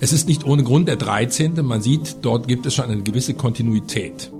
Es 0.00 0.12
ist 0.12 0.28
nicht 0.28 0.44
ohne 0.44 0.64
Grund 0.64 0.86
der 0.86 0.96
13. 0.96 1.64
Man 1.64 1.80
sieht, 1.80 2.16
dort 2.20 2.46
gibt 2.46 2.66
es 2.66 2.74
schon 2.74 2.90
eine 2.90 3.02
gewisse 3.02 3.32
Kontinuität. 3.32 4.30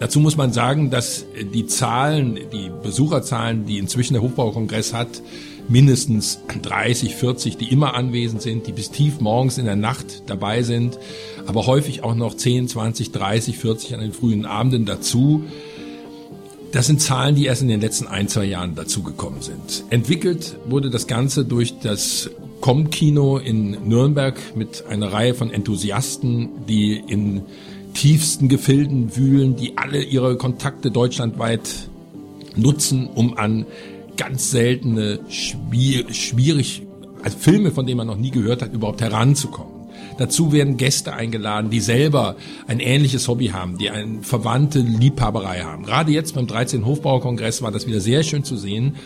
Dazu 0.00 0.20
muss 0.20 0.38
man 0.38 0.54
sagen, 0.54 0.88
dass 0.88 1.26
die 1.52 1.66
Zahlen, 1.66 2.38
die 2.50 2.70
Besucherzahlen, 2.82 3.66
die 3.66 3.76
inzwischen 3.76 4.14
der 4.14 4.22
Hochbaukongress 4.22 4.94
hat, 4.94 5.20
mindestens 5.68 6.40
30, 6.60 7.14
40, 7.14 7.56
die 7.56 7.70
immer 7.72 7.94
anwesend 7.94 8.42
sind, 8.42 8.66
die 8.66 8.72
bis 8.72 8.90
tief 8.90 9.20
morgens 9.20 9.58
in 9.58 9.64
der 9.64 9.76
Nacht 9.76 10.24
dabei 10.26 10.62
sind, 10.62 10.98
aber 11.46 11.66
häufig 11.66 12.04
auch 12.04 12.14
noch 12.14 12.34
10, 12.34 12.68
20, 12.68 13.12
30, 13.12 13.58
40 13.58 13.94
an 13.94 14.00
den 14.00 14.12
frühen 14.12 14.44
Abenden 14.44 14.84
dazu. 14.84 15.44
Das 16.72 16.86
sind 16.86 17.02
Zahlen, 17.02 17.34
die 17.34 17.46
erst 17.46 17.62
in 17.62 17.68
den 17.68 17.80
letzten 17.80 18.06
ein, 18.06 18.28
zwei 18.28 18.44
Jahren 18.44 18.74
dazugekommen 18.74 19.42
sind. 19.42 19.84
Entwickelt 19.90 20.56
wurde 20.66 20.88
das 20.88 21.06
Ganze 21.06 21.44
durch 21.44 21.78
das 21.80 22.30
Com-Kino 22.62 23.38
in 23.38 23.88
Nürnberg 23.88 24.38
mit 24.54 24.86
einer 24.86 25.12
Reihe 25.12 25.34
von 25.34 25.50
Enthusiasten, 25.50 26.48
die 26.68 26.94
in 26.94 27.42
tiefsten 27.92 28.48
Gefilden 28.48 29.16
wühlen, 29.16 29.56
die 29.56 29.76
alle 29.76 30.02
ihre 30.02 30.36
Kontakte 30.36 30.90
deutschlandweit 30.90 31.68
nutzen, 32.56 33.08
um 33.14 33.36
an 33.36 33.66
ganz 34.16 34.50
seltene, 34.50 35.20
schwierig, 35.28 36.82
also 37.22 37.38
Filme, 37.38 37.70
von 37.70 37.86
denen 37.86 37.98
man 37.98 38.06
noch 38.06 38.16
nie 38.16 38.30
gehört 38.30 38.62
hat, 38.62 38.72
überhaupt 38.72 39.00
heranzukommen. 39.00 39.72
Dazu 40.18 40.52
werden 40.52 40.76
Gäste 40.76 41.14
eingeladen, 41.14 41.70
die 41.70 41.80
selber 41.80 42.36
ein 42.66 42.80
ähnliches 42.80 43.28
Hobby 43.28 43.48
haben, 43.48 43.78
die 43.78 43.90
eine 43.90 44.22
verwandte 44.22 44.80
Liebhaberei 44.80 45.60
haben. 45.60 45.84
Gerade 45.84 46.12
jetzt 46.12 46.34
beim 46.34 46.46
13. 46.46 46.84
Hofbauerkongress 46.84 47.62
war 47.62 47.70
das 47.70 47.86
wieder 47.86 48.00
sehr 48.00 48.22
schön 48.22 48.44
zu 48.44 48.56
sehen. 48.56 48.96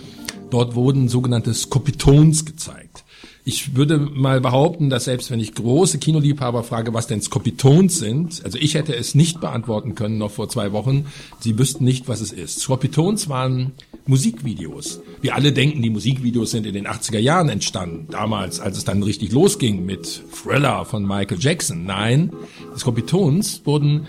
Dort 0.50 0.74
wurden 0.74 1.08
sogenannte 1.08 1.54
Skopitons 1.54 2.44
gezeigt. 2.44 3.04
Ich 3.48 3.76
würde 3.76 3.98
mal 3.98 4.40
behaupten, 4.40 4.90
dass 4.90 5.04
selbst 5.04 5.30
wenn 5.30 5.38
ich 5.38 5.54
große 5.54 5.98
Kinoliebhaber 5.98 6.64
frage, 6.64 6.92
was 6.94 7.06
denn 7.06 7.22
Skopitons 7.22 7.96
sind, 7.96 8.44
also 8.44 8.58
ich 8.58 8.74
hätte 8.74 8.92
es 8.96 9.14
nicht 9.14 9.40
beantworten 9.40 9.94
können 9.94 10.18
noch 10.18 10.32
vor 10.32 10.48
zwei 10.48 10.72
Wochen, 10.72 11.06
sie 11.38 11.56
wüssten 11.56 11.84
nicht, 11.84 12.08
was 12.08 12.20
es 12.20 12.32
ist. 12.32 12.58
Skopitons 12.58 13.28
waren 13.28 13.70
Musikvideos. 14.04 15.00
Wir 15.20 15.36
alle 15.36 15.52
denken, 15.52 15.80
die 15.80 15.90
Musikvideos 15.90 16.50
sind 16.50 16.66
in 16.66 16.74
den 16.74 16.88
80er 16.88 17.20
Jahren 17.20 17.48
entstanden, 17.48 18.08
damals, 18.10 18.58
als 18.58 18.78
es 18.78 18.84
dann 18.84 19.00
richtig 19.04 19.30
losging 19.30 19.86
mit 19.86 20.24
Thriller 20.34 20.84
von 20.84 21.06
Michael 21.06 21.38
Jackson. 21.38 21.84
Nein, 21.84 22.32
Skopitons 22.76 23.62
wurden 23.64 24.08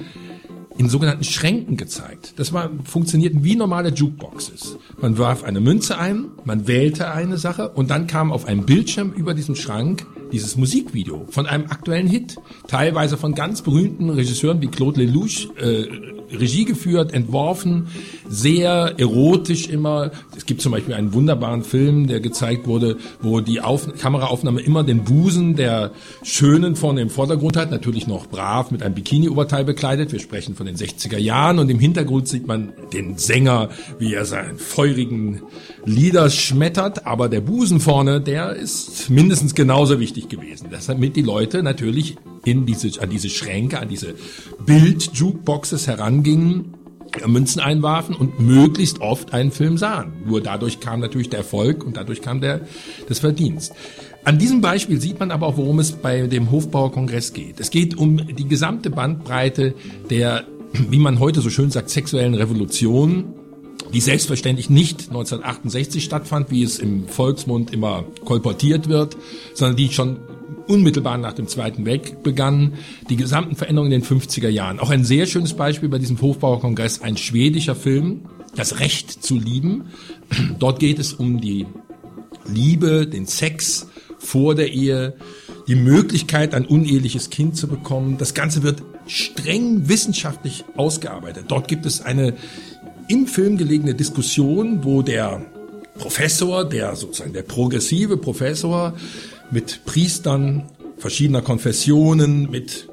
in 0.78 0.90
sogenannten 0.90 1.24
Schränken 1.24 1.78
gezeigt. 1.78 2.34
Das 2.38 2.54
war, 2.54 2.70
funktionierten 2.84 3.44
wie 3.44 3.56
normale 3.56 3.90
Jukeboxes. 3.90 4.78
Man 5.02 5.18
warf 5.18 5.44
eine 5.44 5.60
Münze 5.60 5.98
ein, 5.98 6.26
man 6.46 6.68
wählte 6.68 7.12
eine 7.12 7.38
Sache 7.38 7.70
und 7.70 7.90
dann 7.90 8.08
kam 8.08 8.32
auf 8.32 8.46
einem 8.46 8.66
Bildschirm 8.66 9.12
über 9.12 9.34
diesem 9.34 9.56
Schrank 9.56 10.06
dieses 10.32 10.56
Musikvideo 10.58 11.26
von 11.30 11.46
einem 11.46 11.66
aktuellen 11.66 12.08
Hit, 12.08 12.38
teilweise 12.68 13.18
von 13.18 13.34
ganz 13.34 13.62
berühmten 13.62 14.10
Regisseuren 14.10 14.62
wie 14.62 14.68
Claude 14.68 15.02
Lelouch 15.02 15.50
äh, 15.58 15.86
Regie 16.32 16.66
geführt, 16.66 17.14
entworfen, 17.14 17.88
sehr 18.28 18.96
erotisch 18.98 19.68
immer. 19.68 20.12
Es 20.36 20.46
gibt 20.46 20.62
zum 20.62 20.72
Beispiel 20.72 20.94
einen 20.94 21.14
wunderbaren 21.14 21.64
Film, 21.64 22.08
der 22.08 22.20
gezeigt 22.20 22.68
wurde, 22.68 22.98
wo 23.22 23.40
die 23.40 23.62
Auf 23.62 23.88
Kameraaufnahme 23.98 24.62
immer 24.62 24.84
den 24.84 25.04
Busen 25.04 25.56
der 25.56 25.92
Schönen 26.24 26.76
vorne 26.76 27.02
im 27.02 27.10
Vordergrund 27.10 27.56
hat, 27.56 27.72
natürlich 27.72 28.08
noch 28.08 28.28
brav 28.28 28.72
mit 28.72 28.84
einem 28.84 28.96
Bikini-Oberteil 28.96 29.64
bekleidet. 29.64 30.12
Wir 30.12 30.20
sprechen 30.20 30.56
von 30.56 30.66
den 30.66 30.76
60er 30.76 31.18
Jahren 31.18 31.60
und 31.60 31.70
im 31.70 31.80
Hintergrund 31.80 32.28
sieht 32.28 32.48
man 32.48 32.74
den 32.94 33.18
Sänger, 33.18 33.70
wie 34.00 34.14
er 34.14 34.26
seinen 34.26 34.58
feurigen 34.58 35.42
Lieder 35.86 36.30
schmettert, 36.30 37.06
aber 37.06 37.30
der 37.30 37.42
Busen 37.42 37.80
vorne, 37.80 38.20
der 38.20 38.54
ist 38.54 39.10
mindestens 39.10 39.56
genauso 39.56 40.00
wichtig 40.00 40.17
gewesen. 40.26 40.68
Das 40.72 40.88
damit 40.88 41.16
die 41.16 41.22
Leute 41.22 41.64
natürlich 41.64 42.18
in 42.46 42.66
diese, 42.66 43.02
an 43.02 43.10
diese 43.10 43.30
Schränke, 43.30 43.80
an 43.80 43.90
diese 43.90 44.16
Bild-Jukeboxes 44.66 45.88
herangingen, 45.88 46.74
Münzen 47.26 47.62
einwarfen 47.62 48.16
und 48.16 48.40
möglichst 48.40 49.00
oft 49.00 49.34
einen 49.34 49.52
Film 49.52 49.78
sahen. 49.78 50.14
Nur 50.26 50.42
dadurch 50.42 50.80
kam 50.80 51.00
natürlich 51.00 51.30
der 51.30 51.40
Erfolg 51.40 51.84
und 51.84 51.98
dadurch 51.98 52.22
kam 52.22 52.42
der, 52.42 52.62
das 53.08 53.20
Verdienst. 53.20 53.74
An 54.24 54.38
diesem 54.38 54.62
Beispiel 54.62 55.00
sieht 55.00 55.20
man 55.20 55.32
aber 55.32 55.48
auch, 55.48 55.58
worum 55.58 55.80
es 55.80 55.94
bei 55.94 56.28
dem 56.28 56.52
Hofbauerkongress 56.52 57.34
geht. 57.34 57.60
Es 57.60 57.70
geht 57.70 57.98
um 57.98 58.18
die 58.18 58.48
gesamte 58.48 58.90
Bandbreite 58.90 59.74
der, 60.10 60.44
wie 60.74 61.00
man 61.00 61.20
heute 61.20 61.42
so 61.42 61.50
schön 61.50 61.72
sagt, 61.72 61.90
sexuellen 61.90 62.34
Revolution, 62.34 63.34
die 63.94 64.02
selbstverständlich 64.02 64.70
nicht 64.70 65.08
1968 65.08 66.04
stattfand, 66.04 66.52
wie 66.52 66.64
es 66.64 66.80
im 66.80 67.08
Volksmund 67.08 67.74
immer 67.74 68.04
kolportiert 68.26 68.90
wird, 68.90 69.18
sondern 69.54 69.78
die 69.78 69.92
schon 69.92 70.20
unmittelbar 70.68 71.18
nach 71.18 71.34
dem 71.34 71.48
Zweiten 71.48 71.86
Weltkrieg 71.86 72.24
begannen, 72.24 72.74
die 73.10 73.16
gesamten 73.16 73.56
Veränderungen 73.56 73.92
in 73.92 74.02
den 74.02 74.08
50er 74.08 74.50
Jahren. 74.50 74.80
Auch 74.80 74.90
ein 74.90 75.04
sehr 75.04 75.26
schönes 75.26 75.54
Beispiel 75.54 75.90
bei 75.90 75.98
diesem 75.98 76.20
Hofbauerkongress, 76.20 77.02
ein 77.02 77.18
schwedischer 77.18 77.76
Film, 77.76 78.22
Das 78.56 78.80
Recht 78.80 79.24
zu 79.24 79.36
lieben. 79.36 79.86
Dort 80.60 80.80
geht 80.80 81.00
es 81.00 81.14
um 81.14 81.40
die 81.40 81.68
Liebe, 82.48 83.06
den 83.06 83.26
Sex 83.26 83.88
vor 84.18 84.56
der 84.56 84.74
Ehe, 84.74 85.16
die 85.68 85.76
Möglichkeit, 85.76 86.56
ein 86.56 86.66
uneheliches 86.66 87.30
Kind 87.30 87.56
zu 87.56 87.68
bekommen. 87.68 88.18
Das 88.18 88.34
Ganze 88.34 88.64
wird 88.64 88.82
streng 89.06 89.88
wissenschaftlich 89.90 90.66
ausgearbeitet. 90.76 91.46
Dort 91.50 91.68
gibt 91.68 91.86
es 91.86 92.02
eine 92.02 92.34
im 93.08 93.28
Film 93.28 93.58
gelegene 93.58 93.94
Diskussion, 93.94 94.84
wo 94.84 95.02
der 95.02 95.46
Professor, 95.98 96.68
der 96.68 96.96
sozusagen 96.96 97.34
der 97.34 97.44
progressive 97.44 98.18
Professor 98.18 98.94
mit 99.52 99.82
Priestern 99.86 100.66
verschiedener 100.98 101.42
Konfessionen, 101.42 102.50
mit 102.50 102.88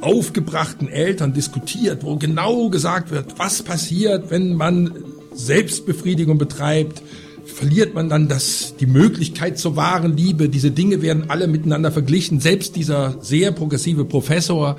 aufgebrachten 0.00 0.88
Eltern 0.88 1.32
diskutiert, 1.32 2.02
wo 2.04 2.16
genau 2.16 2.68
gesagt 2.68 3.10
wird, 3.10 3.38
was 3.38 3.62
passiert, 3.62 4.30
wenn 4.30 4.54
man 4.54 4.92
Selbstbefriedigung 5.32 6.38
betreibt, 6.38 7.02
verliert 7.44 7.94
man 7.94 8.08
dann 8.08 8.28
das, 8.28 8.74
die 8.78 8.86
Möglichkeit 8.86 9.58
zur 9.58 9.76
wahren 9.76 10.16
Liebe. 10.16 10.48
Diese 10.48 10.70
Dinge 10.70 11.02
werden 11.02 11.24
alle 11.28 11.46
miteinander 11.46 11.92
verglichen. 11.92 12.40
Selbst 12.40 12.76
dieser 12.76 13.16
sehr 13.20 13.52
progressive 13.52 14.04
Professor 14.04 14.76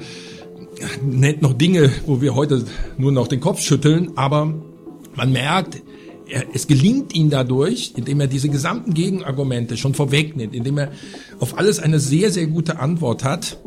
nennt 1.03 1.41
noch 1.41 1.53
Dinge, 1.53 1.91
wo 2.05 2.21
wir 2.21 2.35
heute 2.35 2.65
nur 2.97 3.11
noch 3.11 3.27
den 3.27 3.39
Kopf 3.39 3.61
schütteln, 3.61 4.11
aber 4.15 4.53
man 5.15 5.31
merkt, 5.31 5.81
er, 6.27 6.45
es 6.53 6.67
gelingt 6.67 7.13
ihm 7.15 7.29
dadurch, 7.29 7.93
indem 7.95 8.19
er 8.21 8.27
diese 8.27 8.49
gesamten 8.49 8.93
Gegenargumente 8.93 9.77
schon 9.77 9.93
vorwegnimmt, 9.93 10.55
indem 10.55 10.77
er 10.77 10.91
auf 11.39 11.57
alles 11.57 11.79
eine 11.79 11.99
sehr, 11.99 12.31
sehr 12.31 12.47
gute 12.47 12.79
Antwort 12.79 13.23
hat, 13.23 13.57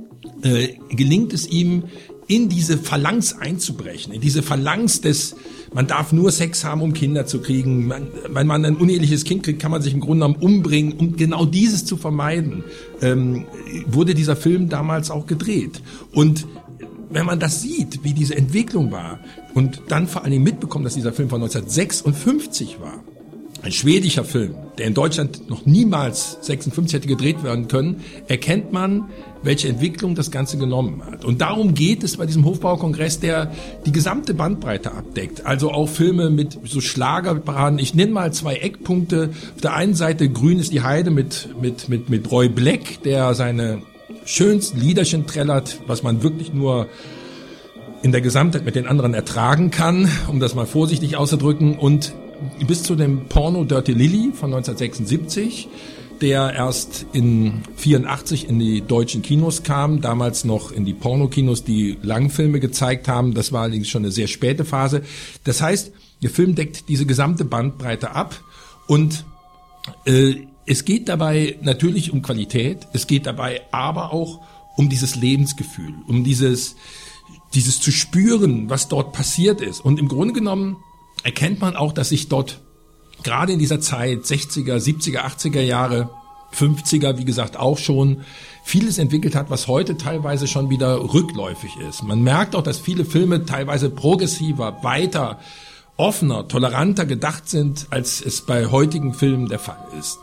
äh, 0.42 0.68
gelingt 0.90 1.32
es 1.32 1.46
ihm, 1.48 1.84
in 2.28 2.48
diese 2.48 2.76
Phalanx 2.76 3.34
einzubrechen, 3.38 4.12
in 4.12 4.20
diese 4.20 4.42
Phalanx 4.42 5.00
des, 5.00 5.36
man 5.72 5.86
darf 5.86 6.12
nur 6.12 6.32
Sex 6.32 6.64
haben, 6.64 6.82
um 6.82 6.92
Kinder 6.92 7.26
zu 7.26 7.40
kriegen. 7.40 7.86
Man, 7.86 8.08
wenn 8.28 8.46
man 8.48 8.64
ein 8.64 8.76
uneheliches 8.76 9.24
Kind 9.24 9.44
kriegt, 9.44 9.62
kann 9.62 9.70
man 9.70 9.80
sich 9.80 9.94
im 9.94 10.00
Grunde 10.00 10.26
genommen 10.26 10.42
umbringen. 10.42 10.94
Um 10.94 11.16
genau 11.16 11.44
dieses 11.44 11.84
zu 11.84 11.96
vermeiden, 11.96 12.64
ähm, 13.00 13.46
wurde 13.86 14.14
dieser 14.14 14.34
Film 14.34 14.68
damals 14.68 15.10
auch 15.10 15.26
gedreht. 15.26 15.80
Und 16.12 16.46
wenn 17.10 17.26
man 17.26 17.38
das 17.38 17.62
sieht, 17.62 18.04
wie 18.04 18.12
diese 18.12 18.36
Entwicklung 18.36 18.90
war 18.90 19.20
und 19.54 19.82
dann 19.88 20.08
vor 20.08 20.22
allen 20.22 20.32
Dingen 20.32 20.44
mitbekommt, 20.44 20.84
dass 20.84 20.94
dieser 20.94 21.12
Film 21.12 21.28
von 21.28 21.40
1956 21.42 22.80
war, 22.80 23.02
ein 23.62 23.72
schwedischer 23.72 24.24
Film, 24.24 24.54
der 24.78 24.86
in 24.86 24.94
Deutschland 24.94 25.48
noch 25.50 25.66
niemals 25.66 26.38
56 26.42 26.94
hätte 26.94 27.08
gedreht 27.08 27.42
werden 27.42 27.68
können, 27.68 28.02
erkennt 28.28 28.72
man, 28.72 29.08
welche 29.42 29.68
Entwicklung 29.68 30.14
das 30.14 30.30
Ganze 30.30 30.58
genommen 30.58 31.02
hat. 31.04 31.24
Und 31.24 31.40
darum 31.40 31.74
geht 31.74 32.04
es 32.04 32.16
bei 32.16 32.26
diesem 32.26 32.44
Hofbaukongress, 32.44 33.20
der 33.20 33.50
die 33.84 33.92
gesamte 33.92 34.34
Bandbreite 34.34 34.92
abdeckt. 34.92 35.46
Also 35.46 35.72
auch 35.72 35.88
Filme 35.88 36.30
mit 36.30 36.58
so 36.64 36.80
Schlagerparaden. 36.80 37.78
Ich 37.78 37.94
nenne 37.94 38.12
mal 38.12 38.32
zwei 38.32 38.56
Eckpunkte. 38.56 39.30
Auf 39.54 39.60
der 39.62 39.74
einen 39.74 39.94
Seite 39.94 40.28
Grün 40.28 40.58
ist 40.58 40.72
die 40.72 40.82
Heide 40.82 41.10
mit, 41.10 41.48
mit, 41.60 41.88
mit, 41.88 42.08
mit 42.08 42.30
Roy 42.30 42.48
Black, 42.48 43.02
der 43.04 43.34
seine 43.34 43.82
schönsten 44.26 44.78
Liederchen 44.78 45.26
trällert, 45.26 45.80
was 45.86 46.02
man 46.02 46.22
wirklich 46.22 46.52
nur 46.52 46.88
in 48.02 48.12
der 48.12 48.20
Gesamtheit 48.20 48.64
mit 48.64 48.74
den 48.74 48.86
anderen 48.86 49.14
ertragen 49.14 49.70
kann, 49.70 50.08
um 50.28 50.38
das 50.38 50.54
mal 50.54 50.66
vorsichtig 50.66 51.16
auszudrücken. 51.16 51.78
Und 51.78 52.14
bis 52.66 52.82
zu 52.82 52.94
dem 52.94 53.26
Porno 53.28 53.64
Dirty 53.64 53.92
Lily 53.92 54.32
von 54.34 54.52
1976, 54.52 55.68
der 56.20 56.52
erst 56.54 57.06
in 57.12 57.62
84 57.76 58.48
in 58.48 58.58
die 58.58 58.82
deutschen 58.82 59.22
Kinos 59.22 59.62
kam, 59.62 60.00
damals 60.00 60.44
noch 60.44 60.72
in 60.72 60.84
die 60.84 60.94
Pornokinos, 60.94 61.64
die 61.64 61.98
Langfilme 62.02 62.60
gezeigt 62.60 63.08
haben. 63.08 63.34
Das 63.34 63.52
war 63.52 63.62
allerdings 63.62 63.88
schon 63.88 64.02
eine 64.02 64.12
sehr 64.12 64.26
späte 64.26 64.64
Phase. 64.64 65.02
Das 65.44 65.60
heißt, 65.62 65.92
der 66.22 66.30
Film 66.30 66.54
deckt 66.54 66.88
diese 66.88 67.06
gesamte 67.06 67.44
Bandbreite 67.44 68.12
ab 68.12 68.40
und 68.86 69.24
äh, 70.06 70.36
es 70.66 70.84
geht 70.84 71.08
dabei 71.08 71.58
natürlich 71.62 72.12
um 72.12 72.22
Qualität, 72.22 72.88
es 72.92 73.06
geht 73.06 73.26
dabei 73.26 73.62
aber 73.70 74.12
auch 74.12 74.40
um 74.76 74.88
dieses 74.88 75.16
Lebensgefühl, 75.16 75.94
um 76.06 76.24
dieses, 76.24 76.76
dieses 77.54 77.80
zu 77.80 77.92
spüren, 77.92 78.68
was 78.68 78.88
dort 78.88 79.12
passiert 79.12 79.60
ist. 79.60 79.80
Und 79.80 79.98
im 79.98 80.08
Grunde 80.08 80.34
genommen 80.34 80.76
erkennt 81.22 81.60
man 81.60 81.76
auch, 81.76 81.92
dass 81.92 82.10
sich 82.10 82.28
dort 82.28 82.60
gerade 83.22 83.52
in 83.52 83.58
dieser 83.58 83.80
Zeit, 83.80 84.20
60er, 84.20 84.76
70er, 84.76 85.20
80er 85.20 85.62
Jahre, 85.62 86.10
50er, 86.54 87.18
wie 87.18 87.24
gesagt, 87.24 87.56
auch 87.56 87.78
schon 87.78 88.22
vieles 88.62 88.98
entwickelt 88.98 89.34
hat, 89.34 89.50
was 89.50 89.68
heute 89.68 89.96
teilweise 89.96 90.46
schon 90.46 90.70
wieder 90.70 91.12
rückläufig 91.12 91.76
ist. 91.88 92.02
Man 92.02 92.22
merkt 92.22 92.54
auch, 92.54 92.62
dass 92.62 92.78
viele 92.78 93.04
Filme 93.04 93.44
teilweise 93.44 93.90
progressiver, 93.90 94.82
weiter 94.82 95.38
offener, 95.96 96.46
toleranter 96.48 97.06
gedacht 97.06 97.48
sind, 97.48 97.86
als 97.90 98.20
es 98.20 98.42
bei 98.42 98.66
heutigen 98.66 99.14
Filmen 99.14 99.48
der 99.48 99.58
Fall 99.58 99.88
ist. 99.98 100.18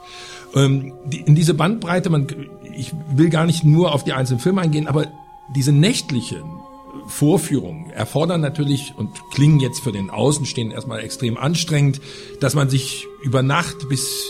Ähm, 0.56 0.94
die, 1.06 1.22
in 1.22 1.36
diese 1.36 1.54
Bandbreite, 1.54 2.10
man, 2.10 2.28
ich 2.76 2.94
will 3.12 3.30
gar 3.30 3.46
nicht 3.46 3.64
nur 3.64 3.94
auf 3.94 4.04
die 4.04 4.14
einzelnen 4.14 4.40
Filme 4.40 4.62
eingehen, 4.62 4.88
aber 4.88 5.08
diese 5.56 5.72
nächtlichen 5.72 6.44
Vorführungen 7.08 7.90
erfordern 7.90 8.42
natürlich 8.42 8.94
und 8.96 9.10
klingen 9.32 9.60
jetzt 9.60 9.80
für 9.80 9.92
den 9.92 10.10
Außenstehenden 10.10 10.76
erstmal 10.76 11.02
extrem 11.02 11.38
anstrengend, 11.38 12.00
dass 12.40 12.54
man 12.54 12.70
sich 12.70 13.08
über 13.24 13.44
Nacht 13.44 13.90
bis 13.90 14.26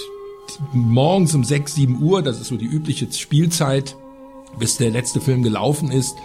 morgens 0.71 1.33
um 1.35 1.43
6, 1.43 1.75
7 1.75 2.01
Uhr, 2.01 2.21
das 2.21 2.39
ist 2.39 2.47
so 2.47 2.57
die 2.57 2.65
übliche 2.65 3.11
Spielzeit, 3.11 3.95
bis 4.59 4.77
der 4.77 4.91
letzte 4.91 5.21
Film 5.21 5.43
gelaufen 5.43 5.91
ist, 5.91 6.15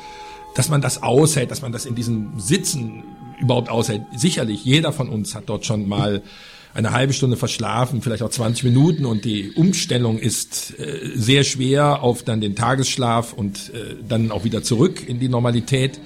dass 0.55 0.69
man 0.69 0.81
das 0.81 1.03
aushält, 1.03 1.51
dass 1.51 1.63
man 1.63 1.73
das 1.73 1.87
in 1.87 1.95
diesem 1.95 2.39
Sitzen 2.39 3.05
überhaupt 3.41 3.69
aushält. 3.69 4.03
Sicherlich, 4.15 4.65
jeder 4.65 4.93
von 4.93 5.09
uns 5.09 5.35
hat 5.35 5.45
dort 5.47 5.65
schon 5.65 5.89
mal 5.89 6.23
eine 6.79 6.93
halbe 6.93 7.13
Stunde 7.13 7.37
verschlafen, 7.37 8.03
vielleicht 8.03 8.23
auch 8.23 8.31
20 8.31 8.63
Minuten 8.63 9.05
und 9.05 9.25
die 9.25 9.51
Umstellung 9.51 10.17
ist 10.17 10.79
äh, 10.79 11.11
sehr 11.17 11.43
schwer 11.43 12.05
auf 12.05 12.23
dann 12.23 12.41
den 12.41 12.55
Tagesschlaf 12.55 13.33
und 13.33 13.73
äh, 13.75 13.97
dann 14.09 14.31
auch 14.31 14.45
wieder 14.45 14.63
zurück 14.63 15.07
in 15.07 15.19
die 15.19 15.29
Normalität. 15.29 15.99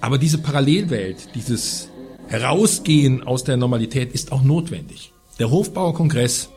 Aber 0.00 0.18
diese 0.18 0.38
Parallelwelt, 0.38 1.28
dieses 1.36 1.90
Herausgehen 2.26 3.22
aus 3.22 3.44
der 3.44 3.56
Normalität 3.56 4.12
ist 4.12 4.32
auch 4.32 4.42
notwendig. 4.42 5.12
Der 5.38 5.52
Hofbauerkongress 5.52 6.50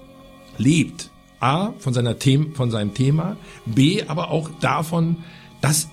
lebt 0.58 1.12
A 1.40 1.74
von 1.78 1.94
seiner 1.94 2.18
Them 2.18 2.56
von 2.56 2.72
seinem 2.72 2.96
Thema, 2.96 3.38
B 3.68 4.02
aber 4.08 4.32
auch 4.32 4.50
davon, 4.62 5.18
dass 5.62 5.90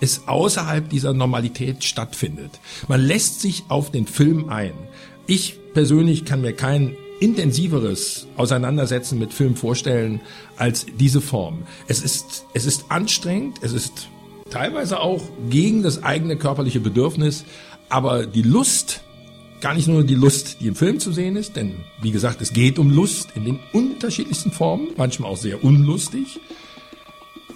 es 0.00 0.26
außerhalb 0.26 0.88
dieser 0.88 1.12
Normalität 1.12 1.84
stattfindet. 1.84 2.58
Man 2.88 3.00
lässt 3.00 3.40
sich 3.40 3.62
auf 3.68 3.92
den 3.92 4.08
Film 4.08 4.48
ein. 4.48 4.72
Ich 5.28 5.60
persönlich 5.74 6.24
kann 6.24 6.40
mir 6.40 6.52
kein 6.52 6.96
intensiveres 7.20 8.26
Auseinandersetzen 8.36 9.18
mit 9.18 9.32
Film 9.32 9.56
vorstellen 9.56 10.20
als 10.56 10.86
diese 10.98 11.20
Form. 11.20 11.62
Es 11.88 12.02
ist, 12.02 12.44
es 12.54 12.66
ist 12.66 12.86
anstrengend, 12.90 13.58
es 13.62 13.72
ist 13.72 14.08
teilweise 14.50 15.00
auch 15.00 15.22
gegen 15.48 15.82
das 15.82 16.02
eigene 16.02 16.36
körperliche 16.36 16.80
Bedürfnis, 16.80 17.44
aber 17.88 18.26
die 18.26 18.42
Lust, 18.42 19.02
gar 19.60 19.74
nicht 19.74 19.88
nur 19.88 20.04
die 20.04 20.14
Lust, 20.14 20.58
die 20.60 20.66
im 20.66 20.74
Film 20.74 21.00
zu 21.00 21.12
sehen 21.12 21.36
ist, 21.36 21.56
denn 21.56 21.76
wie 22.02 22.10
gesagt, 22.10 22.42
es 22.42 22.52
geht 22.52 22.78
um 22.78 22.90
Lust 22.90 23.28
in 23.34 23.44
den 23.44 23.60
unterschiedlichsten 23.72 24.52
Formen, 24.52 24.88
manchmal 24.96 25.30
auch 25.30 25.36
sehr 25.36 25.64
unlustig. 25.64 26.40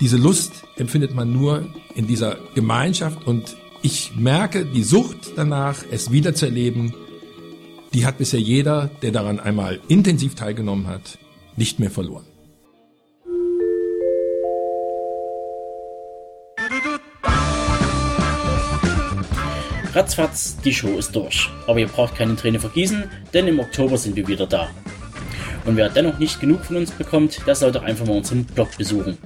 Diese 0.01 0.17
Lust 0.17 0.65
empfindet 0.77 1.15
man 1.15 1.33
nur 1.33 1.67
in 1.95 2.07
dieser 2.07 2.37
Gemeinschaft 2.55 3.27
und 3.27 3.57
ich 3.83 4.13
merke 4.17 4.65
die 4.65 4.83
Sucht 4.83 5.33
danach, 5.37 5.85
es 5.91 6.11
wieder 6.11 6.35
zu 6.35 6.47
erleben, 6.47 6.95
die 7.95 8.07
hat 8.07 8.19
bisher 8.19 8.41
jeder, 8.41 8.91
der 9.03 9.13
daran 9.13 9.41
einmal 9.41 9.81
intensiv 9.89 10.35
teilgenommen 10.35 10.87
hat, 10.87 11.19
nicht 11.57 11.81
mehr 11.81 11.91
verloren. 11.91 12.27
Ratzfatz, 19.95 20.59
die 20.65 20.73
Show 20.73 20.97
ist 20.99 21.17
durch. 21.17 21.51
Aber 21.67 21.81
ihr 21.81 21.89
braucht 21.89 22.15
keine 22.15 22.37
Träne 22.37 22.61
vergießen, 22.61 23.05
denn 23.35 23.49
im 23.49 23.59
Oktober 23.59 23.97
sind 23.97 24.15
wir 24.17 24.29
wieder 24.29 24.47
da. 24.47 24.69
Und 25.65 25.77
wer 25.77 25.89
dennoch 25.89 26.19
nicht 26.19 26.41
genug 26.41 26.65
von 26.65 26.77
uns 26.77 26.93
bekommt, 26.93 27.47
der 27.47 27.55
soll 27.55 27.73
doch 27.73 27.83
einfach 27.83 28.07
mal 28.07 28.19
unseren 28.19 28.45
Blog 28.45 28.69
besuchen. 28.77 29.19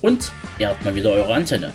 und 0.00 0.32
ihr 0.58 0.68
habt 0.68 0.84
mal 0.84 0.94
wieder 0.94 1.10
eure 1.10 1.34
Antenne. 1.34 1.72